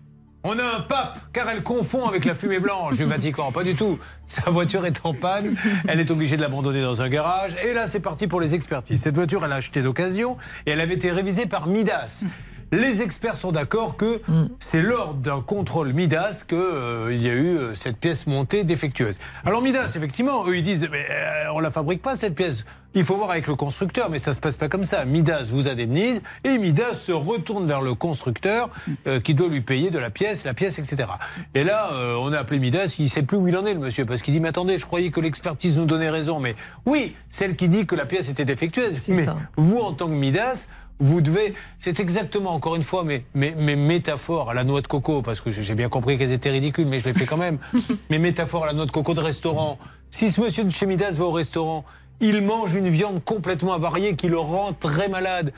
[0.45, 3.51] on a un pape, car elle confond avec la fumée blanche du Vatican.
[3.51, 3.99] Pas du tout.
[4.29, 5.57] Sa voiture est en panne,
[5.89, 9.03] elle est obligée de l'abandonner dans un garage, et là c'est parti pour les expertises.
[9.03, 12.25] Cette voiture, elle a acheté d'occasion et elle avait été révisée par Midas.
[12.73, 14.23] Les experts sont d'accord que
[14.59, 19.19] c'est lors d'un contrôle Midas qu'il y a eu euh, cette pièce montée défectueuse.
[19.45, 22.65] Alors Midas, effectivement, eux ils disent mais euh, on la fabrique pas cette pièce.
[22.95, 25.05] Il faut voir avec le constructeur, mais ça se passe pas comme ça.
[25.07, 28.69] Midas vous indemnise et Midas se retourne vers le constructeur
[29.07, 31.09] euh, qui doit lui payer de la pièce, la pièce, etc.
[31.55, 33.81] Et là, euh, on a appelé Midas, il sait plus où il en est le
[33.81, 36.55] monsieur parce qu'il dit mais attendez, je croyais que l'expertise nous donnait raison, mais
[36.85, 39.09] oui, celle qui dit que la pièce était défectueuse.
[39.09, 39.37] Mais ça.
[39.57, 40.69] vous en tant que Midas,
[41.01, 44.87] vous devez, c'est exactement, encore une fois, mes, mes, mes métaphores à la noix de
[44.87, 47.59] coco, parce que j'ai bien compris qu'elles étaient ridicules, mais je les fais quand même.
[48.11, 49.79] mes métaphores à la noix de coco de restaurant.
[50.11, 51.85] Si ce monsieur de chez Midas va au restaurant,
[52.21, 55.53] il mange une viande complètement avariée qui le rend très malade.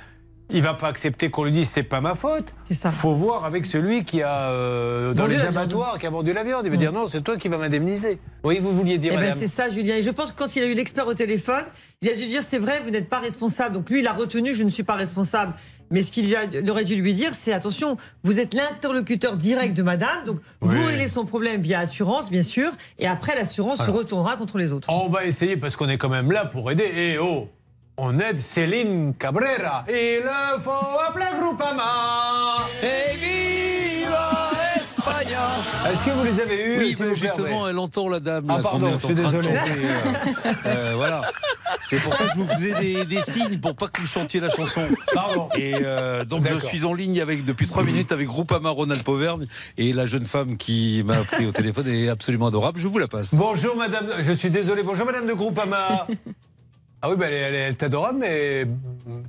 [0.50, 2.52] Il va pas accepter qu'on lui dise c'est pas ma faute.
[2.68, 2.90] C'est ça.
[2.90, 5.56] Faut voir avec celui qui a euh, dans Vendu les la viande.
[5.56, 6.62] abattoirs qui a vendu la viande.
[6.66, 8.18] Il va dire non, c'est toi qui vas m'indemniser.
[8.44, 9.96] Oui, vous vouliez dire Eh ben, c'est ça, Julien.
[9.96, 11.64] Et je pense que quand il a eu l'expert au téléphone,
[12.02, 13.74] il a dû dire c'est vrai, vous n'êtes pas responsable.
[13.74, 15.54] Donc lui, il a retenu je ne suis pas responsable.
[15.90, 16.34] Mais ce qu'il
[16.70, 20.86] aurait dû lui dire, c'est attention, vous êtes l'interlocuteur direct de madame, donc vous Oui.
[20.86, 24.88] réglez son problème via assurance, bien sûr, et après l'assurance se retournera contre les autres.
[24.90, 26.84] On va essayer parce qu'on est quand même là pour aider.
[26.96, 27.48] Et oh,
[27.96, 29.84] on aide Céline Cabrera.
[29.88, 30.22] Il
[30.62, 30.70] faut
[31.08, 32.66] appeler Groupama.
[32.82, 35.48] Et viva España
[35.88, 38.46] Est-ce que vous les avez eus Oui, mais justement, elle entend la dame.
[38.48, 39.48] Ah, là, pardon, je suis désolé.
[39.48, 41.22] euh, euh, voilà.
[41.82, 44.40] C'est pour ça que je vous faisais des, des signes pour pas que vous chantiez
[44.40, 44.82] la chanson.
[45.12, 45.48] Pardon.
[45.56, 49.46] Et euh, donc je suis en ligne avec depuis trois minutes avec Groupama Ronald Pauvergne
[49.76, 52.80] et la jeune femme qui m'a pris au téléphone est absolument adorable.
[52.80, 53.34] Je vous la passe.
[53.34, 54.82] Bonjour madame, je suis désolé.
[54.82, 56.06] Bonjour madame de Groupama.
[57.06, 58.64] Ah oui, bah, elle, est- elle mais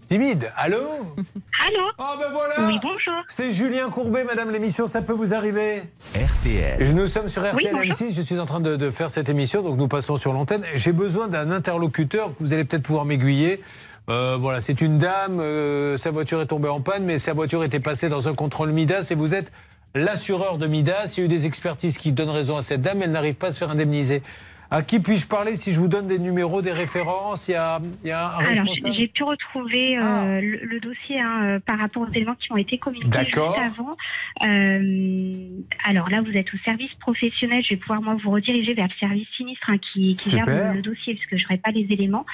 [0.07, 0.49] timide.
[0.56, 3.22] Allô Allô Oh ben voilà Oui, bonjour.
[3.27, 5.84] C'est Julien Courbet, madame, l'émission, ça peut vous arriver
[6.15, 6.95] RTL.
[6.95, 7.91] Nous sommes sur Oui, RTL bonjour.
[8.07, 10.64] M6, je suis en train de, de faire cette émission, donc nous passons sur l'antenne.
[10.76, 13.61] J'ai besoin d'un interlocuteur, vous allez peut-être pouvoir m'aiguiller.
[14.10, 17.61] Euh, voilà, c'est une dame, euh, sa voiture est tombée en panne, mais sa voiture
[17.65, 19.52] était passée dans un contrôle Midas et vous êtes
[19.95, 21.15] l'assureur de Midas.
[21.18, 23.47] Il y a eu des expertises qui donnent raison à cette dame, elle n'arrive pas
[23.47, 24.23] à se faire indemniser.
[24.72, 27.48] À qui puis-je parler si je vous donne des numéros, des références?
[27.48, 28.96] Il y a, il y a un Alors, responsable?
[28.96, 30.42] j'ai pu retrouver euh, Ah.
[30.42, 33.58] le, le dossier hein, euh, par rapport aux éléments qui ont été communiqués juste D'accord.
[33.60, 33.96] avant.
[34.44, 35.48] Euh,
[35.86, 37.64] alors là, vous êtes au service professionnel.
[37.64, 40.74] Je vais pouvoir moi vous rediriger vers le service sinistre hein, qui, qui gère le,
[40.76, 42.26] le dossier puisque je n'aurai pas les éléments.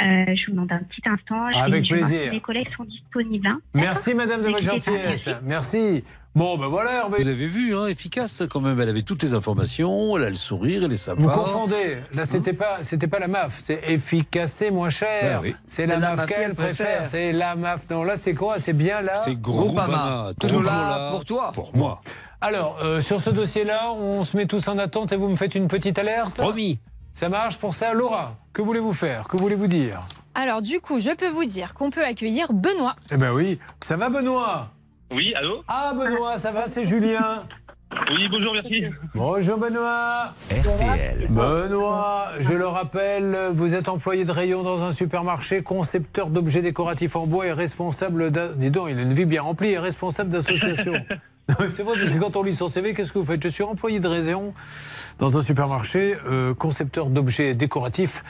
[0.00, 1.50] Euh, je vous demande un petit instant.
[1.52, 2.24] Je Avec vais, je vais voir plaisir.
[2.26, 3.46] si mes collègues sont disponibles.
[3.48, 3.60] hein.
[3.74, 5.26] Merci madame de votre gentillesse.
[5.26, 5.44] merci.
[5.44, 6.04] Merci.
[6.36, 7.18] Bon, ben voilà Hervé.
[7.22, 8.80] Vous avez vu, hein, efficace quand même.
[8.80, 11.20] Elle avait toutes les informations, elle a le sourire, elle est sympa.
[11.22, 11.98] Vous confondez.
[12.14, 13.58] Là, c'était pas, c'était pas la MAF.
[13.60, 15.40] C'est efficace, c'est moins cher.
[15.42, 15.56] Oui.
[15.66, 16.86] C'est la, La MAF qu'elle préfère.
[16.98, 17.06] préfère.
[17.06, 17.84] C'est la MAF.
[17.90, 18.60] Non, là, c'est quoi?
[18.60, 19.16] C'est bien là?
[19.16, 19.86] C'est Groupama.
[19.88, 20.32] Groupama.
[20.38, 21.50] Toujours là pour toi.
[21.52, 22.00] Pour moi.
[22.40, 25.56] Alors, euh, sur ce dossier-là, on se met tous en attente et vous me faites
[25.56, 26.34] une petite alerte?
[26.36, 26.78] Promis.
[27.12, 28.36] Ça marche pour ça, Laura.
[28.52, 29.26] Que voulez-vous faire?
[29.26, 30.00] Que voulez-vous dire?
[30.36, 32.94] Alors du coup, je peux vous dire qu'on peut accueillir Benoît.
[33.10, 33.58] Eh ben oui.
[33.80, 34.68] Ça va, Benoît?
[35.10, 37.44] Oui, allô Ah, Benoît, ça va C'est Julien.
[38.10, 38.84] Oui, bonjour, merci.
[39.14, 40.32] Bonjour Benoît.
[40.48, 41.26] RTL.
[41.28, 47.16] Benoît, je le rappelle, vous êtes employé de rayon dans un supermarché, concepteur d'objets décoratifs
[47.16, 48.52] en bois et responsable d'un...
[48.52, 50.94] Dis donc, il a une vie bien remplie et responsable d'association.
[51.48, 53.42] Non, mais C'est vrai, parce que quand on lit son CV, qu'est-ce que vous faites?
[53.42, 54.54] Je suis employé de rayon
[55.18, 58.22] dans un supermarché, euh, concepteur d'objets décoratifs,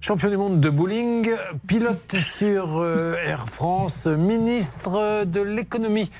[0.00, 1.28] champion du monde de bowling,
[1.66, 6.10] pilote sur euh, Air France, ministre de l'économie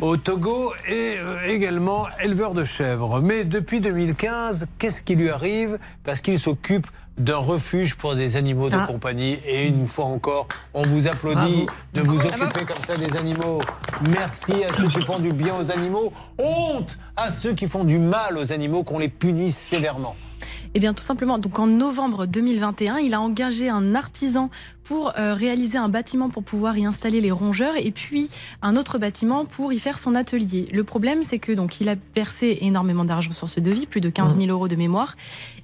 [0.00, 3.20] au Togo et euh, également éleveur de chèvres.
[3.20, 5.78] Mais depuis 2015, qu'est-ce qui lui arrive?
[6.02, 6.86] Parce qu'il s'occupe
[7.18, 8.86] d'un refuge pour des animaux de Ah.
[8.86, 9.38] compagnie.
[9.46, 13.60] Et une fois encore, on vous applaudit de vous occuper comme ça des animaux.
[14.10, 16.12] Merci à ceux qui font du bien aux animaux.
[16.38, 20.14] Honte à ceux qui font du mal aux animaux, qu'on les punisse sévèrement.
[20.74, 24.50] Eh bien, tout simplement, donc en novembre 2021, il a engagé un artisan
[24.84, 28.28] pour euh, réaliser un bâtiment pour pouvoir y installer les rongeurs et puis
[28.62, 30.68] un autre bâtiment pour y faire son atelier.
[30.72, 34.10] Le problème, c'est que donc il a versé énormément d'argent sur ce devis, plus de
[34.10, 35.16] 15 000 euros de mémoire,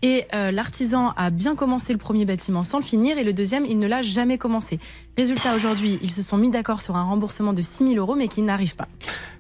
[0.02, 3.64] et euh, l'artisan a bien commencé le premier bâtiment sans le finir et le deuxième,
[3.64, 4.80] il ne l'a jamais commencé.
[5.16, 8.28] Résultat, aujourd'hui, ils se sont mis d'accord sur un remboursement de 6 000 euros, mais
[8.28, 8.88] qui n'arrive pas.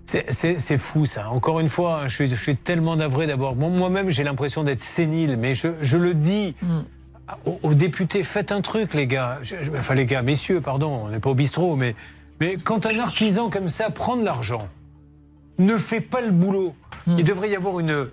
[0.04, 1.30] C'est- fou ça.
[1.30, 3.54] Encore une fois, hein, je suis, je suis tellement navré d'avoir.
[3.54, 6.54] Bon, Moi-même, j'ai l'impression d'être sénile, mais je, je le dis
[7.46, 9.38] aux, aux députés faites un truc, les gars.
[9.42, 11.94] Je- enfin, les gars, messieurs, pardon, on n'est pas au bistrot, mais,
[12.40, 14.68] mais quand un artisan comme ça prend de l'argent,
[15.58, 16.74] ne fait pas le boulot,
[17.06, 18.08] il devrait y avoir une.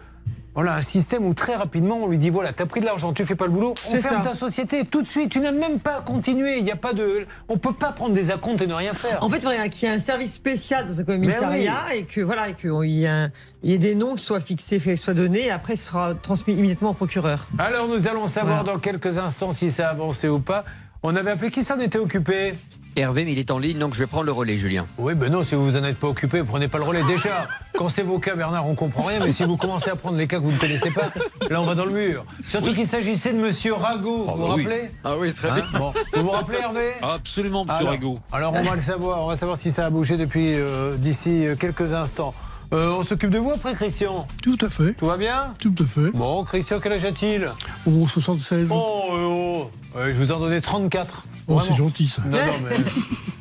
[0.55, 3.23] Voilà, un système où très rapidement on lui dit voilà, t'as pris de l'argent, tu
[3.23, 4.29] fais pas le boulot, on ferme ça.
[4.31, 5.31] ta société tout de suite.
[5.31, 6.57] Tu n'as même pas à continuer.
[6.57, 9.23] Il y a pas de, on peut pas prendre des acomptes et ne rien faire.
[9.23, 12.21] En fait, il faudrait qu'il y ait un service spécial dans un commissariat et que
[12.21, 13.29] voilà, et qu'il y, un-
[13.63, 16.13] il y ait des noms qui soient fixés, qui soient donnés, et après, ce sera
[16.15, 17.47] transmis immédiatement au procureur.
[17.57, 20.65] Alors nous allons savoir dans quelques instants si ça a avancé ou pas.
[21.03, 22.53] On avait appelé qui s'en était occupé?
[22.95, 24.85] Hervé, mais il est en ligne, donc je vais prendre le relais, Julien.
[24.97, 27.03] Oui, ben non, si vous en êtes pas occupé, prenez pas le relais.
[27.03, 27.47] Déjà,
[27.77, 30.27] quand c'est vos cas, Bernard, on comprend rien, mais si vous commencez à prendre les
[30.27, 31.09] cas que vous ne connaissez pas,
[31.49, 32.25] là on va dans le mur.
[32.47, 34.63] Surtout qu'il s'agissait de Monsieur Rago, vous vous bah oui.
[34.65, 38.19] rappelez Ah oui, très Hein Bon, vous vous rappelez Hervé Absolument, monsieur alors, Rago.
[38.33, 41.47] alors on va le savoir, on va savoir si ça a bougé depuis euh, d'ici
[41.47, 42.33] euh, quelques instants.
[42.71, 44.93] Euh, on s'occupe de vous après, Christian Tout à fait.
[44.93, 46.11] Tout va bien Tout à fait.
[46.11, 47.51] Bon, Christian, quel âge a-t-il
[47.87, 48.69] Oh, 76.
[48.71, 48.75] Oh,
[49.11, 49.71] euh, oh.
[49.97, 51.23] Ouais, je vous en donnais 34.
[51.47, 52.21] Oh, c'est gentil ça.
[52.29, 52.75] Non, non, mais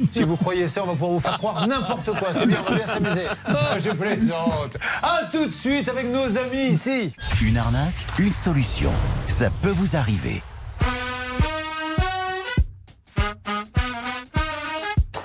[0.12, 2.28] si vous croyez ça, on va pouvoir vous faire croire n'importe quoi.
[2.32, 3.26] C'est bien, on va bien s'amuser.
[3.44, 4.78] Ah, je plaisante.
[5.02, 7.12] À tout de suite avec nos amis ici.
[7.42, 8.92] Une arnaque, une solution.
[9.26, 10.42] Ça peut vous arriver.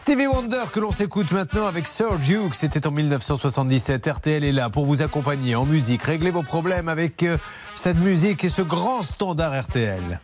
[0.04, 4.06] Stevie Wonder que l'on s'écoute maintenant avec Sir Duke, c'était en 1977.
[4.06, 6.04] RTL est là pour vous accompagner en musique.
[6.04, 7.38] Réglez vos problèmes avec euh,
[7.74, 10.20] cette musique et ce grand standard RTL.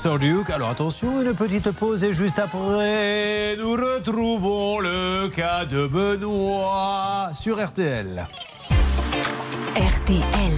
[0.00, 0.48] Sir Duke.
[0.48, 7.62] Alors attention, une petite pause et juste après, nous retrouvons le cas de Benoît sur
[7.62, 8.26] RTL.
[9.76, 10.54] RTL.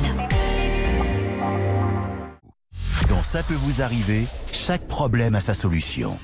[3.09, 6.17] Dans Ça peut vous arriver, chaque problème a sa solution.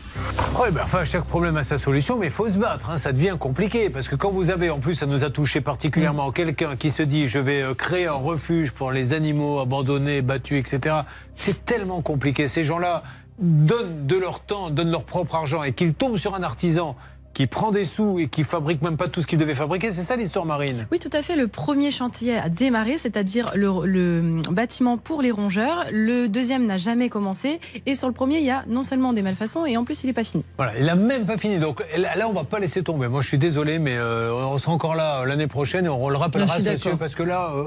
[0.60, 2.90] Oui, ben, enfin, chaque problème a sa solution, mais il faut se battre.
[2.90, 3.90] hein, ça devient compliqué.
[3.90, 7.02] Parce que quand vous avez, en plus, ça nous a touché particulièrement, quelqu'un qui se
[7.05, 10.97] dit je vais euh, créer un refuge pour les animaux abandonnés, battus, etc.
[11.36, 12.48] C'est tellement compliqué.
[12.48, 13.05] Ces gens-là
[13.39, 16.97] donnent de leur temps, donnent leur propre argent et qu'ils tombent sur un artisan
[17.39, 19.93] qui prend des sous et qui fabrique même pas tout ce qu'il devait fabriquer.
[19.93, 20.89] C'est ça l'histoire marine?
[20.90, 21.36] Oui, tout à fait.
[21.36, 25.85] Le premier chantier a démarré, c'est-à-dire le, le bâtiment pour les rongeurs.
[25.93, 27.60] Le deuxième n'a jamais commencé.
[27.86, 30.09] Et sur le premier, il y a non seulement des malfaçons, et en plus, il
[30.09, 30.43] n'est pas fini.
[30.56, 31.60] Voilà, il n'a même pas fini.
[31.60, 33.06] Donc là, on va pas laisser tomber.
[33.06, 36.09] Moi, je suis désolé, mais euh, on sera encore là euh, l'année prochaine et on
[36.09, 37.65] le Non, rappellera, je suis ce monsieur, parce que là, euh,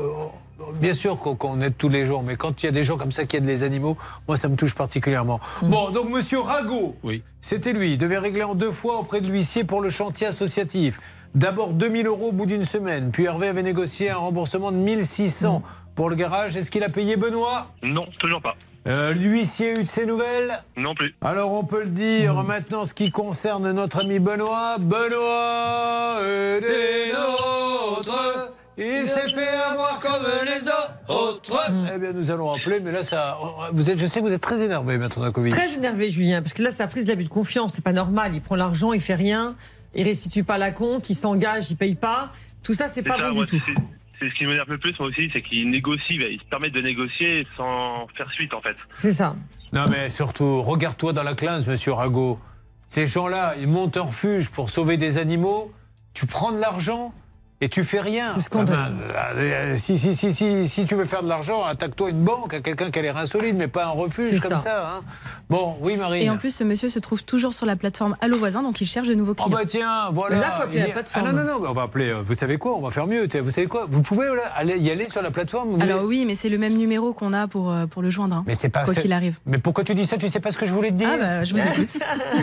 [0.80, 3.12] bien sûr qu'on aide tous les jours, mais quand il y a des gens comme
[3.12, 3.98] ça qui aident les animaux,
[4.28, 5.40] moi, ça me touche particulièrement.
[5.62, 7.24] Bon, donc monsieur Rago, Oui.
[7.40, 7.94] c'était lui.
[7.94, 11.00] Il devait régler en deux fois auprès de l'huissier pour le chantier associatif.
[11.36, 15.64] D'abord 2000 euros au bout d'une semaine, puis Hervé avait négocié un remboursement de 1600
[15.96, 16.58] pour le garage.
[16.58, 17.68] Est-ce qu'il a payé Benoît?
[17.84, 18.56] Non, toujours pas.
[18.88, 20.62] Euh, L'huissier a eu de ses nouvelles?
[20.76, 21.14] Non plus.
[21.22, 24.78] alors on peut le dire maintenant ce qui concerne notre ami Benoît.
[24.80, 28.51] Benoît est des nôtres.
[28.78, 31.52] Il s'est fait avoir comme les autres.
[31.94, 33.38] Eh bien, nous allons appeler, mais là, ça.
[33.74, 35.54] Vous êtes, je sais que vous êtes très énervé, Maître Nakovic.
[35.54, 37.74] Très énervé, Julien, parce que là, ça frise l'abus de confiance.
[37.74, 38.32] C'est pas normal.
[38.34, 39.56] Il prend l'argent, il fait rien,
[39.94, 42.32] il restitue pas la compte, il s'engage, il paye pas.
[42.64, 43.66] Tout ça, c'est pas ça, bon moi, du tout.
[43.66, 46.74] c'est- ce qui m'énerve le plus, moi aussi, c'est qu'ils négocient, bah, ils se permettent
[46.74, 48.76] de négocier sans faire suite, en fait.
[48.98, 49.36] C'est ça.
[49.74, 52.40] Non, mais surtout, regarde-toi dans la classe, monsieur Rago.
[52.88, 55.72] Ces gens-là, ils montent un refuge pour sauver des animaux.
[56.14, 57.14] Tu prends de l'argent
[57.62, 58.32] et tu fais rien.
[58.36, 58.80] C'est scandaleux.
[59.16, 62.54] Ah euh, si, si, si, si, si tu veux faire de l'argent, attaque-toi une banque,
[62.56, 64.60] à quelqu'un qui a l'air insolite, mais pas un refuge comme ça.
[64.60, 64.90] ça.
[64.98, 65.02] hein.
[65.50, 66.24] Bon, oui, Marine.
[66.24, 68.86] Et en plus, ce monsieur se trouve toujours sur la plateforme Allo Voisin, donc il
[68.88, 69.50] cherche de nouveaux Oh clients.
[69.58, 70.38] bah tiens, voilà.
[70.40, 71.26] Là, faut appeler Il la y a- plateforme.
[71.30, 72.10] Ah non, non, non, mais on va appeler.
[72.10, 73.28] euh, Vous savez quoi On va faire mieux.
[73.42, 76.20] Vous savez quoi Vous pouvez là, aller, y aller sur la plateforme vous Alors voulez-
[76.20, 78.38] oui, mais c'est le même numéro qu'on a pour, euh, pour le joindre.
[78.38, 78.44] hein.
[78.48, 79.38] Mais c'est pas Quoi qu'il arrive.
[79.46, 81.18] Mais pourquoi tu dis ça Tu sais pas ce que je voulais te dire Ah
[81.18, 81.90] bah, je vous écoute.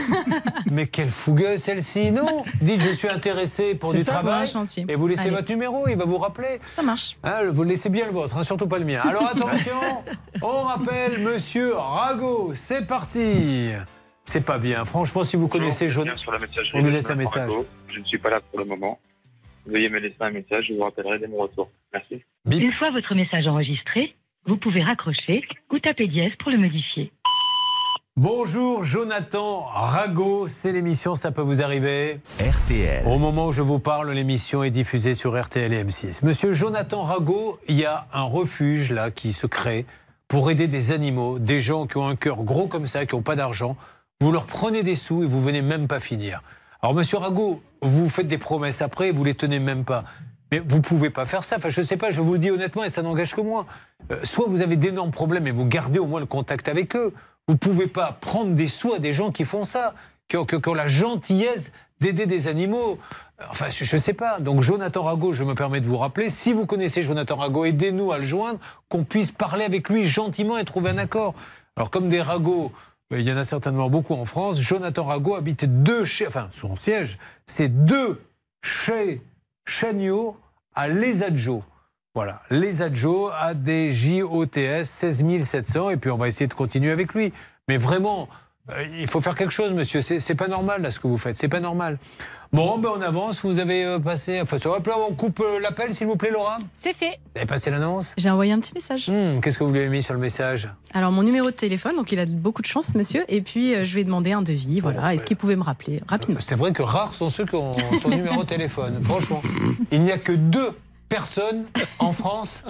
[0.71, 2.45] Mais quelle fougueuse celle-ci Non?
[2.61, 4.43] Dites, je suis intéressé pour du ça, pour travail.
[4.43, 4.85] un chantier.
[4.89, 5.31] Et vous laissez Allez.
[5.31, 6.61] votre numéro, il va vous rappeler.
[6.65, 7.17] Ça marche.
[7.25, 9.01] Hein, vous laissez bien le vôtre, hein, surtout pas le mien.
[9.01, 9.79] Alors attention,
[10.43, 12.53] on rappelle Monsieur Rago.
[12.55, 13.73] C'est parti.
[14.25, 14.85] C'est pas bien.
[14.85, 16.11] Franchement, si vous connaissez messagerie
[16.75, 17.51] on lui laisse un Jonathan message.
[17.51, 17.67] Rago.
[17.89, 18.99] Je ne suis pas là pour le moment.
[19.67, 21.71] Veuillez me laisser un message, je vous rappellerai dès mon retour.
[21.93, 22.23] Merci.
[22.51, 24.15] Une fois votre message enregistré,
[24.47, 27.13] vous pouvez raccrocher ou taper dièse pour le modifier.
[28.21, 32.19] Bonjour Jonathan Rago, c'est l'émission Ça peut vous arriver.
[32.41, 33.07] RTL.
[33.07, 36.27] Au moment où je vous parle, l'émission est diffusée sur RTL et M6.
[36.27, 39.87] Monsieur Jonathan Rago, il y a un refuge là qui se crée
[40.27, 43.23] pour aider des animaux, des gens qui ont un cœur gros comme ça, qui n'ont
[43.23, 43.77] pas d'argent.
[44.21, 46.43] Vous leur prenez des sous et vous venez même pas finir.
[46.83, 50.03] Alors Monsieur Rago, vous faites des promesses après, vous les tenez même pas.
[50.51, 51.59] Mais vous pouvez pas faire ça.
[51.59, 53.67] Enfin, je sais pas, je vous le dis honnêtement et ça n'engage que moi.
[54.11, 57.13] Euh, soit vous avez d'énormes problèmes et vous gardez au moins le contact avec eux.
[57.49, 59.95] Vous pouvez pas prendre des sous à des gens qui font ça,
[60.29, 62.99] qui ont, la gentillesse d'aider des animaux.
[63.51, 64.39] Enfin, je ne sais pas.
[64.39, 68.13] Donc, Jonathan Rago, je me permets de vous rappeler, si vous connaissez Jonathan Rago, aidez-nous
[68.13, 68.61] à le joindre,
[68.91, 71.35] qu'on puisse parler avec lui gentiment et trouver un accord.
[71.77, 72.71] Alors, comme des Rago,
[73.11, 76.75] il y en a certainement beaucoup en France, Jonathan Rago habite deux chez, enfin, son
[76.75, 78.21] siège, c'est deux
[78.63, 79.23] chez
[79.65, 80.37] Chagnon
[80.75, 81.23] à Les.
[82.19, 86.91] Voilà, Les Adjo à des JOTS 16 700 et puis on va essayer de continuer
[86.91, 87.33] avec lui.
[87.69, 88.29] Mais vraiment,
[88.71, 90.01] euh, il faut faire quelque chose, monsieur.
[90.01, 91.37] C'est pas normal là ce que vous faites.
[91.37, 91.97] C'est pas normal.
[92.53, 93.41] Bon, ben on avance.
[93.45, 94.41] Vous avez euh, passé.
[94.41, 96.57] Enfin, hop là, on coupe euh, l'appel, s'il vous plaît, Laura.
[96.73, 97.21] C'est fait.
[97.27, 98.15] Vous avez passé l'annonce?
[98.19, 99.09] J'ai envoyé un petit message.
[99.09, 100.69] Hmm, Qu'est-ce que vous lui avez mis sur le message?
[100.95, 103.25] Alors mon numéro de téléphone, donc il a beaucoup de chance, monsieur.
[103.29, 104.81] Et puis euh, je lui ai demandé un devis.
[104.81, 105.15] Voilà.
[105.15, 106.41] Est-ce qu'il pouvait me rappeler rapidement?
[106.43, 109.01] C'est vrai que rares sont ceux qui ont son numéro de téléphone.
[109.05, 109.41] Franchement,
[109.93, 110.71] il n'y a que deux
[111.09, 111.65] personnes
[111.99, 112.63] en France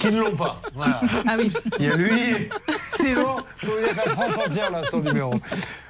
[0.00, 0.60] qui ne l'ont pas.
[0.74, 1.00] Voilà.
[1.26, 1.52] Ah oui.
[1.78, 2.10] Il y a lui.
[2.94, 5.32] Sinon, il y a la France entière là, son numéro.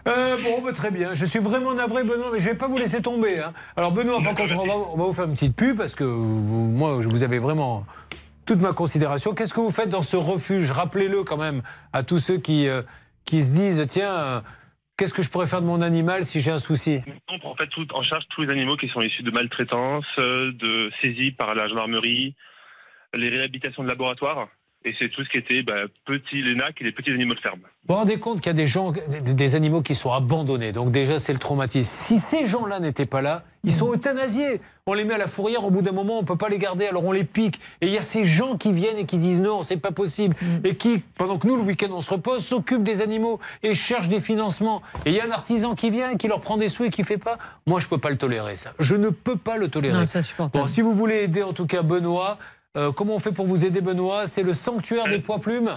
[0.09, 1.15] Euh, bon, bah, très bien.
[1.15, 3.39] Je suis vraiment navré, Benoît, mais je ne vais pas vous laisser tomber.
[3.41, 3.53] hein.
[3.77, 6.05] Alors, Benoît, par contre, on va, on va vous faire une petite pub parce que
[6.05, 7.85] vous- moi, je vous avais vraiment
[8.47, 9.35] toute ma considération.
[9.35, 10.71] Qu'est-ce que vous faites dans ce refuge?
[10.71, 12.83] Rappelez-le quand même à tous ceux qui, euh,
[13.25, 14.43] qui se disent tiens,
[14.97, 17.01] qu'est-ce que je pourrais faire de mon animal si j'ai un souci?
[17.29, 17.57] On prend
[17.95, 21.69] en charge tous les animaux qui sont issus de maltraitance, euh, de saisie par la
[21.69, 22.35] gendarmerie,
[23.15, 24.49] les réhabilitations de laboratoire.
[24.85, 25.75] Et c'est tout ce qui était bah,
[26.07, 27.61] petits, les NAC et les petits animaux de ferme.
[27.87, 30.73] Vous vous rendez compte qu'il y a des gens, des, des animaux qui sont abandonnés.
[30.73, 31.89] Donc déjà, c'est le traumatisme.
[31.89, 34.61] Si ces gens-là n'étaient pas là, ils sont euthanasiés.
[34.87, 36.59] On les met à la fourrière, au bout d'un moment, on ne peut pas les
[36.59, 37.61] garder, alors on les pique.
[37.81, 40.35] Et il y a ces gens qui viennent et qui disent non, c'est pas possible.
[40.65, 44.09] Et qui, pendant que nous, le week-end, on se repose, s'occupent des animaux et cherchent
[44.09, 44.83] des financements.
[45.07, 47.05] Et il y a un artisan qui vient, qui leur prend des sous et qui
[47.05, 47.39] fait pas.
[47.67, 48.73] Moi, je peux pas le tolérer, ça.
[48.81, 49.97] Je ne peux pas le tolérer.
[49.97, 50.65] Non, c'est insupportable.
[50.65, 52.39] Bon, si vous voulez aider, en tout cas, Benoît,
[52.77, 54.27] euh, comment on fait pour vous aider, Benoît?
[54.27, 55.71] C'est le sanctuaire des poids plumes?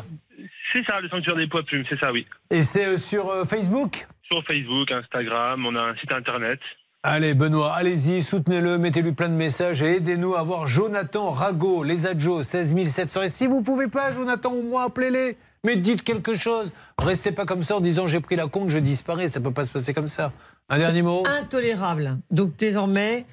[0.72, 2.26] C'est ça, le sanctuaire des poids plumes, c'est ça, oui.
[2.50, 4.08] Et c'est euh, sur euh, Facebook?
[4.24, 6.60] Sur Facebook, Instagram, on a un site internet.
[7.04, 12.08] Allez, Benoît, allez-y, soutenez-le, mettez-lui plein de messages et aidez-nous à voir Jonathan Rago, les
[12.08, 13.22] Adjo, 16 700.
[13.22, 15.38] Et si vous pouvez pas, Jonathan, au moins appelez-les.
[15.64, 16.74] Mais dites quelque chose.
[16.98, 19.30] Restez pas comme ça en disant j'ai pris la compte, je disparais.
[19.30, 20.32] Ça peut pas se passer comme ça.
[20.70, 22.18] Un dernier mot Intolérable.
[22.32, 23.26] Donc désormais,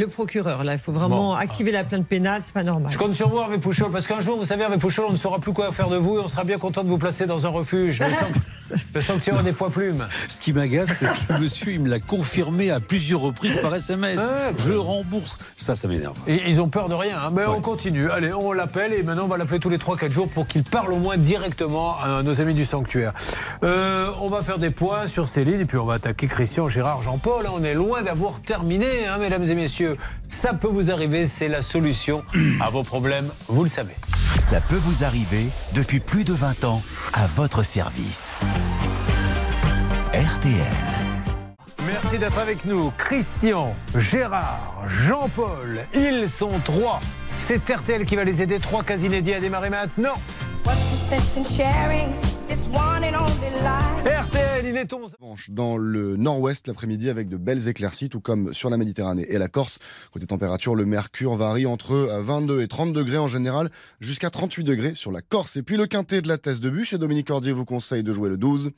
[0.00, 1.34] le procureur, là, il faut vraiment Bon.
[1.34, 2.90] activer la plainte pénale, c'est pas normal.
[2.92, 5.16] Je compte sur vous, Hervé Pouchol, parce qu'un jour, vous savez, Hervé Pouchol, on ne
[5.16, 7.46] saura plus quoi faire de vous et on sera bien content de vous placer dans
[7.46, 8.00] un refuge.
[8.00, 10.06] Le, sanct- le sanctuaire des poids plumes.
[10.28, 13.74] Ce qui m'agace, c'est que le monsieur, il me l'a confirmé à plusieurs reprises par
[13.74, 14.20] SMS.
[14.20, 15.38] Ouais, je rembourse.
[15.56, 16.16] Ça, ça m'énerve.
[16.26, 17.18] Et ils ont peur de rien.
[17.22, 17.30] hein.
[17.34, 18.10] Mais on continue.
[18.10, 20.92] Allez, on l'appelle et maintenant on va l'appeler tous les 3-4 jours pour qu'il parle
[20.92, 23.12] au moins directement à nos amis du sanctuaire.
[23.64, 26.68] Euh, on va faire des points sur ces lignes et puis on va attaquer Christian,
[26.68, 27.46] Gérard, Jean-Paul.
[27.46, 27.50] hein.
[27.54, 29.89] On est loin d'avoir terminé, hein, mesdames et messieurs.
[30.28, 32.22] Ça peut vous arriver, c'est la solution
[32.60, 33.94] à vos problèmes, vous le savez.
[34.38, 38.30] Ça peut vous arriver depuis plus de 20 ans à votre service.
[40.12, 41.00] RTL.
[41.86, 42.92] Merci d'être avec nous.
[42.98, 47.00] Christian, Gérard, Jean-Paul, ils sont trois.
[47.38, 48.58] C'est RTL qui va les aider.
[48.58, 50.14] Trois cas inédits à démarrer maintenant.
[50.64, 52.14] What's the sense in sharing
[52.46, 54.04] this one and only life.
[54.04, 55.14] RTL, il est 11.
[55.48, 59.48] Dans le nord-ouest l'après-midi avec de belles éclaircies, tout comme sur la Méditerranée et la
[59.48, 59.78] Corse.
[60.12, 63.70] Côté température, le mercure varie entre 22 et 30 degrés en général,
[64.00, 65.56] jusqu'à 38 degrés sur la Corse.
[65.56, 68.12] Et puis le quintet de la thèse de bûche, et Dominique Cordier vous conseille de
[68.12, 68.72] jouer le 12,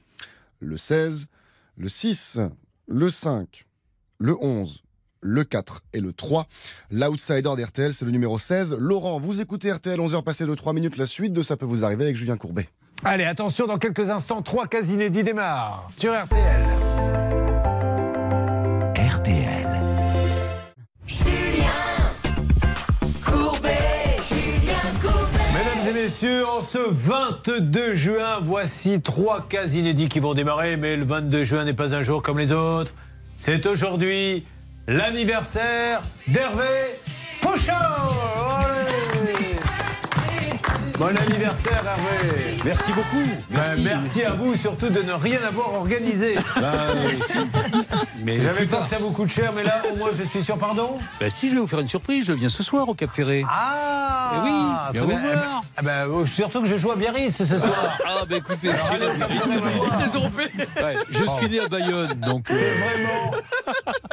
[0.61, 1.27] le 16,
[1.77, 2.39] le 6,
[2.87, 3.67] le 5,
[4.19, 4.82] le 11,
[5.23, 6.47] le 4 et le 3.
[6.91, 8.77] L'outsider d'RTL, c'est le numéro 16.
[8.79, 10.99] Laurent, vous écoutez RTL, 11h passées de 3 minutes.
[10.99, 12.69] La suite de Ça peut vous arriver avec Julien Courbet.
[13.05, 16.63] Allez, attention, dans quelques instants, trois cas inédits démarrent sur RTL.
[18.97, 19.69] RTL.
[25.53, 30.97] Mesdames et messieurs, en ce 22 juin, voici trois cas inédits qui vont démarrer, mais
[30.97, 32.95] le 22 juin n'est pas un jour comme les autres.
[33.37, 34.45] C'est aujourd'hui
[34.87, 36.97] l'anniversaire d'Hervé
[37.41, 37.73] Pouchon
[38.61, 39.22] Allez
[40.99, 43.23] Bon anniversaire Hervé Merci beaucoup.
[43.51, 46.37] Merci, merci, à vous surtout de ne rien avoir organisé.
[46.61, 46.73] Bah.
[48.25, 50.57] Mais J'avais peur que ça vous coûte cher, mais là au moins je suis sûr,
[50.59, 52.25] pardon Bah si, je vais vous faire une surprise.
[52.27, 53.45] Je viens ce soir au Cap Ferré.
[53.49, 55.17] Ah Eh oui, vous bien.
[55.19, 55.61] Ben- voir.
[55.83, 57.99] ben, euh, surtout que je joue à Biarritz ce soir.
[58.07, 58.69] Ah bah écoutez.
[58.93, 60.45] Il s'est trompé.
[60.77, 62.43] Ouais, je suis né à Bayonne, donc.
[62.47, 63.33] C'est euh, vraiment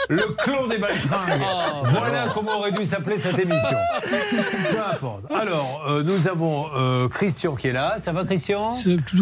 [0.10, 1.41] le clon des baltringues.
[1.41, 3.77] Oh, voilà comment aurait dû s'appeler cette émission.
[4.01, 5.31] Peu importe.
[5.31, 7.97] Alors, euh, nous avons euh, Christian qui est là.
[7.99, 8.77] Ça va, Christian?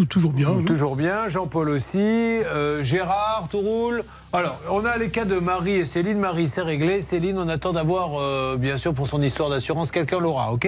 [0.09, 0.49] Toujours bien.
[0.51, 0.65] oui.
[0.65, 1.27] Toujours bien.
[1.27, 1.97] Jean-Paul aussi.
[1.99, 4.03] Euh, Gérard, tout roule.
[4.33, 6.19] Alors, on a les cas de Marie et Céline.
[6.19, 7.01] Marie, c'est réglé.
[7.01, 10.67] Céline, on attend d'avoir, euh, bien sûr, pour son histoire d'assurance, quelqu'un Laura, ok?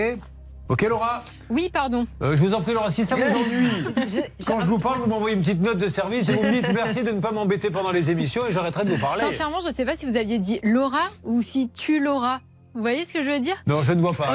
[0.70, 1.22] Ok, Laura?
[1.49, 2.06] Oui, pardon.
[2.22, 4.99] Euh, Je vous en prie, Laura, si ça vous ennuie, Je- quand je vous parle,
[4.99, 7.32] vous m'envoyez une petite note de service et vous me dites merci de ne pas
[7.32, 9.24] m'embêter pendant les émissions et j'arrêterai de vous parler.
[9.32, 12.40] Sincèrement, je ne sais pas si vous aviez dit Laura ou si tu Laura.
[12.80, 13.58] Vous voyez ce que je veux dire?
[13.68, 14.30] Non, je ne vois pas.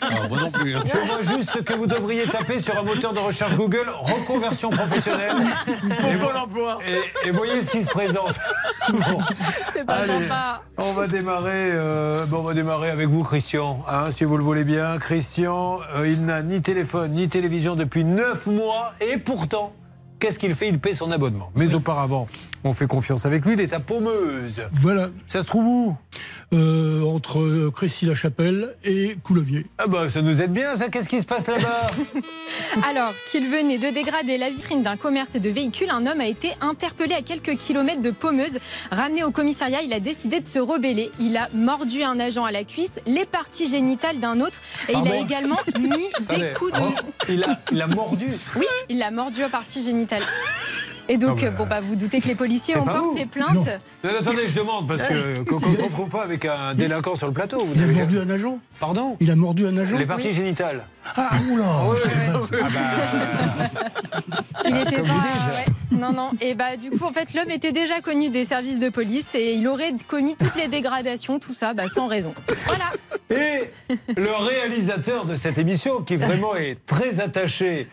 [0.00, 0.76] Ah, moi non plus.
[0.76, 0.82] hein.
[0.84, 5.34] Je vois juste que vous devriez taper sur un moteur de recherche Google reconversion professionnelle.
[6.86, 6.92] et,
[7.24, 8.34] et, et voyez ce qui se présente.
[8.92, 9.18] Bon.
[9.72, 10.62] C'est pas Allez, sympa.
[10.78, 11.70] On va démarrer.
[11.72, 14.98] euh, bon, on va démarrer avec vous, Christian, hein, si vous le voulez bien.
[14.98, 19.72] Christian, euh, il n'a ni téléphone ni télévision depuis 9 mois et pourtant.
[20.18, 20.68] Qu'est-ce qu'il fait?
[20.68, 21.50] Il paie son abonnement.
[21.54, 22.26] Mais auparavant,
[22.64, 23.52] on fait confiance avec lui.
[23.52, 24.62] Il est à Paumeuse.
[24.72, 25.10] Voilà.
[25.28, 25.96] Ça se trouve où?
[26.52, 29.66] Euh, entre euh, Crécy-la-Chapelle et Coulommiers.
[29.78, 30.88] Ah bah ça nous aide bien ça.
[30.88, 31.90] Qu'est-ce qui se passe là-bas?
[32.88, 36.26] Alors qu'il venait de dégrader la vitrine d'un commerce et de véhicules, un homme a
[36.26, 38.58] été interpellé à quelques kilomètres de Paumeuse.
[38.92, 41.10] Ramené au commissariat, il a décidé de se rebeller.
[41.18, 45.08] Il a mordu un agent à la cuisse, les parties génitales d'un autre et il
[45.10, 47.32] a également mis des coups de...
[47.32, 48.28] il, a, il a mordu.
[48.54, 50.15] Oui, il l'a mordu aux parties génitales.
[51.08, 53.54] Et donc, Ah bah, bon, bah, vous doutez que les policiers ont porté plainte.
[53.54, 53.62] Non,
[54.02, 57.28] non, attendez, je demande parce que qu'on ne se retrouve pas avec un délinquant sur
[57.28, 57.60] le plateau.
[57.64, 60.84] Vous Il a mordu un agent Pardon Il a mordu un agent Les parties génitales.
[61.16, 61.64] Ah, oula
[62.64, 63.68] Ah bah,
[64.68, 65.12] Il était Comme pas.
[65.12, 65.68] vous dites.
[65.68, 65.96] ouais.
[65.98, 66.30] Non, non.
[66.40, 69.52] Et bah, du coup, en fait, l'homme était déjà connu des services de police et
[69.54, 72.34] il aurait commis toutes les dégradations, tout ça, bah, sans raison.
[72.66, 72.86] Voilà.
[73.30, 73.70] Et
[74.16, 77.88] le réalisateur de cette émission, qui vraiment est très attaché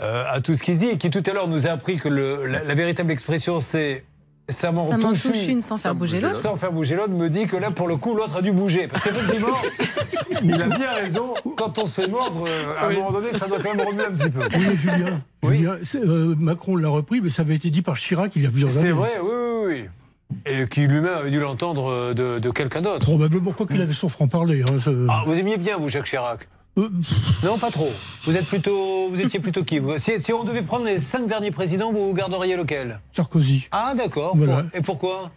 [0.00, 2.08] euh, à tout ce qu'il dit, et qui tout à l'heure nous a appris que
[2.08, 4.04] le- la, la véritable expression c'est
[4.48, 6.40] ça m'en touche, touche une sans faire bouger l'autre.
[6.40, 8.88] Sans faire bouger l'autre, me dit que là, pour le coup, l'autre a dû bouger.
[8.88, 9.56] Parce qu'effectivement,
[10.42, 11.34] il a bien raison.
[11.56, 14.04] Quand on se fait mordre, euh, à un moment donné, ça doit quand même remuer
[14.06, 14.40] un petit peu.
[14.52, 18.42] Oui, mais Julien, euh, Macron l'a repris, mais ça avait été dit par Chirac il
[18.42, 18.86] y a plusieurs années.
[18.88, 20.42] C'est vrai, oui, oui, oui.
[20.46, 22.98] Et qui lui-même avait dû l'entendre de, de quelqu'un d'autre.
[23.06, 24.62] Probablement, quoi qu'il avait son franc-parler.
[24.62, 26.48] hein, ça- Ah, vous aimiez bien, vous, Jacques Chirac?
[26.76, 27.92] Non, pas trop.
[28.24, 31.26] Vous êtes plutôt, vous étiez plutôt qui vous si, si on devait prendre les cinq
[31.26, 33.00] derniers présidents, vous garderiez lequel?
[33.12, 33.68] Sarkozy.
[33.72, 34.36] Ah, d'accord.
[34.36, 34.64] Voilà.
[34.72, 35.30] Et pourquoi?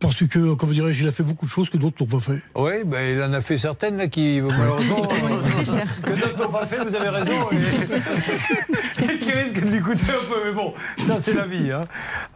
[0.00, 2.40] Parce que, comment dirais-je, il a fait beaucoup de choses que d'autres n'ont pas fait.
[2.54, 5.64] Oui, ben, il en a fait certaines là qui malheureusement euh,
[6.04, 6.76] que d'autres n'ont pas fait.
[6.84, 7.32] Vous avez raison.
[7.50, 10.40] Et, et qui risquent de lui coûter un peu.
[10.46, 11.72] Mais bon, ça c'est la vie.
[11.72, 11.80] hein.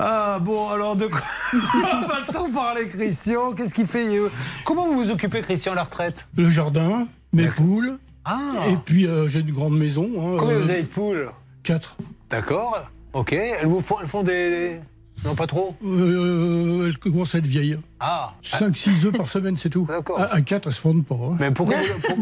[0.00, 1.20] Ah bon, alors de quoi
[1.52, 3.52] va-t-on parler, Christian?
[3.52, 4.28] Qu'est-ce qu'il fait euh,
[4.64, 6.26] Comment vous vous occupez, Christian, à la retraite?
[6.36, 8.66] Le jardin, mes poules, Ah.
[8.70, 10.04] et puis euh, j'ai une grande maison.
[10.16, 11.28] hein, Combien euh, vous avez de poules
[11.62, 11.96] Quatre.
[12.30, 12.90] D'accord.
[13.12, 13.32] Ok.
[13.32, 14.80] Elles vous font, elles font des.
[15.24, 15.76] Non, pas trop.
[15.84, 17.78] Euh, elles commencent à être vieilles.
[18.00, 18.32] Ah.
[18.44, 19.84] 5-6 œufs par semaine, c'est tout.
[19.86, 20.20] D'accord.
[20.20, 21.14] À, 4, elles se fondent pas.
[21.14, 21.36] hein.
[21.38, 21.76] Mais pourquoi
[22.08, 22.16] vous,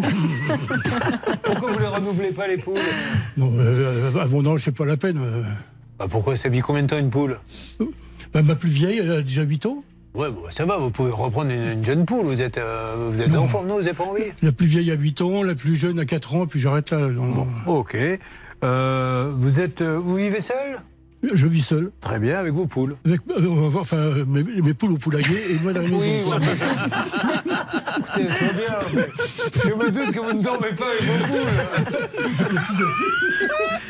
[1.42, 2.74] pourquoi vous les renouvelez pas les poules
[3.38, 5.18] Non, euh, à mon âge, c'est pas la peine.
[5.18, 5.42] euh.
[5.98, 7.38] Bah pourquoi ça vit combien de temps une poule
[8.34, 9.82] Bah, ma plus vieille, elle a déjà 8 ans.
[10.14, 13.22] Ouais, bon, ça va, vous pouvez reprendre une, une jeune poule, vous êtes, euh, vous
[13.22, 14.24] êtes en forme, non Vous n'avez pas envie?
[14.42, 16.98] La plus vieille a 8 ans, la plus jeune a 4 ans, puis j'arrête là.
[16.98, 17.46] non, non.
[17.66, 17.96] Ok.
[18.64, 20.80] Euh, vous êtes, euh, vous vivez seul?
[21.22, 21.90] Je vis seul.
[22.00, 22.96] Très bien, avec vos poules.
[23.04, 26.00] Avec, euh, enfin, mes, mes poules au poulailler et moi dans la maison.
[26.00, 26.36] Oui, ouais,
[27.98, 29.08] Écoutez, c'est bien, mais
[29.64, 32.80] je me doute que vous ne dormez pas avec vos poules.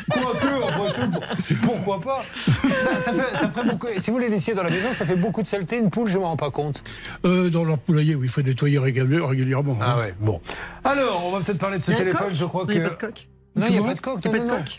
[0.09, 4.63] Quoique, après tout, Pourquoi pas ça, ça fait, ça beaucoup, Si vous les laissiez dans
[4.63, 5.77] la maison, ça fait beaucoup de saleté.
[5.77, 6.83] Une poule, je ne m'en rends pas compte.
[7.25, 9.77] Euh, dans leur poulailler, oui, il faut nettoyer régul- régulièrement.
[9.81, 10.41] Ah ouais, bon.
[10.83, 12.29] Alors, on va peut-être parler de ce téléphone.
[12.33, 12.73] Je crois que.
[13.55, 14.19] Non, il n'y a pas de coq.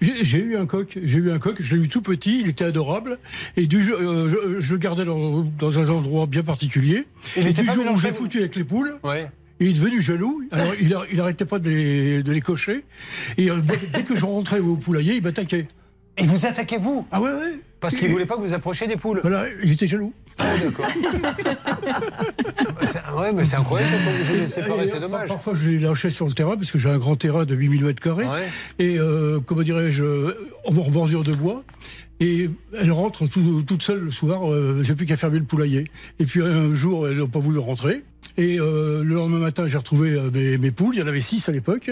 [0.01, 2.65] J'ai eu un coq, j'ai eu un coq, je l'ai eu tout petit, il était
[2.65, 3.19] adorable,
[3.59, 7.05] et du jeu- euh, je, je le gardais dans, dans un endroit bien particulier.
[7.37, 9.31] Il et était du jour où j'ai foutu avec les poules, Ouais.
[9.61, 12.83] il est devenu jaloux, alors il, a- il arrêtait pas de les, de les cocher,
[13.37, 15.67] et euh, dès, dès que je rentrais au poulailler, il m'attaquait.
[16.17, 17.61] Et vous attaquez vous Ah ouais, ouais.
[17.81, 19.21] Parce qu'il ne voulait pas que vous approchiez des poules.
[19.23, 20.13] Voilà, il était jaloux.
[20.39, 20.45] Ah,
[23.17, 23.93] ouais, mais c'est incroyable
[24.49, 25.29] séparer, c'est euh, dommage.
[25.29, 27.85] Parfois, je les lâchais sur le terrain parce que j'ai un grand terrain de 8000
[27.85, 28.27] mètres carrés.
[28.79, 30.05] Et euh, comment dirais-je,
[30.67, 31.63] en en bordure de bois.
[32.21, 34.51] Et elle rentre tout- toute seule le soir.
[34.51, 35.85] euh, j'ai plus qu'à fermer le poulailler.
[36.21, 38.03] Et puis un jour, elle n'a pas voulu rentrer.
[38.39, 40.95] Et euh, le lendemain matin, j'ai retrouvé euh, mes, mes poules.
[40.95, 41.91] Il y en avait six à l'époque.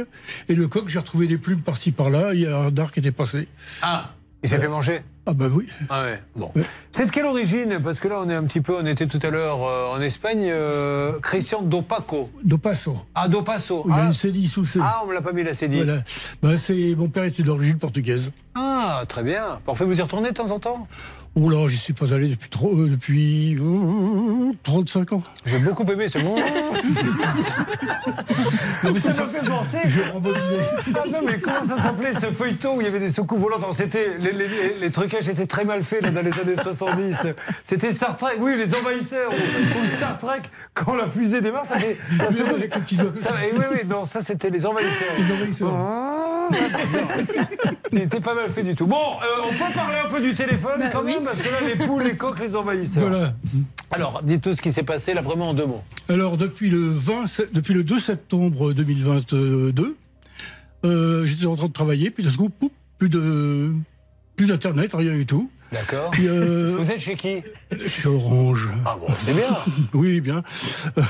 [0.48, 2.32] Et le coq, j'ai retrouvé des plumes par-ci par-là.
[2.34, 3.48] Il y a un dard qui était passé.
[3.82, 5.00] Ah, il s'est fait manger
[5.30, 5.64] Ah bah oui.
[5.88, 6.50] Ah ouais, bon.
[6.90, 7.78] C'est de quelle origine?
[7.84, 10.00] Parce que là, on est un petit peu, on était tout à l'heure euh, en
[10.00, 12.28] Espagne, euh, Christian Dopaco.
[12.42, 12.96] Do Passo.
[13.14, 13.84] Ah, Dopasso.
[13.86, 15.84] Il y a Ah, une cédille sous ah, on me l'a pas mis la cédille.
[15.84, 16.02] Voilà.
[16.42, 18.32] Bah, c'est, mon père était d'origine portugaise.
[18.56, 19.60] Ah, très bien.
[19.64, 20.88] Parfait, vous y retournez de temps en temps?
[21.36, 25.22] Oh là, j'y suis pas allé depuis, trop, euh, depuis euh, 35 ans.
[25.46, 26.34] J'ai beaucoup aimé ce mot.
[28.82, 29.78] ça m'a fait penser.
[30.94, 33.60] Ah non, mais comment ça s'appelait ce feuilleton où il y avait des soucoupes volantes
[33.74, 37.16] c'était, les, les- les- les trucages étaient très mal faits là, dans les années 70.
[37.62, 39.30] C'était Star Trek, oui, les envahisseurs.
[39.30, 40.40] Ou, Star Trek,
[40.74, 41.96] quand la fusée démarre, ça fait.
[42.18, 42.34] ça ça-
[43.16, 43.34] ça.
[43.46, 45.12] et oui, oui, non, ça c'était les envahisseurs.
[45.16, 45.74] Les envahisseurs.
[45.76, 46.48] Ah,
[47.92, 48.86] Il n'était pas mal fait du tout.
[48.88, 51.86] Bon, euh, on peut parler un peu du téléphone quand même, parce que là, les
[51.86, 53.08] poules, les coqs, les envahisseurs.
[53.08, 53.34] Voilà.
[53.90, 55.82] Alors, dites tout ce qui s'est passé là, vraiment en deux mots.
[56.08, 59.96] Alors, depuis le, 20, se- depuis le 2 septembre 2022,
[60.84, 62.50] euh, j'étais en train de travailler, puis d'un coup,
[62.98, 63.72] plus de
[64.36, 65.50] plus d'internet, rien du tout.
[65.72, 66.10] D'accord.
[66.20, 67.42] Euh, Vous êtes chez qui?
[67.86, 68.68] Chez Orange.
[68.84, 69.50] Ah bon, c'est bien.
[69.94, 70.42] oui, bien.
[70.98, 71.02] Euh,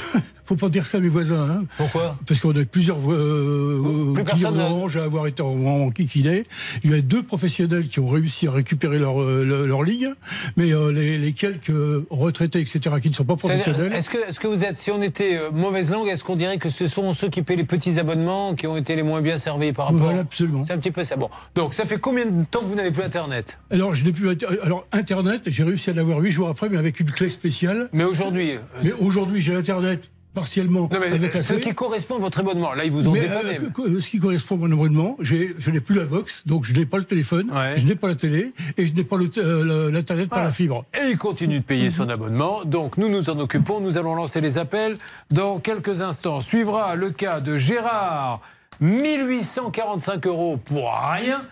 [0.44, 1.48] Faut pas dire ça à mes voisins.
[1.48, 2.16] Hein, Pourquoi?
[2.26, 5.90] Parce qu'on a plusieurs euh, Plus clients personne n'a- d'Orange à avoir été en, en
[5.90, 6.44] kikiné.
[6.84, 10.12] Il y a deux professionnels qui ont réussi à récupérer leur, euh, leur, leur ligne,
[10.56, 11.72] mais euh, les, les quelques
[12.10, 13.92] retraités, etc., qui ne sont pas professionnels.
[13.94, 16.58] Est-ce que, est-ce que vous êtes, si on était euh, mauvaise langue, est-ce qu'on dirait
[16.58, 19.38] que ce sont ceux qui paient les petits abonnements qui ont été les moins bien
[19.38, 20.64] servis par rapport Voilà, absolument.
[20.66, 21.16] C'est un petit peu ça.
[21.16, 23.56] Bon, donc ça fait combien de temps que vous n'avez plus Internet?
[23.70, 24.36] Alors, je n'ai plus.
[24.62, 27.88] Alors, Internet, j'ai réussi à l'avoir huit jours après, mais avec une clé spéciale.
[27.92, 31.60] Mais aujourd'hui, euh, Mais aujourd'hui, j'ai Internet partiellement non, mais avec la ce clé.
[31.62, 34.58] qui correspond à votre abonnement, là ils vous ont mais euh, ce qui correspond à
[34.58, 37.74] mon abonnement, je n'ai plus la box, donc je n'ai pas le téléphone, Ouais.
[37.76, 40.52] je n'ai pas la télé et je n'ai pas le t- euh, l'internet par la
[40.52, 40.84] fibre.
[40.94, 42.64] Et il continue de payer son abonnement.
[42.64, 43.80] Donc nous nous en occupons.
[43.80, 44.96] Nous allons lancer les appels.
[45.32, 48.40] Dans quelques instants, suivra le cas de Gérard,
[48.80, 51.42] 1845 euros pour rien.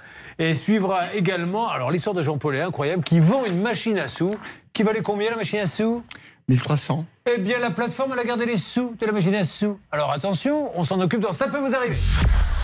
[0.40, 4.30] Et suivra également, alors l'histoire de Jean-Paul est incroyable, qui vend une machine à sous.
[4.72, 6.04] Qui valait combien la machine à sous?
[6.48, 7.04] 1300.
[7.26, 9.78] Eh bien la plateforme, elle a gardé les sous de la machine à sous.
[9.90, 11.98] Alors attention, on s'en occupe dans Ça peut vous arriver.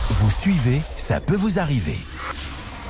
[0.09, 1.97] Vous suivez, ça peut vous arriver.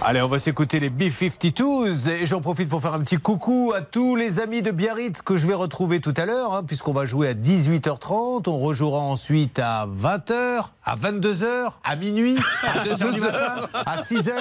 [0.03, 3.81] Allez, on va s'écouter les B-52s et j'en profite pour faire un petit coucou à
[3.81, 7.07] tous les amis de Biarritz que je vais retrouver tout à l'heure, hein, puisqu'on va
[7.07, 13.21] jouer à 18h30, on rejouera ensuite à 20h, à 22h, à minuit, à 2h du
[13.23, 13.55] matin,
[13.87, 14.33] à 6h.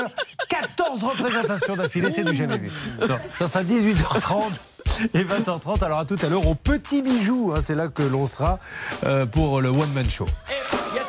[0.50, 2.70] 14 représentations d'affilée, c'est du jamais vu.
[3.00, 4.42] Non, ça sera 18h30
[5.14, 5.82] et 20h30.
[5.82, 8.60] Alors à tout à l'heure au Petit Bijou, hein, c'est là que l'on sera
[9.06, 10.26] euh, pour le One Man Show.
[10.94, 11.03] You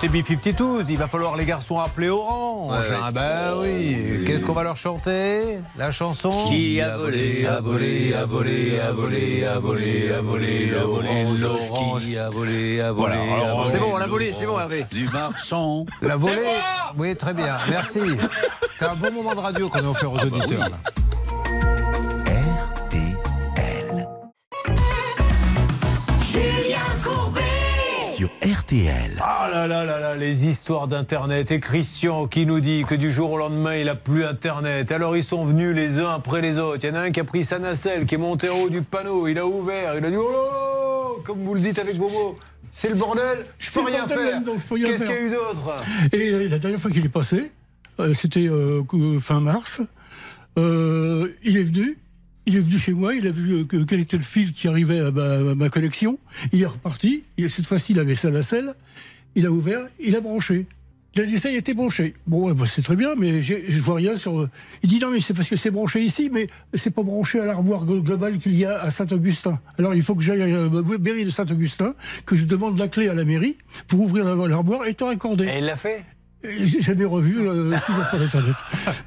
[0.00, 2.88] C'était B-52, il va falloir les garçons appeler Orange.
[2.88, 2.96] Ouais.
[3.02, 6.30] Ah bah oui, qu'est-ce qu'on va leur chanter La chanson?
[6.46, 11.24] Qui a volé, a volé, a volé, a volé, a volé, a volé, a volé
[11.38, 13.66] l'orange Qui a volé, a volé, Voilà.
[13.66, 14.86] C'est bon, on l'a volé, c'est bon, Hervé.
[14.90, 15.84] Du marchand.
[16.00, 16.46] La volée
[16.96, 18.00] Oui, très bien, merci.
[18.78, 20.70] C'est un bon moment de radio qu'on a offert aux auditeurs.
[20.70, 20.89] là.
[30.30, 31.50] Les histoires d'Internet.
[31.50, 34.92] Et Christian qui nous dit que du jour au lendemain, il a plus Internet.
[34.92, 36.84] Alors ils sont venus les uns après les autres.
[36.84, 38.68] Il y en a un qui a pris sa nacelle, qui est monté en haut
[38.70, 39.26] du panneau.
[39.26, 42.08] Il a ouvert, il a dit Oh là là Comme vous le dites avec vos
[42.08, 42.36] mots.
[42.70, 44.40] C'est le bordel, je peux rien faire.
[44.44, 45.82] Qu'est-ce qu'il y a eu d'autre?
[46.12, 47.50] Et la dernière fois qu'il est passé,
[47.98, 48.84] euh, c'était euh,
[49.18, 49.80] fin mars,
[50.56, 51.98] euh, il est venu.
[52.46, 54.68] Il est venu chez moi, il a vu euh, que- quel était le fil qui
[54.68, 56.18] arrivait à ma, à ma connexion.
[56.52, 57.22] Il est reparti.
[57.38, 58.74] Et cette fois-ci, il avait sa nacelle.
[59.34, 60.66] Il a ouvert, il a branché.
[61.16, 62.14] Il a dit ça, il était branché.
[62.28, 64.48] Bon, bah, c'est très bien, mais je vois rien sur.
[64.84, 67.44] Il dit non, mais c'est parce que c'est branché ici, mais c'est pas branché à
[67.46, 69.58] l'armoire glo- globale qu'il y a à Saint-Augustin.
[69.76, 71.94] Alors il faut que j'aille à la mairie de Saint-Augustin,
[72.26, 73.56] que je demande la clé à la mairie
[73.88, 75.02] pour ouvrir la- l'armoire et te.
[75.42, 76.04] Et il l'a fait?
[76.42, 78.56] J'ai jamais revu, euh, toujours pas d'internet.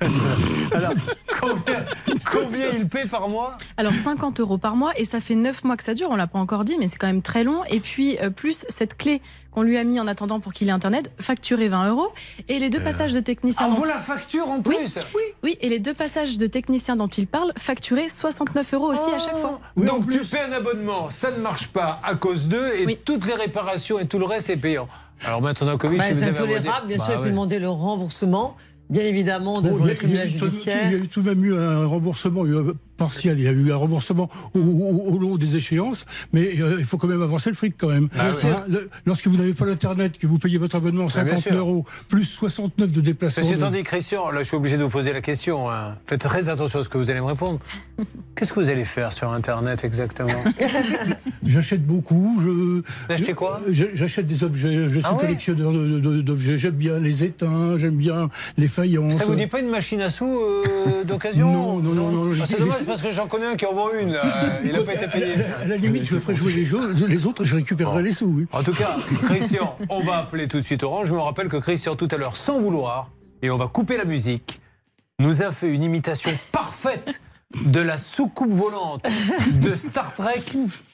[0.71, 0.93] Alors,
[1.41, 1.85] combien,
[2.31, 3.57] combien il paie par mois?
[3.77, 6.27] Alors 50 euros par mois et ça fait 9 mois que ça dure, on l'a
[6.27, 7.63] pas encore dit, mais c'est quand même très long.
[7.69, 9.19] Et puis euh, plus cette clé
[9.51, 12.11] qu'on lui a mis en attendant pour qu'il ait Internet, facturé 20 euros.
[12.49, 13.65] Et les deux passages de technicien...
[13.67, 16.47] Ah, dont- vous la facture en Oui, plus oui, oui, et les deux passages de
[16.47, 19.59] technicien dont il parle, facturés 69 euros aussi à chaque fois.
[19.75, 23.33] Donc tu paies un abonnement, ça ne marche pas à cause d'eux et toutes les
[23.35, 24.87] réparations et tout le reste est payant.
[25.25, 28.55] Alors maintenant, Covid, Bah, si c'est intolérable, bien sûr, Bah il peut demander le remboursement,
[28.89, 30.77] bien évidemment, Bon, devant il y le tribunal il y a eu tout- judiciaire.
[30.87, 32.45] Il y a eu tout de même eu un remboursement
[32.97, 33.37] partiel.
[33.39, 36.85] Il y a eu un remboursement au, au- au long des échéances, mais euh, il
[36.85, 38.07] faut quand même avancer le fric quand même.
[38.15, 38.49] Bah oui.
[38.49, 41.43] Hein, le- lorsque vous n'avez pas l'internet, que vous payez votre abonnement Ah, bien 50
[41.43, 41.55] sûr.
[41.57, 43.43] euros plus 69 de déplacement.
[43.43, 45.69] Ceci de- étant dit, Christian, là je suis obligé de vous poser la question.
[45.69, 45.97] hein.
[46.07, 47.59] Faites très attention à ce que vous allez me répondre.
[48.35, 50.29] Qu'est-ce que vous allez faire sur Internet exactement?
[51.45, 52.39] J'achète beaucoup.
[52.41, 53.61] Je, Vous achetez quoi?
[53.69, 54.89] J'achète des objets.
[54.89, 55.19] Je suis Ah ouais?
[55.21, 56.57] collectionneur de- de- d'objets.
[56.57, 59.15] J'aime bien les étains, j'aime bien les faïences.
[59.17, 61.51] Ça vous dit pas une machine à sous euh, d'occasion?
[61.51, 62.45] Non, non, non, non, Ah,
[62.83, 64.19] C'est parce que j'en connais un qui en vend une.
[64.65, 65.35] Il n'a pas été payé.
[65.61, 68.25] À la limite, je ferai jouer les, jeux- les autres et je récupérerai les sous.
[68.25, 68.45] Oui.
[68.51, 68.93] En tout cas,
[69.25, 71.07] Christian, on va appeler tout de suite Orange.
[71.07, 73.09] Je me rappelle que Christian, tout à l'heure, sans vouloir,
[73.41, 74.59] et on va couper la musique,
[75.19, 77.21] nous a fait une imitation parfaite
[77.65, 79.05] de la soucoupe volante
[79.53, 80.41] de Star Trek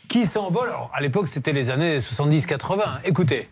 [0.07, 0.67] qui s'envole.
[0.69, 2.81] Alors, à l'époque, c'était les années 70-80.
[3.05, 3.49] Écoutez.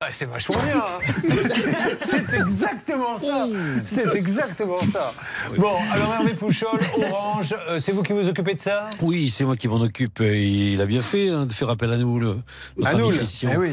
[0.00, 0.76] Ah, c'est vachement bien.
[0.76, 1.00] hein.
[2.06, 3.46] c'est exactement ça.
[3.84, 5.12] C'est exactement ça.
[5.56, 6.78] Bon, alors Hervé Pouchol,
[7.10, 8.90] Orange, euh, c'est vous qui vous occupez de ça?
[9.02, 10.20] Oui, c'est moi qui m'en occupe.
[10.20, 12.36] Il a bien fait hein, de faire appel à nous, le,
[12.76, 13.70] notre À nous, eh oui.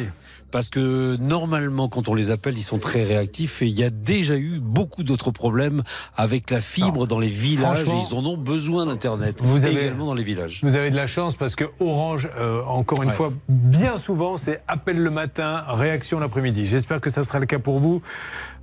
[0.56, 3.90] Parce que normalement, quand on les appelle, ils sont très réactifs et il y a
[3.90, 5.84] déjà eu beaucoup d'autres problèmes
[6.15, 9.40] avec la fibre dans les villages et ils en ont besoin d'Internet.
[9.44, 10.61] Vous avez- également dans les villages.
[10.64, 14.64] Vous avez de la chance parce que Orange, euh, encore une fois, bien souvent, c'est
[14.69, 16.68] appel le matin, réaction l'après-midi.
[16.68, 18.02] J'espère que ça sera le cas pour vous.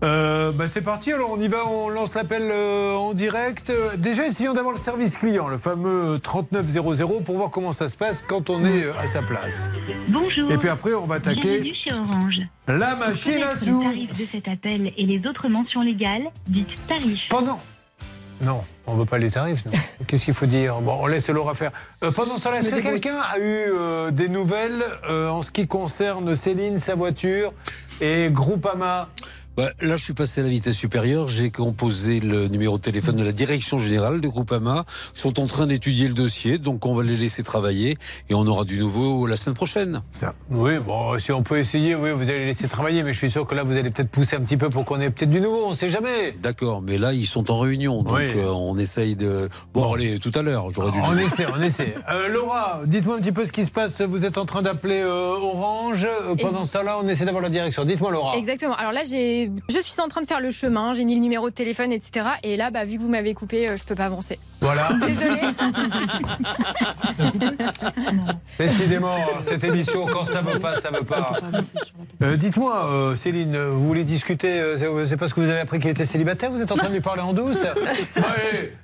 [0.02, 3.70] Euh, bah, c'est parti, alors on y va, on lance l'appel euh, en direct.
[3.98, 8.22] Déjà, essayons d'avoir le service client, le fameux 3900, pour voir comment ça se passe
[8.26, 9.68] quand on est euh, à sa place.
[10.08, 10.50] Bonjour.
[10.50, 12.40] Et puis après, on va attaquer Bienvenue chez Orange.
[12.68, 13.78] la machine à sous.
[13.78, 17.22] le tarif de cet appel et les autres mentions légales, dites tarif.
[17.28, 17.60] Pendant.
[18.40, 19.64] Non, on veut pas les tarifs.
[19.66, 19.72] non.
[20.06, 20.80] Qu'est-ce qu'il faut dire?
[20.80, 21.70] Bon, on laisse Laura faire.
[22.02, 25.50] Euh, pendant ce temps-là, est-ce que quelqu'un a eu euh, des nouvelles euh, en ce
[25.52, 27.52] qui concerne Céline, sa voiture
[28.00, 29.08] et Groupama?
[29.54, 31.28] Bah, là, je suis passé à la vitesse supérieure.
[31.28, 34.86] J'ai composé le numéro de téléphone de la direction générale de Groupama.
[35.14, 37.98] Ils sont en train d'étudier le dossier, donc on va les laisser travailler
[38.30, 40.00] et on aura du nouveau la semaine prochaine.
[40.10, 40.32] Ça.
[40.50, 43.30] Oui, bon, si on peut essayer, oui, vous allez les laisser travailler, mais je suis
[43.30, 45.42] sûr que là, vous allez peut-être pousser un petit peu pour qu'on ait peut-être du
[45.42, 46.32] nouveau, on sait jamais.
[46.42, 48.32] D'accord, mais là, ils sont en réunion, donc Oui.
[48.34, 49.50] euh, on essaye de.
[49.74, 50.98] Bon, allez, tout à l'heure, j'aurais dû.
[51.04, 51.94] On essaie, on essaie.
[52.10, 54.00] Euh, Laura, dites-moi un petit peu ce qui se passe.
[54.00, 56.06] Vous êtes en train d'appeler euh, Orange.
[56.40, 57.84] Pendant ce temps-là, on essaie d'avoir la direction.
[57.84, 58.34] Dites-moi, Laura.
[58.38, 58.74] Exactement.
[58.76, 61.48] Alors là, j'ai, je suis en train de faire le chemin, j'ai mis le numéro
[61.50, 62.26] de téléphone, etc.
[62.42, 64.38] Et là, bah, vu que vous m'avez coupé, euh, je peux pas avancer.
[64.60, 64.88] Voilà.
[65.06, 65.40] Désolée.
[68.58, 71.34] Décidément, cette émission, quand ça veut pas, ça veut pas.
[72.22, 75.90] Euh, Dites-moi, euh, Céline, vous voulez discuter euh, c'est- parce que vous avez appris qu'il
[75.90, 77.62] était célibataire Vous êtes en train de lui parler en douce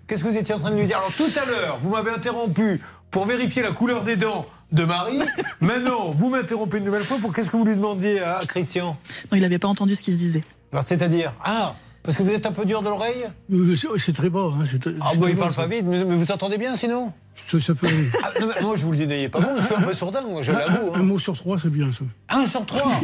[0.06, 0.98] Qu'est-ce que vous étiez en train de lui dire?
[0.98, 2.80] Alors, tout à l'heure, vous m'avez interrompu
[3.10, 5.18] pour vérifier la couleur des dents de Marie.
[5.60, 8.96] Maintenant, vous m'interrompez une nouvelle fois pour qu'est-ce que vous lui demandiez à Christian?
[9.30, 10.42] Non, il n'avait pas entendu ce qui se disait.
[10.72, 11.74] Alors, c'est-à-dire Ah
[12.04, 13.24] parce que vous êtes un peu dur de l'oreille?
[13.52, 14.46] Euh, c'est- très bas.
[14.48, 14.64] Hein,
[15.00, 15.62] Ah, bah, très il parle ça.
[15.62, 17.12] pas vite, mais, mais vous entendez bien sinon?
[17.46, 17.86] Ça, ça peut...
[18.22, 19.94] Ah, non, mais moi, je vous le dis, n'ayez pas bon, je suis un peu
[19.94, 20.92] sourdin, moi, je l'avoue.
[20.94, 21.02] Un hein.
[21.02, 22.04] mot sur trois, c'est bien ça.
[22.28, 22.90] Un sur trois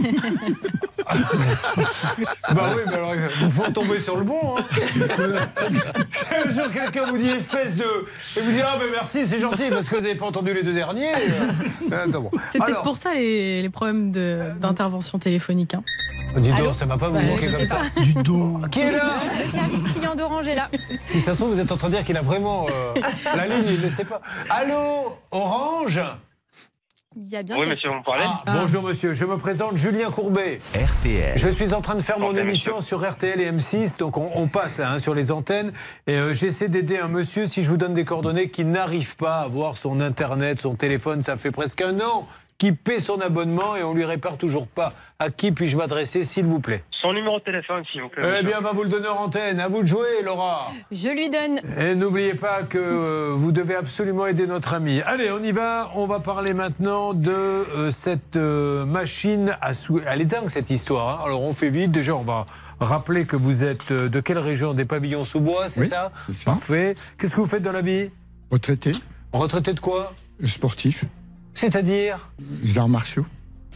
[2.54, 4.56] Bah oui, mais alors, il faut tomber sur le bon.
[4.56, 4.64] Hein.
[6.46, 7.84] Un jour quelqu'un vous dit espèce de.
[8.36, 10.62] Et vous dit Ah, mais merci, c'est gentil, parce que vous n'avez pas entendu les
[10.62, 11.12] deux derniers.
[11.92, 12.30] Euh, bon.
[12.50, 15.74] C'est peut-être pour ça les, les problèmes de- d'intervention téléphonique.
[15.74, 15.82] hein.
[16.38, 17.76] Dis donc, Allô ça va pas vous Bah, manquer comme ça.
[17.94, 18.00] pas.
[18.00, 18.58] Du dos.
[18.70, 19.04] Qui est là
[19.44, 20.68] Le service client d'Orange est là.
[21.04, 23.00] Si ça se trouve, vous êtes en train de dire qu'il a vraiment euh,
[23.36, 24.20] la ligne, il ne sait pas.
[24.50, 26.00] Allô, Orange
[27.16, 29.76] Il y a bien Oui, monsieur, vous me parlez Ah, Bonjour monsieur, je me présente
[29.76, 30.58] Julien Courbet.
[30.74, 31.38] RTL.
[31.38, 34.48] Je suis en train de faire mon émission sur RTL et M6, donc on, on
[34.48, 35.72] passe hein, sur les antennes.
[36.06, 39.40] Et euh, j'essaie d'aider un monsieur, si je vous donne des coordonnées, qui n'arrive pas
[39.40, 42.26] à voir son Internet, son téléphone, ça fait presque un an,
[42.58, 44.92] qui paie son abonnement et on lui répare toujours pas.
[45.18, 46.82] À qui puis-je m'adresser, s'il vous plaît?
[47.02, 48.22] Son numéro de téléphone, s'il vous plaît.
[48.40, 49.60] Eh bien, on va vous le donner en antenne.
[49.60, 50.62] À vous de jouer, Laura.
[50.90, 51.60] Je lui donne.
[51.78, 55.00] Et n'oubliez pas que euh, vous devez absolument aider notre ami.
[55.02, 55.90] Allez, on y va.
[55.94, 60.00] On va parler maintenant de euh, cette euh, machine à sous.
[60.06, 61.20] Elle est dingue cette histoire.
[61.20, 61.24] hein.
[61.26, 61.90] Alors on fait vite.
[61.92, 62.44] Déjà, on va
[62.80, 64.74] rappeler que vous êtes de quelle région?
[64.74, 66.10] Des pavillons sous bois, c'est Oui, ça?
[66.28, 66.44] c'est ça.
[66.52, 66.94] Parfait.
[67.18, 68.10] Qu'est-ce que vous faites dans la vie?
[68.50, 68.92] Retraité,
[69.32, 70.12] Retraité de quoi?
[70.44, 71.04] Sportif,
[71.54, 72.30] C'est-à-dire
[72.62, 73.26] les arts martiaux.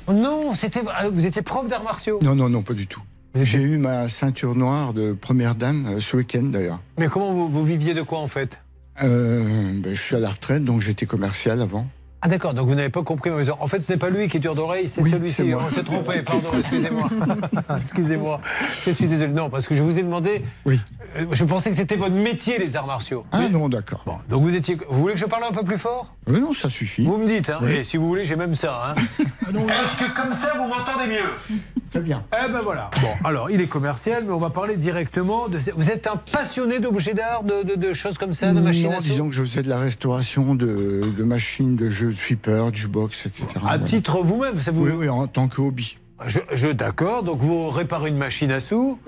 [0.06, 2.18] Oh Non, c'était ah, vous étiez prof d'arts martiaux.
[2.22, 3.02] Non, non, non, pas du tout.
[3.34, 6.80] J'ai eu ma ceinture noire de première dan euh, ce week-end d'ailleurs.
[6.98, 8.58] Mais comment vous, vous viviez de quoi en fait?
[9.04, 11.86] Euh, ben, je suis à la retraite, donc j'étais commercial avant.
[12.20, 13.54] Ah d'accord, donc vous n'avez pas compris ma maison.
[13.60, 15.42] En fait, ce n'est pas lui qui est dur d'oreille, c'est Oui, celui-ci.
[15.44, 15.62] moi.
[15.68, 17.08] On s'est trompé, pardon, excusez-moi.
[17.78, 18.40] excusez-moi,
[18.84, 19.32] je suis désolé.
[19.32, 20.44] Non, parce que je vous ai demandé...
[20.66, 20.80] Oui.
[21.16, 23.24] Euh, Je pensais que c'était votre métier, les arts martiaux.
[23.30, 24.02] Ah non, d'accord.
[24.04, 24.76] Bon, donc vous étiez...
[24.90, 26.12] Vous voulez que je parle un peu plus fort?
[26.28, 27.04] Euh, non, ça suffit.
[27.04, 27.72] Vous me dites, hein Oui.
[27.76, 28.88] Et si vous voulez, j'ai même ça.
[28.88, 28.94] Hein.
[29.20, 31.56] Est-ce que comme ça, vous m'entendez mieux?
[31.90, 32.24] Très bien.
[32.32, 32.90] Eh ben voilà.
[33.00, 35.58] Bon, alors, il est commercial, mais on va parler directement de...
[35.76, 38.92] Vous êtes un passionné d'objets d'art, de, de- de choses comme ça, de machines non,
[38.92, 42.16] à sous disons que je faisais de la restauration de, de machines, de jeux de
[42.16, 43.44] flipper, du box, etc.
[43.56, 43.78] À Voilà.
[43.80, 44.84] titre vous-même, ça vous...
[44.84, 45.96] Oui, oui, en tant que hobby.
[46.26, 48.98] Je, je- d'accord, donc vous réparez une machine à sous.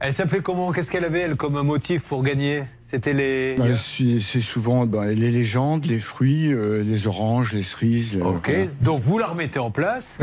[0.00, 0.70] Elle s'appelait comment?
[0.72, 2.62] Qu'est-ce qu'elle avait, elle, comme un motif pour gagner?
[2.78, 3.56] C'était les.
[3.58, 8.14] Bah, c'est souvent bah, les légendes, les fruits, euh, les oranges, les cerises.
[8.16, 8.64] euh, Ok, voilà.
[8.80, 10.18] donc vous la remettez en place.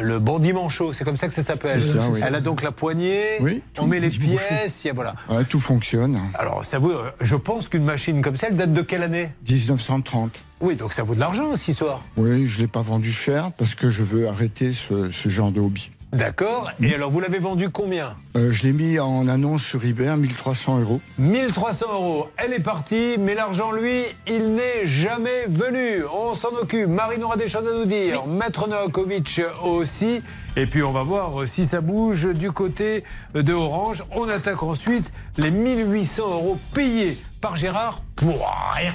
[0.00, 1.80] Le bandit manchot, c'est comme ça que ça s'appelle.
[2.10, 2.20] Oui.
[2.26, 5.14] Elle a donc la poignée, Oui, on met les pièces, y a- voilà.
[5.28, 6.18] Ouais, tout fonctionne.
[6.34, 9.30] Alors, ça vaut, euh, je pense qu'une machine comme ça, elle date de quelle année?
[9.48, 10.32] 1930.
[10.60, 12.00] Oui, donc ça vaut de l'argent, cette histoire.
[12.16, 15.50] Oui, je ne l'ai pas vendu cher parce que je veux arrêter ce, ce genre
[15.52, 15.90] de hobby.
[16.14, 16.70] D'accord.
[16.80, 20.16] Et alors, vous l'avez vendu combien Euh, je l'ai mis en annonce sur eBay à
[20.16, 21.00] 1300 euros.
[21.18, 22.28] 1300 euros.
[22.36, 26.04] Elle est partie, mais l'argent, lui, il n'est jamais venu.
[26.12, 26.88] On s'en occupe.
[26.88, 28.26] Marine aura des choses à nous dire.
[28.26, 30.22] Maître Novakovic aussi.
[30.56, 33.02] Et puis, on va voir euh, si ça bouge du côté
[33.34, 34.04] de Orange.
[34.12, 38.94] On attaque ensuite les 1800 euros payés par Gérard pour rien.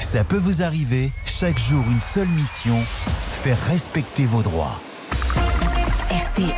[0.00, 2.76] Ça peut vous arriver, chaque jour une seule mission,
[3.32, 4.80] faire respecter vos droits.
[6.38, 6.54] RTL.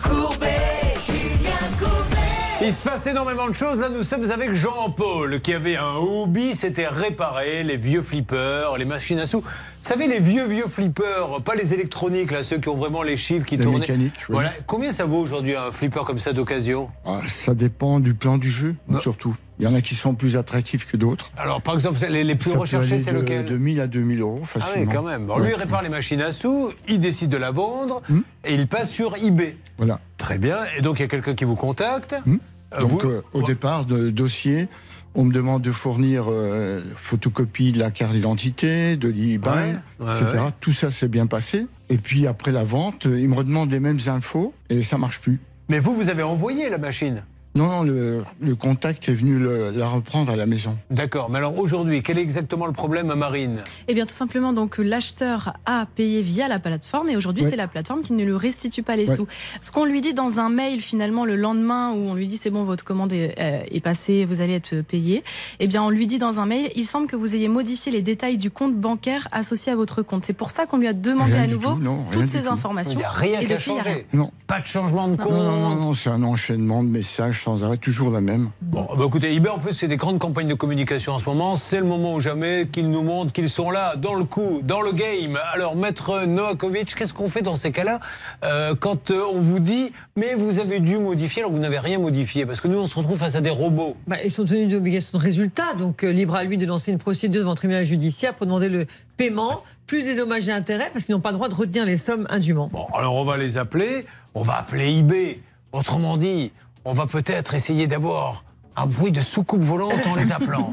[0.00, 2.62] Courbet, Julien Courbet.
[2.62, 3.80] Il se passe énormément de choses.
[3.80, 8.84] Là, nous sommes avec Jean-Paul, qui avait un hobby, c'était réparer les vieux flippers, les
[8.84, 9.40] machines à sous.
[9.40, 9.46] Vous
[9.82, 13.44] savez, les vieux, vieux flippers, pas les électroniques, là, ceux qui ont vraiment les chiffres
[13.44, 13.80] qui Les tournent.
[13.80, 14.34] mécaniques, oui.
[14.34, 14.52] Voilà.
[14.66, 16.90] Combien ça vaut aujourd'hui un flipper comme ça d'occasion?
[17.04, 19.34] Ah, ça dépend du plan du jeu, surtout.
[19.58, 21.30] Il y en a qui sont plus attractifs que d'autres.
[21.36, 24.40] Alors, par exemple, les, les plus Ça recherchés, c'est lequel De 1000 à 2000 euros,
[24.42, 24.90] Ah facilement.
[24.90, 25.26] oui, quand même.
[25.26, 28.20] Bon, lui, il répare les machines à sous, il décide de la vendre, Hmm.
[28.44, 29.56] et il passe sur eBay.
[29.78, 30.00] Voilà.
[30.18, 30.58] Très bien.
[30.76, 32.14] Et donc, il y a quelqu'un qui vous contacte.
[32.26, 34.66] Euh, Donc, vous- euh, au départ, de dossier,
[35.14, 40.16] on me demande de fournir euh, photocopie de la carte d'identité, de l'IBAN, Ouais, ouais,
[40.20, 40.38] etc.
[40.46, 40.50] ouais.
[40.60, 41.68] Tout ça s'est bien passé.
[41.90, 45.20] Et puis après la vente, euh, ils me redemandent les mêmes infos et ça marche
[45.20, 45.38] plus.
[45.68, 47.22] Mais vous, vous avez envoyé la machine
[47.56, 50.76] Non, non, le, le contact est venu le- la reprendre à la maison.
[50.90, 51.30] D'accord.
[51.30, 53.62] Mais alors, aujourd'hui, quel est exactement le problème à Marine?
[53.86, 57.50] Eh bien, tout simplement, donc l'acheteur a payé via la plateforme et aujourd'hui, Ouais.
[57.50, 59.14] c'est la plateforme qui ne lui restitue pas les Ouais.
[59.16, 59.28] sous.
[59.62, 62.50] Ce qu'on lui dit dans un mail, finalement, le lendemain où on lui dit c'est
[62.50, 65.22] bon, votre commande est, euh, est passée, vous allez être payé,
[65.60, 68.02] eh bien, on lui dit dans un mail, il semble que vous ayez modifié les
[68.02, 70.24] détails du compte bancaire associé à votre compte.
[70.24, 72.42] C'est pour ça qu'on lui a demandé Rien à nouveau tout, non, rien toutes ces
[72.42, 72.48] tout.
[72.52, 72.94] informations.
[72.94, 73.92] Il n'y a rien qu'à depuis, il y a rien.
[73.92, 74.06] changer.
[74.12, 74.32] Non.
[74.48, 75.30] Pas de changement de compte.
[75.32, 78.48] Non, non, non, non, c'est un enchaînement de messages sans arrêt, toujours la même.
[78.62, 81.56] Bon, bah écoutez, eBay en plus c'est des grandes campagnes de communication en ce moment.
[81.56, 84.80] C'est le moment ou jamais qu'ils nous montrent qu'ils sont là, dans le coup, dans
[84.80, 85.38] le game.
[85.52, 88.00] Alors, maître Novakovic, qu'est-ce qu'on fait dans ces cas-là
[88.44, 91.98] euh, quand euh, on vous dit mais vous avez dû modifier alors vous n'avez rien
[91.98, 93.94] modifié Parce que nous on se retrouve face à des robots.
[94.06, 96.92] Bah, ils sont tenus d'une obligation de résultat, donc euh, libre à lui de lancer
[96.92, 98.86] une procédure devant le tribunal judiciaire pour demander le
[99.18, 101.98] paiement, plus des dommages et intérêts, parce qu'ils n'ont pas le droit de retenir les
[101.98, 102.70] sommes indûment.
[102.72, 105.40] Bon, alors on va les appeler, on va appeler eBay.
[105.72, 106.52] Autrement dit,
[106.84, 108.44] on va peut-être essayer d'avoir
[108.76, 110.72] Un bruit de soucoupe volante en les appelant.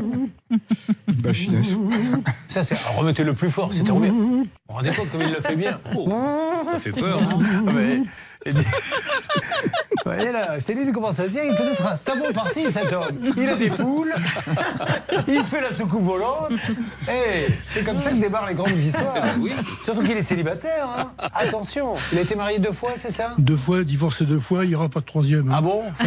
[2.49, 2.75] Ça, c'est.
[2.75, 4.11] alors, Remettez-le plus fort, c'est trop bien.
[4.11, 5.79] Vous vous rendez compte comme il le fait bien?
[5.95, 6.09] Oh,
[6.71, 7.19] Ça fait peur.
[7.21, 8.03] hein.
[8.45, 8.63] Et dit-
[10.03, 11.95] Vous voyez là, Céline commence à se dire, il peut être un.
[11.95, 13.19] C'est un bon parti cet homme.
[13.37, 14.11] Il a des poules,
[15.27, 16.51] il fait la soucoupe volante.
[17.07, 19.13] Et c'est comme ça que débarrent les grandes histoires.
[19.39, 19.51] Oui.
[19.83, 20.87] Surtout qu'il est célibataire.
[20.97, 21.11] hein.
[21.35, 23.35] Attention, il a été marié deux fois, c'est ça?
[23.37, 25.49] Deux fois, divorcé deux fois, il n'y aura pas de troisième.
[25.51, 25.55] hein.
[25.57, 25.83] Ah bon?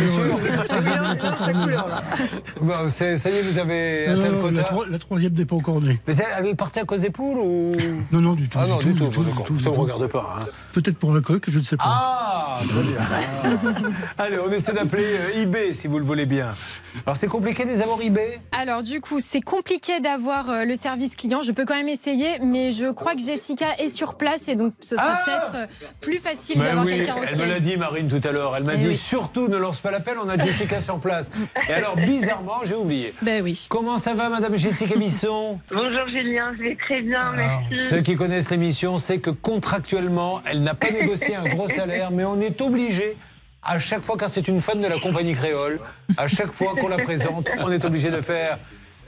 [2.61, 5.45] Bon, c'est- ça y est, vous avez atteint le quota la, tro- la troisième n'est
[5.45, 6.01] pas encore née.
[6.07, 7.73] Mais elle avait parté à cause des poules ou?
[8.13, 8.59] Non, non, du tout.
[8.61, 9.43] Ah non, du tout, du tout, d'accord.
[9.47, 9.73] du tout, Ça tout.
[9.73, 10.37] regarde pas.
[10.41, 10.45] hein.
[10.73, 11.85] Peut-être pour un coq, je ne sais pas.
[11.87, 12.24] Ah,
[12.69, 13.91] très bien.
[14.19, 16.55] Allez, on essaie d'appeler euh, eBay si vous le voulez bien.
[17.07, 18.41] Alors c'est compliqué de les avoir eBay?
[18.53, 21.43] Alors du coup, c'est compliqué d'avoir euh, le service client.
[21.43, 24.73] Je peux quand même essayer, mais je crois que Jessica est sur place et donc
[24.81, 25.67] ce sera peut-être euh,
[26.01, 27.63] plus facile Ben d'avoir oui, quelqu'un au elle me l'a siège.
[27.63, 28.57] dit Marine tout à l'heure.
[28.57, 28.97] Elle m'a Eh dit oui.
[28.97, 31.31] surtout ne lance pas l'appel, on a Jessica sur place.
[31.69, 33.15] Et alors bizarrement, j'ai oublié.
[33.23, 33.67] Ben oui.
[33.69, 35.59] Comment ça va Madame Jessica Bisson?
[35.71, 37.89] Bonjour Julien, je vais très bien, merci.
[37.91, 42.25] Ceux qui connaissent l'émission, c'est que contractuellement, elle n'a pas négocié un gros salaire, mais
[42.25, 43.17] on est obligé,
[43.63, 45.81] à chaque fois, car c'est une fan de la compagnie créole,
[46.17, 48.59] à chaque fois qu'on la présente, on est obligé de faire.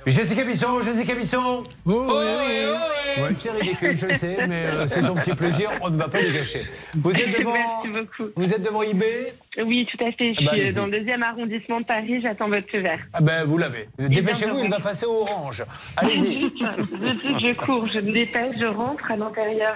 [0.07, 3.35] Jessica Bisson, Jessica Bisson Oh, oui, oui, oui.
[3.35, 6.21] C'est ridicule, je le sais, mais euh, c'est son petit plaisir, on ne va pas
[6.21, 6.65] le gâcher.
[6.97, 8.31] Vous êtes devant, Merci beaucoup.
[8.37, 9.35] vous êtes devant eBay?
[9.65, 10.33] Oui, tout à fait.
[10.35, 10.75] Je Ah bah, suis allez-y.
[10.77, 13.01] dans le deuxième arrondissement de Paris, j'attends votre feu vert.
[13.15, 13.89] Ah ben, vous l'avez.
[13.99, 15.65] bien, Dépêchez-vous, il va passer au orange.
[15.97, 16.53] Allez-y.
[16.61, 19.75] Je cours, je me dépêche, je rentre à l'intérieur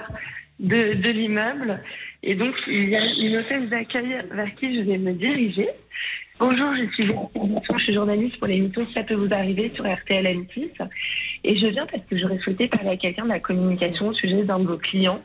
[0.60, 1.82] de, de l'immeuble.
[2.22, 5.68] Et donc, il y a une hôtesse d'accueil vers qui je vais me diriger.
[6.38, 10.70] Bonjour, je suis je suis journaliste pour l'émission Ça peut vous arriver sur RTL M6.
[11.44, 14.42] Et je viens parce que j'aurais souhaité parler à quelqu'un de la communication au sujet
[14.42, 15.20] d'un de vos clients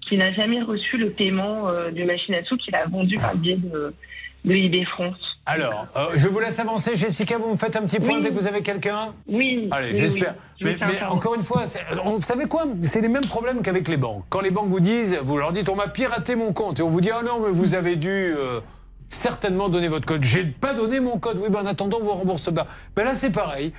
[0.00, 3.34] qui n'a jamais reçu le paiement euh, du machine à sous qu'il a vendu par
[3.34, 3.92] le biais de,
[4.44, 5.16] de France.
[5.46, 6.96] Alors, euh, je vous laisse avancer.
[6.96, 8.22] Jessica, vous me faites un petit point Oui.
[8.22, 9.68] dès que vous avez quelqu'un Oui.
[9.70, 10.34] Allez, oui, j'espère.
[10.60, 10.76] oui.
[10.80, 12.64] Mais, encore une fois, c'est- on- vous savez quoi?
[12.82, 14.24] C'est les mêmes problèmes qu'avec les banques.
[14.28, 16.90] Quand les banques vous disent, vous leur dites, on m'a piraté mon compte, et on
[16.90, 18.60] vous dit, ah non, mais vous avez dû euh,
[19.08, 20.22] certainement donner votre code.
[20.22, 21.38] J'ai pas donné mon code.
[21.42, 22.66] Oui, ben en attendant, vous remboursez pas.
[22.94, 23.72] Ben là, c'est pareil.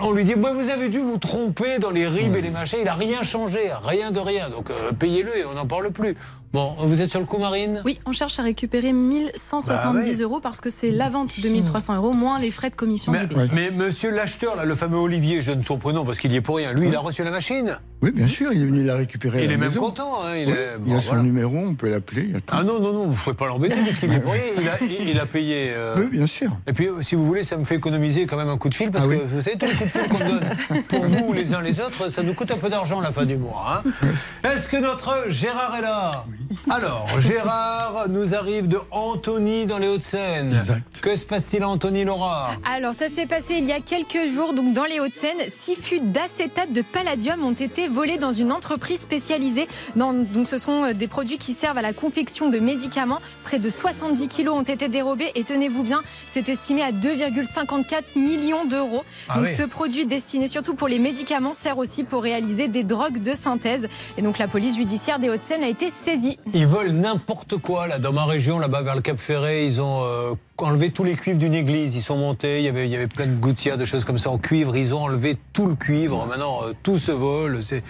[0.00, 2.78] On lui dit, ben, vous avez dû vous tromper dans les RIB et les machins.
[2.82, 4.48] Il a rien changé, rien de rien.
[4.50, 6.16] Donc euh, payez-le et on n'en parle plus.
[6.52, 10.38] Bon, vous êtes sur le coup, Marine Oui, on cherche à récupérer 1170 Bah euros
[10.40, 13.20] parce que c'est la vente de 1300 euros moins les frais de commission Mais,
[13.54, 16.42] mais monsieur l'acheteur, là, le fameux Olivier, je donne son prénom parce qu'il y est
[16.42, 16.74] pour rien.
[16.74, 17.78] Lui, il a reçu la machine.
[18.02, 19.38] Oui, bien sûr, il est venu la récupérer.
[19.38, 19.80] à Il la est même maison.
[19.80, 20.18] content.
[20.24, 21.22] hein, il est- il a son voilà.
[21.22, 22.24] numéro, on peut l'appeler.
[22.24, 22.44] il y a tout.
[22.54, 24.42] Ah non, non, non, vous ne pouvez pas l'embêter parce qu'il est pour rien.
[24.58, 25.70] Il a, il, il a payé.
[25.70, 26.50] euh, Oui, bien sûr.
[26.66, 28.90] Et puis, si vous voulez, ça me fait économiser quand même un coup de fil
[28.90, 29.20] parce Ah que oui.
[29.26, 32.10] vous savez, tous les coups de fil qu'on donne pour vous, les uns les autres,
[32.10, 33.82] ça nous coûte un peu d'argent à la fin du mois.
[33.86, 34.08] hein.
[34.44, 36.26] Est-ce que notre Gérard est là?
[36.70, 40.60] Alors, Gérard nous arrive de Antony dans les Hauts-de-Seine.
[41.00, 42.50] Que se passe-t-il à Antony, Laura?
[42.64, 45.38] Alors, ça s'est passé il y a quelques jours, donc dans les Hauts-de-Seine.
[45.50, 49.68] Six fûts d'acétate de palladium ont été volés dans une entreprise spécialisée.
[49.96, 53.20] Dans, donc, ce sont euh, des produits qui servent à la confection de médicaments.
[53.44, 55.30] Près de 70 kilos ont été dérobés.
[55.34, 59.04] Et tenez-vous bien, c'est estimé à 2,54 millions d'euros.
[59.28, 59.54] Ah donc, oui.
[59.54, 63.88] ce produit destiné surtout pour les médicaments sert aussi pour réaliser des drogues de synthèse.
[64.18, 66.38] Et donc, la police judiciaire des Hauts-de-Seine a été saisie.
[66.54, 69.64] Ils volent n'importe quoi là dans ma région, là-bas vers le Cap Ferré.
[69.64, 71.94] Ils ont euh, enlevé tous les cuivres d'une église.
[71.94, 72.58] Ils sont montés.
[72.58, 74.76] Il y avait, il y avait plein de gouttières, de choses comme ça en cuivre.
[74.76, 76.26] Ils ont enlevé tout le cuivre.
[76.26, 77.62] Maintenant, euh, tout se vole.
[77.62, 77.82] C'est,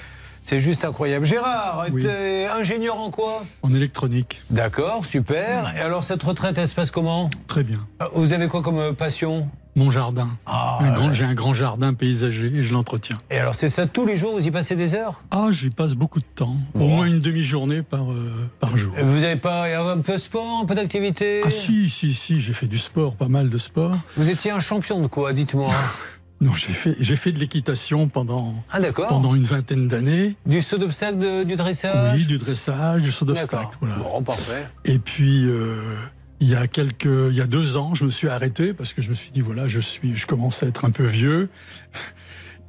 [0.45, 1.25] c'est juste incroyable.
[1.27, 3.45] Gérard, t'es ingénieur en quoi?
[3.63, 4.43] En électronique.
[4.51, 5.73] D'accord, super.
[5.77, 7.31] Et alors cette retraite, elle se passe comment?
[7.47, 7.79] Très bien.
[8.03, 9.49] Euh, Vous avez quoi comme passion?
[9.75, 10.29] Mon jardin.
[10.45, 13.17] Ah, Un grand- J'ai un grand jardin paysager et je l'entretiens.
[13.31, 15.23] Et alors c'est ça tous les jours Vous y passez des heures?
[15.31, 16.57] Ah, j'y passe beaucoup de temps.
[16.75, 18.31] Au moins une demi-journée par, euh,
[18.61, 18.93] par jour.
[19.03, 21.41] Vous n'avez pas un peu de sport, un peu d'activité?
[21.45, 23.93] Ah si, si, si, j'ai fait du sport, pas mal de sport.
[24.17, 25.71] Vous étiez un champion de quoi Dites-moi?
[26.43, 30.35] Non, j'ai fait, j'ai fait de l'équitation pendant, Ah pendant une vingtaine d'années.
[30.45, 32.15] Du saut d'obstacle, du dressage?
[32.19, 33.69] Oui, du dressage, du saut d'obstacle.
[33.81, 33.95] Voilà.
[33.99, 34.67] Bon, parfait.
[34.85, 35.95] Et puis, euh,
[36.43, 39.01] il y a quelques, il y a deux ans, je me suis arrêté parce que
[39.01, 41.49] je me suis dit voilà, je suis, je commence à être un peu vieux,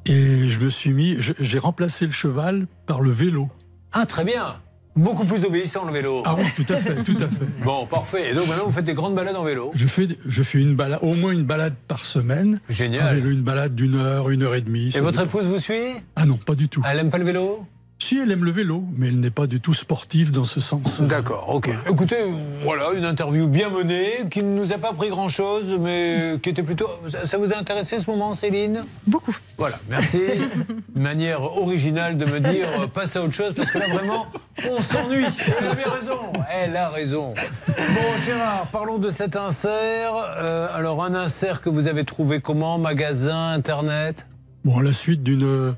[0.06, 3.50] et je me suis mis, j'ai remplacé le cheval par le vélo.
[3.92, 4.62] Ah, très bien.
[4.96, 6.22] Beaucoup plus obéissant le vélo.
[6.24, 7.46] Ah oui, tout à fait, tout à fait.
[7.64, 8.30] Bon, parfait.
[8.30, 9.72] Et donc maintenant, vous faites des grandes balades en vélo.
[9.74, 12.60] Je fais, je fais une balade, au moins une balade par semaine.
[12.70, 13.08] Génial.
[13.08, 14.92] Un vélo, une balade d'une heure, une heure et demie.
[14.96, 15.40] Et votre dépend.
[15.40, 15.96] épouse vous suit?
[16.16, 16.84] Ah non, pas du tout.
[16.88, 17.66] Elle aime pas le vélo?
[18.04, 21.00] Si, elle aime le vélo, mais elle n'est pas du tout sportive dans ce sens.
[21.00, 21.70] D'accord, ok.
[21.90, 22.18] Écoutez,
[22.62, 26.64] voilà, une interview bien menée, qui ne nous a pas pris grand-chose, mais qui était
[26.64, 26.90] plutôt...
[27.08, 28.82] Ça ça vous a intéressé ce moment, Céline?
[29.08, 29.34] Beaucoup.
[29.58, 30.20] Voilà, merci.
[30.96, 34.28] Une manière originale de me dire, euh, passe à autre chose, parce que là, vraiment,
[34.70, 35.24] on s'ennuie.
[35.62, 36.20] Elle a bien raison.
[36.52, 37.34] Elle a raison.
[37.68, 40.14] Bon, Gérard, parlons de cet insert.
[40.40, 42.78] Euh, alors, un insert que vous avez trouvé comment?
[42.78, 44.26] Magasin, Internet?
[44.66, 45.74] Bon, à la suite d'une.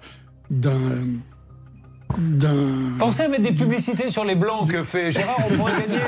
[0.50, 0.72] d'un.
[3.00, 6.00] Pensez à mettre des publicités sur les blancs que fait Gérard, on pourrait gagner,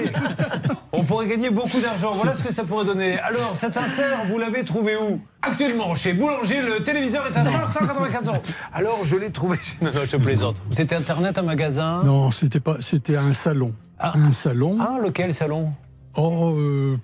[0.93, 2.11] on pourrait gagner beaucoup d'argent.
[2.11, 3.19] Voilà ce que ça pourrait donner.
[3.19, 5.19] Alors, cet insert, vous l'avez trouvé où?
[5.41, 8.37] Actuellement, chez Boulanger, le téléviseur est à 594 euros.
[8.73, 9.75] Alors, je l'ai trouvé chez...
[9.83, 10.57] Non, non, je plaisante.
[10.71, 12.01] C'était Internet, un magasin?
[12.03, 12.77] Non, c'était pas.
[12.79, 13.73] C'était un salon.
[13.99, 14.77] Un salon.
[14.79, 15.73] Ah, lequel salon?
[16.15, 16.53] Oh.
[16.55, 16.97] euh,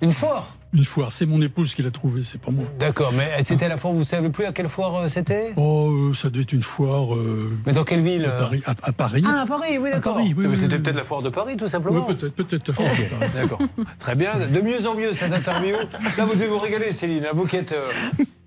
[0.00, 0.46] Une foire?
[0.74, 1.12] Une foire.
[1.12, 2.66] C'est mon épouse qui l'a trouvé, c'est pas moi.
[2.78, 5.54] D'accord, mais c'était à la foire, vous savez plus à quelle foire euh, c'était?
[5.56, 7.14] Oh, euh, ça doit être une foire.
[7.14, 9.22] euh, Mais dans quelle ville de Paris, à, à Paris.
[9.26, 10.14] Ah, à Paris, oui, d'accord.
[10.16, 10.82] Paris, oui, Mais oui, C'était oui.
[10.82, 12.04] peut-être la foire de Paris, tout simplement.
[12.06, 12.68] Oui, peut-être, peut-être.
[12.68, 13.30] la foire de Paris.
[13.34, 13.58] D'accord.
[13.98, 14.32] Très bien.
[14.52, 15.74] De mieux en mieux, cette interview.
[16.18, 17.24] Là, vous devez vous régaler, Céline.
[17.24, 17.88] hein, Vous qui êtes euh,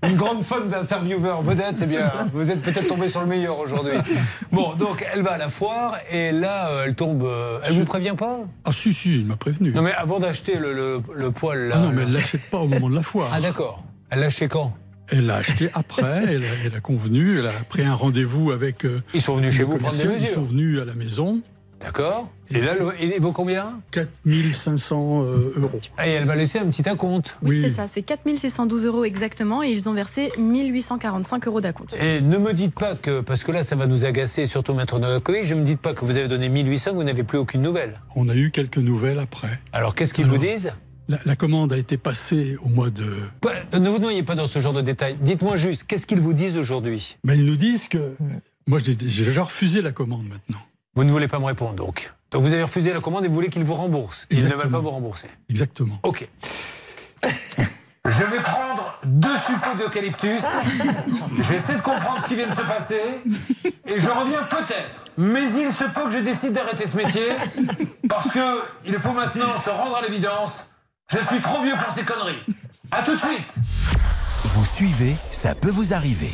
[0.03, 2.01] une grande fan d'intervieweurs vedettes, eh bien,
[2.33, 3.93] vous êtes peut-être tombé sur le meilleur aujourd'hui.
[4.51, 7.23] Bon, donc, elle va à la foire et là, euh, elle tombe.
[7.23, 8.39] euh, elle vous prévient pas?
[8.65, 9.71] Ah, si, si, il m'a prévenu.
[9.71, 11.75] Non, mais avant d'acheter le, le, le poil, là.
[11.77, 13.29] Ah non, mais elle l'achète pas au moment de la foire.
[13.33, 13.83] Ah, d'accord.
[14.09, 14.73] Elle l'a acheté quand?
[15.09, 18.85] Elle l'a acheté après, elle, a- elle a convenu, elle a pris un rendez-vous avec.
[18.85, 21.41] euh, Ils sont venus chez vous prendre des Ils sont venus à la maison.
[21.83, 22.29] D'accord.
[22.53, 25.79] Et là, le- il vaut combien 4500 euh, euros.
[26.05, 27.37] Et elle va laisser un petit acompte.
[27.43, 31.95] Oui, c'est ça, c'est 4612 euros exactement et ils ont versé 1845 euros d'acompte.
[32.01, 34.99] Et ne me dites pas que, parce que là ça va nous agacer, surtout Maître
[34.99, 37.37] Noakoui, je ne me dites pas que vous avez donné 1800, que vous n'avez plus
[37.37, 38.01] aucune nouvelle.
[38.15, 39.59] On a eu quelques nouvelles après.
[39.73, 40.71] Alors qu'est-ce qu'ils vous disent?
[41.07, 43.05] la, la commande a été passée au mois de.
[43.77, 45.17] Ne vous noyez pas dans ce genre de détails.
[45.19, 47.17] Dites-moi juste, qu'est-ce qu'ils vous disent aujourd'hui?
[47.23, 48.13] Mais ils nous disent que.
[48.67, 50.61] Moi, j'ai j'ai déjà refusé la commande maintenant.
[50.95, 52.11] Vous ne voulez pas me répondre donc.
[52.31, 54.27] Donc vous avez refusé la commande et vous voulez qu'ils vous remboursent.
[54.29, 55.29] Ils ne veulent pas vous rembourser.
[55.49, 55.99] Exactement.
[56.03, 56.27] Ok.
[57.23, 60.43] Je vais prendre deux suppos d'eucalyptus.
[61.43, 63.01] J'essaie de comprendre ce qui vient de se passer.
[63.85, 65.05] Et je reviens peut-être.
[65.17, 67.29] Mais il se peut que je décide d'arrêter ce métier.
[68.09, 70.65] Parce que il faut maintenant se rendre à l'évidence.
[71.09, 72.43] Je suis trop vieux pour ces conneries.
[72.91, 73.55] À tout de suite.
[74.43, 76.31] Vous suivez, ça peut vous arriver.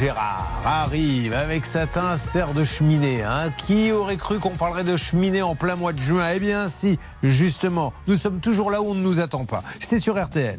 [0.00, 3.22] Gérard arrive avec cet insert de cheminée.
[3.22, 3.50] hein.
[3.58, 6.24] Qui aurait cru qu'on parlerait de cheminée en plein mois de juin?
[6.34, 9.62] Eh bien si, justement, nous sommes toujours là où on ne nous attend pas.
[9.78, 10.58] C'est sur RTL.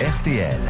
[0.00, 0.60] RTL.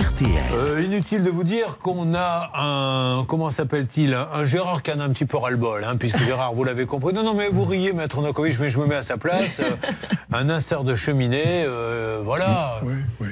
[0.00, 0.28] RTL.
[0.54, 3.24] Euh, inutile de vous dire qu'on a un.
[3.24, 6.64] Comment s'appelle-t-il un, Gérard qui en a un petit peu ras-le-bol, hein, puisque Gérard, vous
[6.64, 7.14] l'avez compris.
[7.14, 9.60] Non, non, mais vous riez, maître Nokovic, mais je me mets à sa place.
[9.60, 9.70] Euh,
[10.32, 12.80] un insert de cheminée, euh, voilà.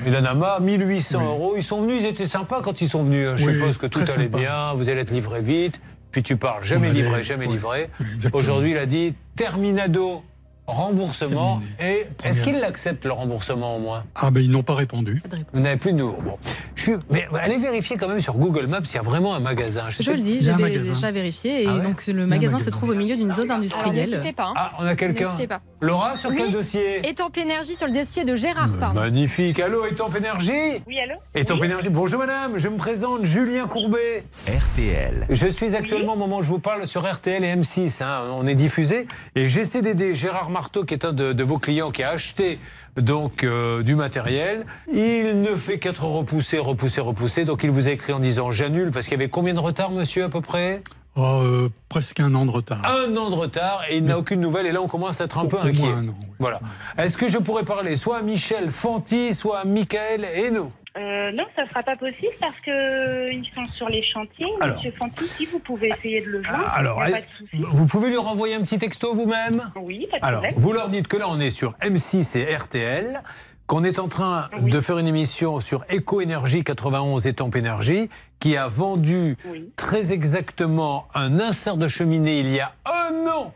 [0.07, 1.55] Il en a marre, 1800 euros.
[1.57, 3.29] Ils sont venus, ils étaient sympas quand ils sont venus.
[3.29, 3.37] hein.
[3.37, 4.39] Je Oui, suppose que tout allait sympa.
[4.39, 5.81] bien, vous allez être livré vite.
[6.13, 7.91] Puis tu parles, jamais livré, jamais livré.
[8.33, 10.23] Aujourd'hui, il a dit terminado,
[10.67, 11.61] remboursement.
[11.81, 14.05] Et est-ce qu'il accepte le remboursement au moins?
[14.15, 15.23] Ah ben ils n'ont pas répondu.
[15.53, 16.19] vous n'avez plus de nouveau.
[16.23, 16.39] Bon.
[16.75, 16.93] Je suis...
[17.11, 19.85] Mais allez vérifier quand même sur Google Maps s'il y a vraiment un magasin.
[19.91, 21.63] Je sais- le dis, j'ai dé- déjà vérifié.
[21.65, 24.11] Et Ah ouais donc, le magasin se trouve au milieu d'une zone Alors, ne industrielle.
[24.11, 24.45] quittez pas.
[24.47, 24.53] hein.
[24.57, 25.61] Ah, on a quelqu'un Ne quittez pas.
[25.81, 26.53] Laura, sur quel Oui.
[26.53, 29.01] dossier Étampe énergie sur le dossier de Gérard, pardon.
[29.01, 29.61] Magnifique.
[29.61, 30.53] Allô, Étampe Énergie
[30.87, 31.15] Oui, allô?
[31.35, 31.89] Étampe Énergie.
[31.91, 34.25] Bonjour madame, je me présente Julien Courbet.
[34.49, 35.27] RTL.
[35.31, 38.03] Je suis actuellement, au moment où je vous parle, sur RTL et M6.
[38.03, 39.07] hein, on est diffusé.
[39.35, 42.61] Et j'essaie d'aider Gérard Marteau, qui est un de, de vos clients, qui a acheté
[42.97, 44.65] donc euh, du matériel.
[44.87, 47.45] Il ne fait qu'être repoussé, repoussé, repoussé.
[47.45, 49.91] Donc il vous a écrit en disant j'annule, parce qu'il y avait combien de retard,
[49.91, 50.81] monsieur, à peu près?
[51.17, 52.83] Oh, euh, presque un an de retard.
[52.85, 54.67] Un an de retard et il n'a aucune nouvelle.
[54.67, 55.83] Et là, on commence à être un peu inquiet.
[55.83, 56.61] moins un an, Voilà.
[56.99, 60.71] Est-ce que je pourrais parler soit à Michel Fanti, soit à Michael Hainaut?
[60.97, 64.53] Euh, non, ça sera pas possible parce que ils sont sur les chantiers.
[64.61, 64.77] Alors.
[64.77, 67.27] Monsieur Fanti, si vous pouvez essayer de le joindre, Alors, y a pas est- de
[67.37, 67.57] souci.
[67.61, 70.61] vous pouvez lui renvoyer un petit texto vous-même Oui, pas de Alors, problème.
[70.63, 73.23] vous leur dites que là, on est sur M6 et RTL,
[73.67, 78.09] qu'on est en train de faire une émission sur Eco Énergie 91 Étampes Énergie,
[78.39, 79.37] qui a vendu
[79.75, 83.53] très exactement un insert de cheminée il y a un an.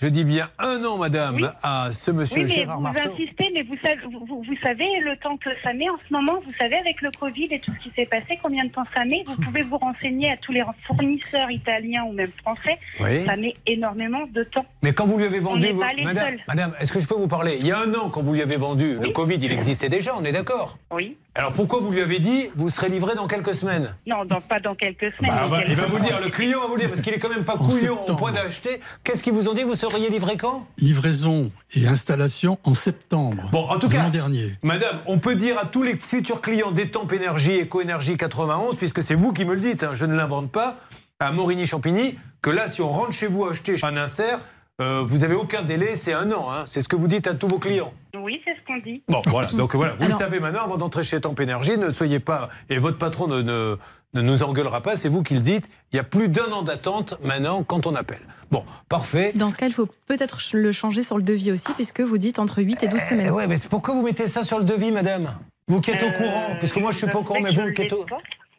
[0.00, 3.12] Je dis bien un an, madame, à ce monsieur oui, mais Gérard vous Marteau.
[3.14, 6.34] insistez, mais vous savez, vous, savez le temps que ça met en ce moment.
[6.46, 9.04] Vous savez avec le Covid et tout ce qui s'est passé, combien de temps ça
[9.04, 9.24] met.
[9.26, 12.78] Vous pouvez vous renseigner à tous les fournisseurs italiens ou même français.
[13.00, 13.24] Oui.
[13.24, 14.64] Ça met énormément de temps.
[14.82, 17.56] Mais quand vous lui avez vendu, vous- madame, madame, est-ce que je peux vous parler?
[17.60, 20.14] Il y a un an, quand vous lui avez vendu, le Covid, il existait déjà,
[20.16, 20.78] on est d'accord?
[20.92, 21.16] Oui.
[21.38, 23.94] Alors pourquoi vous lui avez dit, vous serez livré dans quelques semaines?
[24.08, 25.30] Non, dans- pas dans quelques semaines.
[25.30, 27.28] Bah, bah, il va vous dire, le client va vous dire, parce qu'il est quand
[27.28, 28.80] même pas En couillon au point d'acheter.
[29.04, 30.66] Qu'est-ce qu'ils vous ont dit Vous seriez livré quand?
[30.78, 33.50] Livraison et installation en septembre.
[33.52, 34.54] Bon, en tout cas, l'an dernier.
[34.64, 39.14] Madame, on peut dire à tous les futurs clients d'Étampes Énergie, Éco-Énergie 91, puisque c'est
[39.14, 40.78] vous qui me le dites, hein, je ne l'invente pas,
[41.20, 44.40] à Morigny-Champigny, que là, si on rentre chez vous acheter un insert,
[44.80, 46.48] euh, vous avez aucun délai, c'est un an.
[46.50, 46.64] hein.
[46.66, 47.92] C'est ce que vous dites à tous vos clients.
[48.16, 49.02] Oui, c'est ce qu'on dit.
[49.08, 49.48] Bon, voilà.
[49.48, 52.48] Donc voilà, vous Alors- le savez maintenant, avant d'entrer chez Temp Énergie, ne soyez pas.
[52.70, 53.76] Et votre patron ne, ne,
[54.14, 55.68] ne nous engueulera pas, c'est vous qui le dites.
[55.92, 58.20] Il y a plus d'un an d'attente maintenant quand on appelle.
[58.50, 59.32] Bon, parfait.
[59.34, 62.38] Dans ce cas, il faut peut-être le changer sur le devis aussi, puisque vous dites
[62.38, 63.26] entre 8 et 12 semaines.
[63.28, 65.34] Eh ouais, mais c'est pourquoi vous mettez ça sur le devis, madame?
[65.66, 67.72] Vous qui êtes au Euh, courant, puisque moi je suis pas au courant, mais vous
[67.74, 68.06] qui êtes au.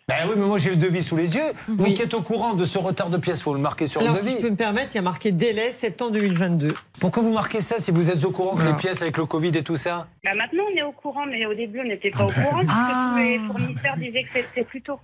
[0.09, 1.53] Ben oui, mais moi j'ai le devis sous les yeux.
[1.67, 4.15] Vous qui êtes au courant de ce retard de pièces, faut le marquer sur Alors,
[4.15, 4.37] le si devis.
[4.37, 6.73] je peux me permettre, il y a marqué délai septembre 2022.
[6.99, 9.49] Pourquoi vous marquez ça si vous êtes au courant que les pièces avec le Covid
[9.55, 12.23] et tout ça Bah, maintenant, on est au courant, mais au début, on n'était pas
[12.23, 12.33] au ben.
[12.43, 13.13] courant parce Ah.
[13.15, 14.99] que tous les fournisseurs disaient que c'était plus tôt.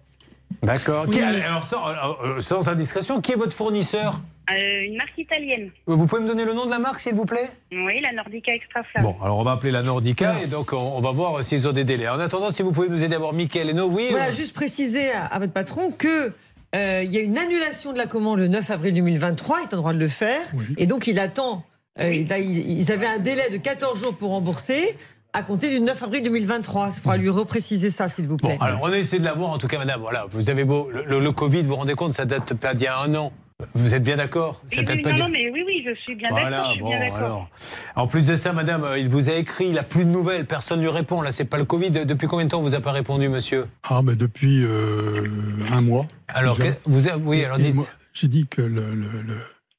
[0.64, 1.06] D'accord.
[1.08, 4.20] Oui, Alors, sans, euh, euh, sans indiscrétion, qui est votre fournisseur?
[4.50, 5.72] Euh, une marque italienne.
[5.88, 7.50] Vous pouvez me donner le nom de la marque, s'il vous plaît?
[7.72, 9.04] Oui, la Nordica Extra Flamme.
[9.04, 11.72] Bon, alors on va appeler la Nordica et donc on, on va voir s'ils ont
[11.72, 12.08] des délais.
[12.10, 14.08] En attendant, si vous pouvez nous aider à voir Mickaël et no, oui.
[14.12, 16.32] Voilà, euh, juste préciser à, à votre patron que
[16.76, 19.74] euh, il y a une annulation de la commande le 9 avril 2023, il est
[19.74, 20.42] en droit de le faire,
[20.78, 21.64] et donc il attend.
[22.00, 22.32] euh, ils,
[22.80, 24.96] ils avaient un délai de 14 jours pour rembourser
[25.34, 26.90] à compter du 9 avril 2023.
[26.90, 28.58] Il faudra lui repréciser ça, s'il vous plaît.
[28.60, 30.02] Bon, alors on a essayé de l'avoir en tout cas, madame.
[30.02, 30.90] Voilà, vous avez beau.
[30.92, 33.14] Le, le- le Covid, vous vous rendez compte, ça date pas d'il y a un
[33.16, 33.32] an.
[33.74, 36.42] Vous êtes bien d'accord Oui, oui, non, non, mais oui, oui, je suis bien d'accord.
[36.50, 37.18] Voilà, suis bon, bien d'accord.
[37.20, 37.50] alors.
[37.96, 40.46] En plus de ça, madame, euh, il vous a écrit, il a plus de nouvelles,
[40.46, 41.22] personne ne lui répond.
[41.22, 41.92] Là, c'est pas le Covid.
[41.92, 45.26] Depuis combien de temps vous a pas répondu, monsieur Ah, ben depuis euh,
[45.72, 46.06] un mois.
[46.28, 47.76] Alors, que- vous a- oui, alors dites.
[48.12, 49.38] J'ai dit que le- le- le-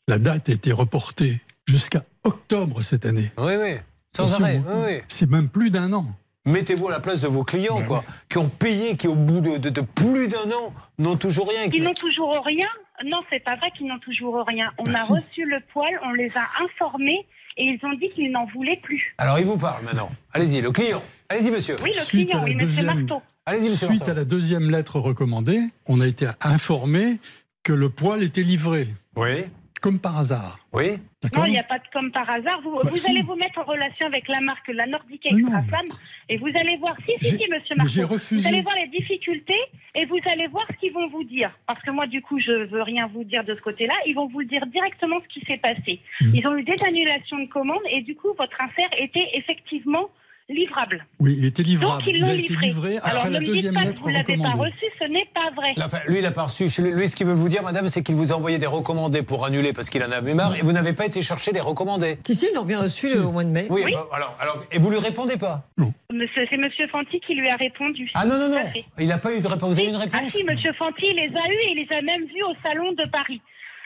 [0.09, 3.31] la date a été reportée jusqu'à octobre cette année.
[3.37, 3.75] Oui, oui,
[4.17, 4.57] sans Attention, arrêt.
[4.57, 4.63] hein.
[4.87, 5.01] Oui, oui.
[5.09, 6.07] C'est même plus d'un an.
[6.47, 9.57] Mettez-vous à la place de vos clients, quoi, qui ont payé, qui au bout de,
[9.59, 11.69] de- de plus d'un an n'ont toujours rien.
[11.73, 12.69] Ils n'ont toujours rien
[13.05, 14.73] Non, c'est pas vrai qu'ils n'ont toujours rien.
[14.79, 15.13] On Bah a si.
[15.13, 19.15] reçu le poil, on les a informés et ils ont dit qu'ils n'en voulaient plus.
[19.19, 20.11] Alors, il vous parle maintenant.
[20.33, 21.03] Allez-y, le client.
[21.29, 21.77] Allez-y, monsieur.
[21.83, 23.23] Oui, le Suite client, oui, monsieur deuxième- Marteau.
[23.47, 24.11] Allez-y, monsieur Suite Marteau.
[24.13, 27.19] à la deuxième lettre recommandée, on a été informé
[27.63, 28.89] que le poil était livré.
[29.17, 29.45] Oui.
[29.83, 30.59] Comme par hasard.
[30.73, 30.99] Oui.
[31.35, 32.61] Non, il n'y a pas de comme par hasard.
[32.63, 33.11] Vous, Bah, vous si.
[33.11, 34.87] allez vous mettre en relation avec la marque La
[35.31, 35.67] Extra non.
[35.69, 35.89] Flamme
[36.29, 36.97] et vous allez voir.
[37.07, 38.43] Si, si, si, monsieur refusé.
[38.43, 39.59] Vous allez voir les difficultés
[39.95, 41.51] et vous allez voir ce qu'ils vont vous dire.
[41.67, 43.95] Parce que moi, du coup, je veux rien vous dire de ce côté-là.
[44.07, 46.01] Ils vont vous dire directement ce qui s'est passé.
[46.21, 46.35] Hmm.
[46.35, 50.09] Ils ont eu des annulations de commandes et du coup, votre insert était effectivement
[50.49, 51.05] livrable.
[51.19, 52.03] Oui, il était livrable.
[52.05, 52.67] Donc ils il l'ont livré.
[52.67, 54.85] livré après Alors la ne me dites deuxième pas que lettre vous l'avez pas reçu,
[55.01, 55.75] ce n'est pas vrai.
[55.83, 56.65] Enfin, lui, il n'a pas reçu.
[56.83, 59.45] Lui, ce qu'il veut vous dire, madame, c'est qu'il vous a envoyé des recommandés pour
[59.45, 62.19] annuler parce qu'il en avait marre et vous n'avez pas été chercher les recommandés.
[62.27, 63.67] Si, si, ils l'ont bien reçu le- au mois de mai.
[63.71, 65.69] Oui, bah, alors, alors, et vous lui répondez pas
[66.13, 68.11] Monsieur- C'est Monsieur Fanti qui lui a répondu.
[68.15, 68.63] Ah non, non, non.
[68.99, 69.73] Il n'a pas eu de réponse.
[69.73, 71.87] Vous avez eu une réponse Ah si, Monsieur Fanti il les a eus et il
[71.91, 73.41] les a même vus au salon de Paris.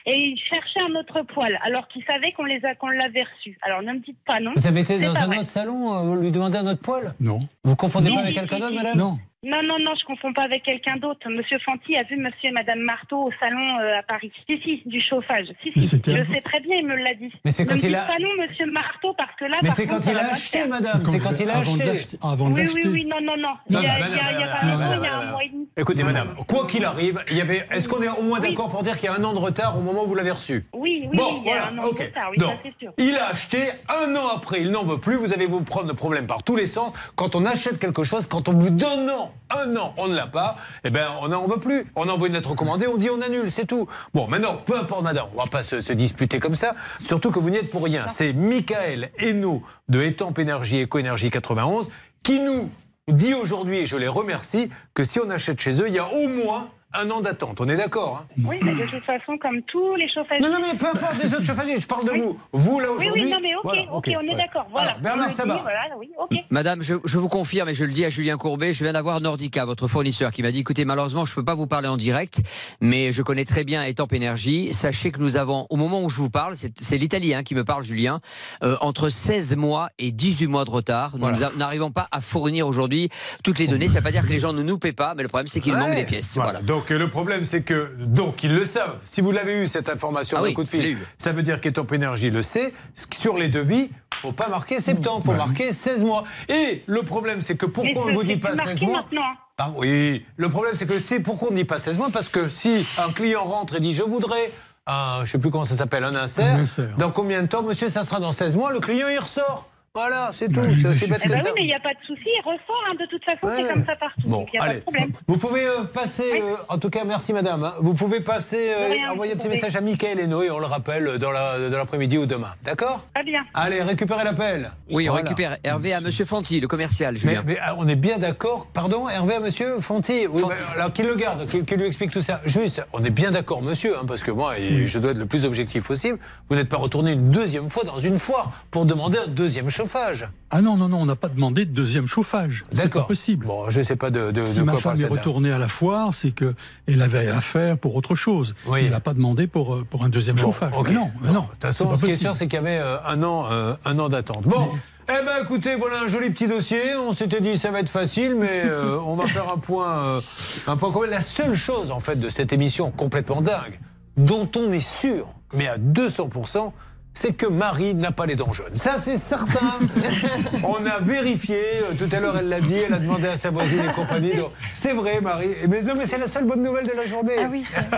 [0.07, 3.59] Et il cherchait un autre poil, alors qu'il savait qu'on les a, qu'on l'avait reçu.
[3.63, 4.53] Alors ne me dites pas non.
[4.57, 5.39] Vous avez été dans un vrai.
[5.39, 7.15] autre salon, euh, vous lui demandez un autre poil?
[7.21, 7.41] Non.
[7.65, 8.99] Vous confondez Non, pas avec quelqu'un d'autre, madame?
[8.99, 9.19] Non.
[9.43, 11.27] Non, non, non, je confonds pas avec quelqu'un d'autre.
[11.31, 14.31] Monsieur Fanti a vu Monsieur et Madame Marteau au salon euh, à Paris.
[14.47, 15.47] Si, si, du chauffage.
[15.63, 17.33] Si, si, je un- sais très bien, il me l'a dit.
[17.47, 19.71] Mais c'est ne quand me il a- pas non, Monsieur Marteau, parce que là, Mais
[19.71, 21.03] c'est quand il a acheté, madame.
[21.07, 22.19] C'est quand il a avant acheté.
[22.23, 23.55] avant Oui, oui, oui, non, non, non.
[23.71, 25.31] Il y a, un mois, il y a non, un non.
[25.31, 25.69] mois et demi.
[25.75, 27.67] Écoutez, madame, quoi qu'il arrive, il y avait.
[27.71, 29.79] Est-ce qu'on est au moins d'accord pour dire qu'il y a un an de retard
[29.79, 30.67] au moment où vous l'avez reçu?
[30.75, 31.99] Oui, oui, Bon, il y a voilà, un an de ok.
[32.01, 32.93] retard, oui, ça c'est sûr.
[32.99, 35.15] Il a acheté un an après, il n'en veut plus.
[35.17, 36.93] Vous allez vous prendre le problème par tous les sens.
[37.17, 39.11] Quand on achète quelque chose, quand on vous donne
[39.51, 41.87] un an, on ne l'a pas, eh ben on n'en veut plus.
[41.97, 43.89] On envoie une lettre recommandée, on dit on annule, c'est tout.
[44.15, 46.75] Bon, maintenant, peu importe, on va pas se, se disputer comme ça.
[47.01, 48.09] Surtout que vous n'y êtes pour rien.
[48.09, 51.91] C'est Michael Hainaut de Étampe Énergie Éco-Énergie 91
[52.23, 52.71] qui nous
[53.09, 56.09] dit aujourd'hui, et je les remercie, que si on achète chez eux, il y a
[56.13, 57.61] au moins un an d'attente.
[57.61, 60.41] On est d'accord hein Oui, mais de toute façon, comme tous les chauffages.
[60.41, 62.39] Non, non, mais peu importe les autres chauffagistes, je parle de vous.
[62.53, 63.25] Vous, là, Oui, aujourd'hui.
[63.25, 64.37] oui, non, mais ok, voilà, ok, on est ouais.
[64.37, 64.67] d'accord.
[64.71, 64.91] Voilà.
[64.91, 65.61] Alors, Bernard dit, Sabat.
[65.63, 66.37] Voilà, oui, ok.
[66.51, 69.21] Madame, je, je vous confirme et je le dis à Julien Courbet, je viens d'avoir
[69.21, 71.97] Nordica, votre fournisseur, qui m'a dit écoutez, malheureusement, je ne peux pas vous parler en
[71.97, 72.41] direct,
[72.81, 74.73] mais je connais très bien Étampe Énergie.
[74.73, 77.85] Sachez que nous avons, au moment où je vous parle, c'est l'Italien qui me parle,
[77.85, 78.21] Julien,
[78.65, 81.13] euh, entre 16 mois et 18 mois de retard.
[81.15, 81.51] Nous Voilà.
[81.57, 83.09] n'arrivons pas à fournir aujourd'hui
[83.45, 83.87] toutes les données.
[83.87, 85.47] Ça ne veut pas dire que les gens ne nous paient pas, mais le problème,
[85.47, 85.79] c'est qu'il Ouais.
[85.81, 86.35] manque des pièces.
[86.35, 86.51] Voilà.
[86.53, 86.65] Voilà.
[86.81, 88.97] Donc le problème c'est que donc ils le savent.
[89.05, 91.93] Si vous l'avez eu cette information Ah oui, coup de fil, ça veut dire qu'Étampe
[91.93, 92.73] Énergie le sait.
[93.13, 96.25] Sur les devis, faut pas marquer septembre, faut marquer 16 mois.
[96.49, 99.03] Et le problème c'est que pourquoi on ne vous dit pas plus 16 marqué mois
[99.03, 99.23] maintenant.
[99.59, 102.09] Ah oui, le problème c'est que c'est pourquoi on ne dit pas 16 mois?
[102.11, 104.51] Parce que si un client rentre et dit je voudrais
[104.87, 106.97] un, je sais plus comment ça s'appelle, un insert, Un insert.
[106.97, 109.69] dans combien de temps monsieur ça sera dans 16 mois, le client il ressort.
[109.97, 111.45] Voilà, c'est tout, c'est aussi bête Eh que ben ça.
[111.47, 112.85] oui, mais il n'y a pas de souci, il ressort.
[112.89, 113.57] hein, de toute façon, Ouais.
[113.67, 114.21] c'est comme ça partout.
[114.25, 115.13] Bon, donc il n'y a pas allez, de problème.
[115.27, 117.75] vous pouvez euh, passer, euh, en tout cas, merci madame, hein.
[117.81, 119.57] vous pouvez passer, euh, rien, envoyer un petit pouvez.
[119.57, 123.05] message à Mickaël et on le rappelle dans la- dans l'après-midi ou demain, d'accord?
[123.17, 123.41] Très bien.
[123.53, 124.71] Allez, récupérez l'appel.
[124.91, 125.25] Oui, on Voilà.
[125.29, 127.43] récupère Hervé à Monsieur Fanti, le commercial, Julien.
[127.45, 130.55] mais, ah, on est bien d'accord, pardon, Hervé à monsieur Fonti, oui, Fonti.
[130.55, 132.41] bah, alors qu'il le garde, qu'il lui explique tout ça.
[132.47, 135.27] Juste, on est bien d'accord, monsieur, hein, parce que moi, et je dois être le
[135.27, 139.19] plus objectif possible, vous n'êtes pas retourné une deuxième fois dans une foire pour demander
[139.19, 140.29] un deuxième chauffage.
[140.51, 142.65] Ah non, non, non, on n'a pas demandé de deuxième chauffage.
[142.73, 143.47] C'est pas possible.
[143.47, 145.69] Bon, je sais pas de, de, si de ma quoi femme est retournée à la
[145.69, 148.55] foire, c'est qu'elle avait affaire pour autre chose.
[148.67, 148.81] Oui.
[148.85, 150.73] Elle n'a pas demandé pour, euh, pour un deuxième Bon, chauffage.
[150.77, 150.89] ok.
[150.89, 151.43] Mais non, mais non.
[151.43, 153.75] De toute façon, ce qui est sûr, c'est qu'il y avait euh, un an, euh,
[153.85, 154.43] un an d'attente.
[154.45, 154.69] Bon.
[155.09, 156.95] Eh ben écoutez, voilà un joli petit dossier.
[156.97, 160.21] On s'était dit ça va être facile, mais euh, on va faire un point, euh,
[160.69, 161.09] un point commun.
[161.09, 163.81] La seule chose en fait de cette émission complètement dingue,
[164.17, 166.71] dont on est sûr, mais à 200%,
[167.13, 168.77] c'est que Marie n'a pas les dents jaunes.
[168.77, 169.79] Ça, c'est certain.
[170.65, 171.57] On a vérifié.
[171.83, 172.75] euh, Tout à l'heure, elle l'a dit.
[172.87, 174.35] Elle a demandé à sa voisine et compagnie.
[174.37, 175.51] Donc, C'est vrai, Marie.
[175.69, 177.35] Mais non, mais c'est la seule bonne nouvelle de la journée.
[177.39, 177.81] Ah oui, c'est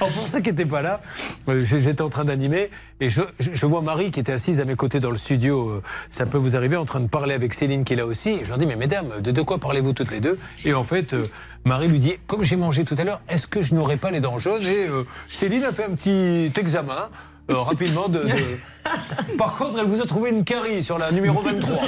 [0.00, 1.00] Alors pour ceux qui n'étaient pas là,
[1.48, 2.70] euh, j'étais en train d'animer
[3.00, 5.68] et je, vois Marie qui était assise à mes côtés dans le studio.
[5.70, 8.30] euh, Ça peut vous arriver en train de parler avec Céline qui est là aussi.
[8.30, 10.38] Et je leur dis mais mesdames, de, de quoi parlez-vous toutes les deux?
[10.64, 11.26] Et en fait, euh,
[11.68, 14.20] Marie lui dit comme j'ai mangé tout à l'heure, est-ce que je n'aurais pas les
[14.20, 17.08] dents jaunes Et euh, Céline a fait un petit examen.
[17.50, 18.28] euh, rapidement de, de-
[19.38, 21.76] Par contre, elle vous a trouvé une carie sur la numéro 23.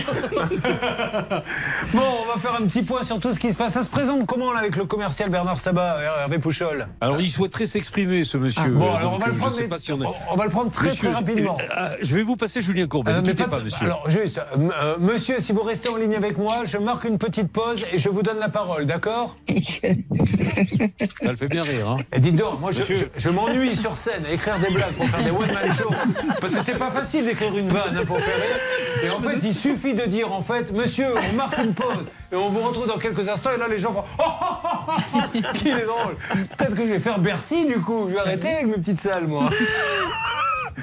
[1.94, 3.72] bon, on va faire un petit point sur tout ce qui se passe.
[3.72, 7.64] Ça se présente comment là avec le commercial Bernard Sabat, Hervé Pouchol Alors, il souhaiterait
[7.66, 8.62] s'exprimer, ce monsieur.
[8.66, 10.00] Ah, bon, Euh, alors on va le euh, prendre, je sais mais- pas si on
[10.02, 11.56] est- on- on va le prendre très, Monsieur, très rapidement.
[11.58, 13.12] euh, euh, je vais vous passer Julien Courbet.
[13.12, 13.86] Euh, ne quittez pas- pas, monsieur.
[13.86, 17.16] Alors, juste, euh, euh, monsieur, si vous restez en ligne avec moi, je marque une
[17.18, 19.36] petite pause et je vous donne la parole, d'accord?
[21.22, 21.88] Ça le fait bien rire.
[21.90, 21.96] Hein.
[22.14, 23.10] Et dites donc, moi, je, Monsieur.
[23.16, 25.94] je- je m'ennuie sur scène à écrire des blagues pour faire des one-man shows.
[26.40, 29.04] Parce que c'est pas facile d'écrire une vanne hein, pour faire rire.
[29.04, 32.36] Et en fait, il suffit de dire, en fait, monsieur, on marque une pause et
[32.36, 33.50] on vous retrouve dans quelques instants.
[33.54, 35.18] Et là, les gens font Oh, oh, oh, oh,
[35.54, 36.16] qu'il est drôle.
[36.56, 38.06] Peut-être que je vais faire Bercy, du coup.
[38.08, 39.50] Je vais arrêter avec mes petites salles, moi.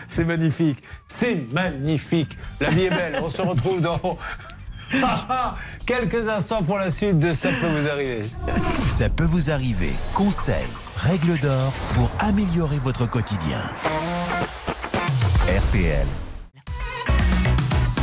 [0.09, 0.77] C'est magnifique.
[1.07, 2.38] C'est magnifique.
[2.61, 3.19] La vie est belle.
[3.23, 4.18] On se retrouve dans.
[5.85, 8.30] Quelques instants pour la suite de Ça peut vous arriver.
[8.88, 9.91] Ça peut vous arriver.
[10.14, 13.61] Conseils, règles d'or pour améliorer votre quotidien.
[15.47, 16.07] RTL.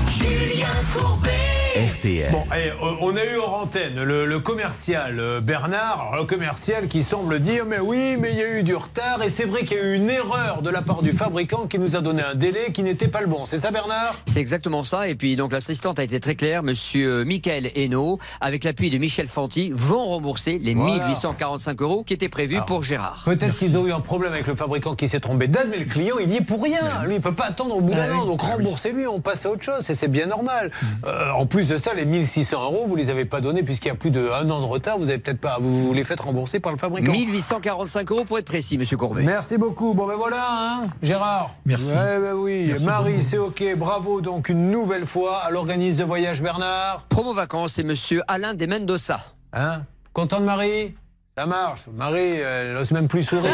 [0.09, 1.44] Julien Courbet.
[1.75, 2.31] RTL.
[2.31, 2.71] Bon, eh,
[3.01, 7.41] on a eu hors antenne le, le commercial euh, Bernard, alors, le commercial qui semble
[7.41, 9.81] dire mais oui, mais il y a eu du retard et c'est vrai qu'il y
[9.81, 12.71] a eu une erreur de la part du fabricant qui nous a donné un délai
[12.73, 13.45] qui n'était pas le bon.
[13.45, 14.15] C'est ça Bernard?
[14.27, 15.09] C'est exactement ça.
[15.09, 16.63] Et puis, donc, l'assistante a été très claire.
[16.63, 21.07] Monsieur Michael Hainaut, avec l'appui de Michel Fanti, vont rembourser les Voilà.
[21.09, 23.23] 1845 euros qui étaient prévus pour Gérard.
[23.25, 25.79] Peut-être qu'ils ont eu un problème avec le fabricant qui s'est trompé de date, mais
[25.79, 27.03] le client, il y est pour rien.
[27.05, 28.27] Lui, il peut pas attendre au bout d'un an.
[28.27, 29.91] Donc remboursez-lui, on passe à autre chose.
[29.91, 30.71] Et c'est bien normal.
[31.05, 33.91] Euh, en plus de ça, les 1600 euros, vous les avez pas donnés puisqu'il y
[33.91, 34.99] a plus d'un an de retard.
[34.99, 37.12] Vous avez peut-être pas, vous, vous les faites rembourser par le fabricant.
[37.12, 39.23] 1845 euros pour être précis, monsieur Courbet.
[39.23, 39.95] Merci beaucoup.
[39.95, 41.55] Bon ben voilà, hein, Gérard.
[41.65, 41.93] Merci.
[41.93, 42.66] Ouais, ben oui.
[42.69, 43.62] Merci Marie, c'est ok.
[43.77, 47.07] Bravo donc une nouvelle fois à l'organisme de voyage Bernard.
[47.09, 49.20] Promo vacances, c'est monsieur Alain de Mendoza.
[49.53, 49.82] Hein
[50.12, 50.95] Content de Marie?
[51.36, 51.86] Ça marche.
[51.93, 53.51] Marie, elle n'ose même plus sourire.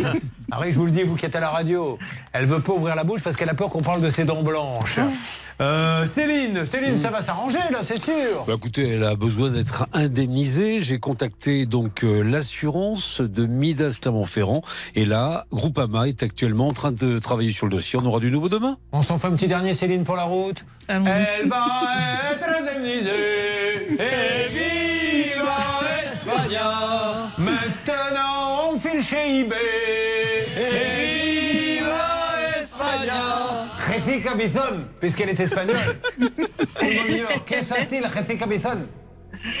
[0.48, 1.98] Marie, je vous le dis, vous qui êtes à la radio,
[2.32, 4.42] elle veut pas ouvrir la bouche parce qu'elle a peur qu'on parle de ses dents
[4.42, 4.98] blanches.
[5.60, 8.44] Euh, Céline, Céline, ça va s'arranger là, c'est sûr.
[8.46, 10.80] Bah écoutez, elle a besoin d'être indemnisée.
[10.80, 14.62] J'ai contacté donc euh, l'assurance de Midas Clermont-Ferrand
[14.94, 17.98] et là, Groupama est actuellement en train de travailler sur le dossier.
[18.02, 18.78] On aura du nouveau demain?
[18.92, 20.64] On s'en fait un petit dernier, Céline, pour la route?
[20.86, 21.10] Elle va
[22.30, 23.98] être indemnisée.
[23.98, 24.87] Et
[29.40, 29.56] eBay.
[30.56, 33.22] Et viva España.
[33.86, 35.76] Jessica Cabezón, puisqu'elle est espagnole.
[37.46, 38.86] Qué facile, Jessica Cabezón.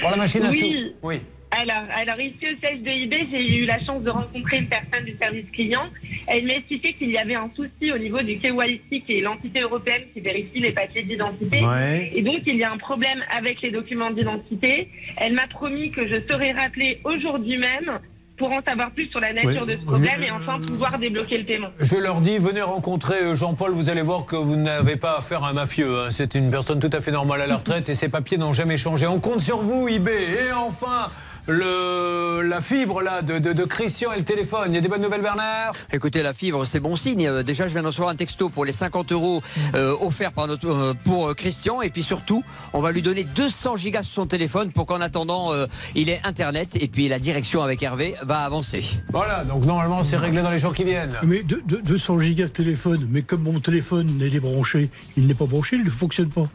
[0.00, 0.58] Pour la machine à Oui.
[0.60, 1.06] sous.
[1.06, 1.20] Oui.
[1.50, 5.04] Alors, alors ici au siège de eBay, j'ai eu la chance de rencontrer une personne
[5.06, 5.86] du service client.
[6.26, 9.60] Elle m'a expliqué qu'il y avait un souci au niveau du KYC, qui est l'entité
[9.60, 11.64] européenne qui vérifie les papiers d'identité.
[11.64, 12.12] Ouais.
[12.14, 14.90] Et donc, il y a un problème avec les documents d'identité.
[15.16, 17.98] Elle m'a promis que je serais rappelée aujourd'hui même
[18.38, 19.74] pour en savoir plus sur la nature Oui.
[19.74, 21.68] de ce problème et enfin pouvoir débloquer le paiement.
[21.80, 25.44] Je leur dis, venez rencontrer euh, Jean-Paul, vous allez voir que vous n'avez pas affaire
[25.44, 25.98] à un mafieux.
[25.98, 26.08] hein.
[26.10, 28.76] C'est une personne tout à fait normale à la retraite et ses papiers n'ont jamais
[28.78, 29.06] changé.
[29.06, 30.46] On compte sur vous, eBay.
[30.48, 31.08] Et enfin,
[31.48, 34.66] le, la fibre là de, de, de Christian et le téléphone.
[34.68, 35.72] Il y a des bonnes nouvelles, Bernard?
[35.92, 37.26] Écoutez, la fibre, c'est bon signe.
[37.26, 39.42] Euh, Déjà, je viens de recevoir un texto pour les 50 euros
[39.74, 41.80] euh, offerts par notre, euh, pour Christian.
[41.80, 42.44] Et puis surtout,
[42.74, 46.20] on va lui donner 200 gigas sur son téléphone pour qu'en attendant, euh, il ait
[46.24, 46.76] Internet.
[46.80, 48.82] Et puis la direction avec Hervé va avancer.
[49.10, 51.16] Voilà, donc normalement, c'est réglé dans les jours qui viennent.
[51.22, 55.34] Mais de, de- 200 gigas de téléphone, mais comme mon téléphone est débranché, il n'est
[55.34, 56.48] pas branché, il ne fonctionne pas.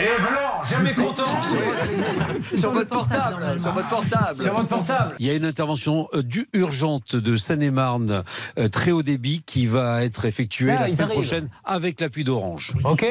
[0.00, 1.22] Et Blanc, jamais content
[2.56, 4.42] Sur votre portable, sur votre portable.
[4.42, 5.14] Sur votre portable.
[5.18, 8.22] Il y a une intervention euh, du urgente de Seine-et-Marne,
[8.58, 11.12] euh, très haut débit, qui va être effectuée Ah, la semaine arrivent.
[11.14, 12.72] prochaine avec l'appui d'Orange.
[12.84, 13.06] Ok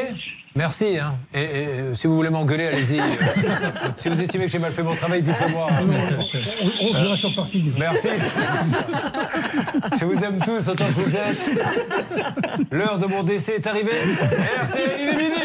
[0.56, 0.98] Merci.
[0.98, 1.16] Hein.
[1.34, 3.00] Et, et, euh, si vous voulez m'engueuler, allez-y.
[3.98, 5.68] si vous estimez que j'ai mal fait mon travail, dites-le-moi.
[6.82, 7.72] On, on se verra sur le parking.
[7.78, 8.08] Merci.
[10.00, 12.72] Je vous aime tous autant que vous êtes.
[12.72, 13.92] L'heure de mon décès est arrivée.
[13.92, 15.42] RTL, il est midi.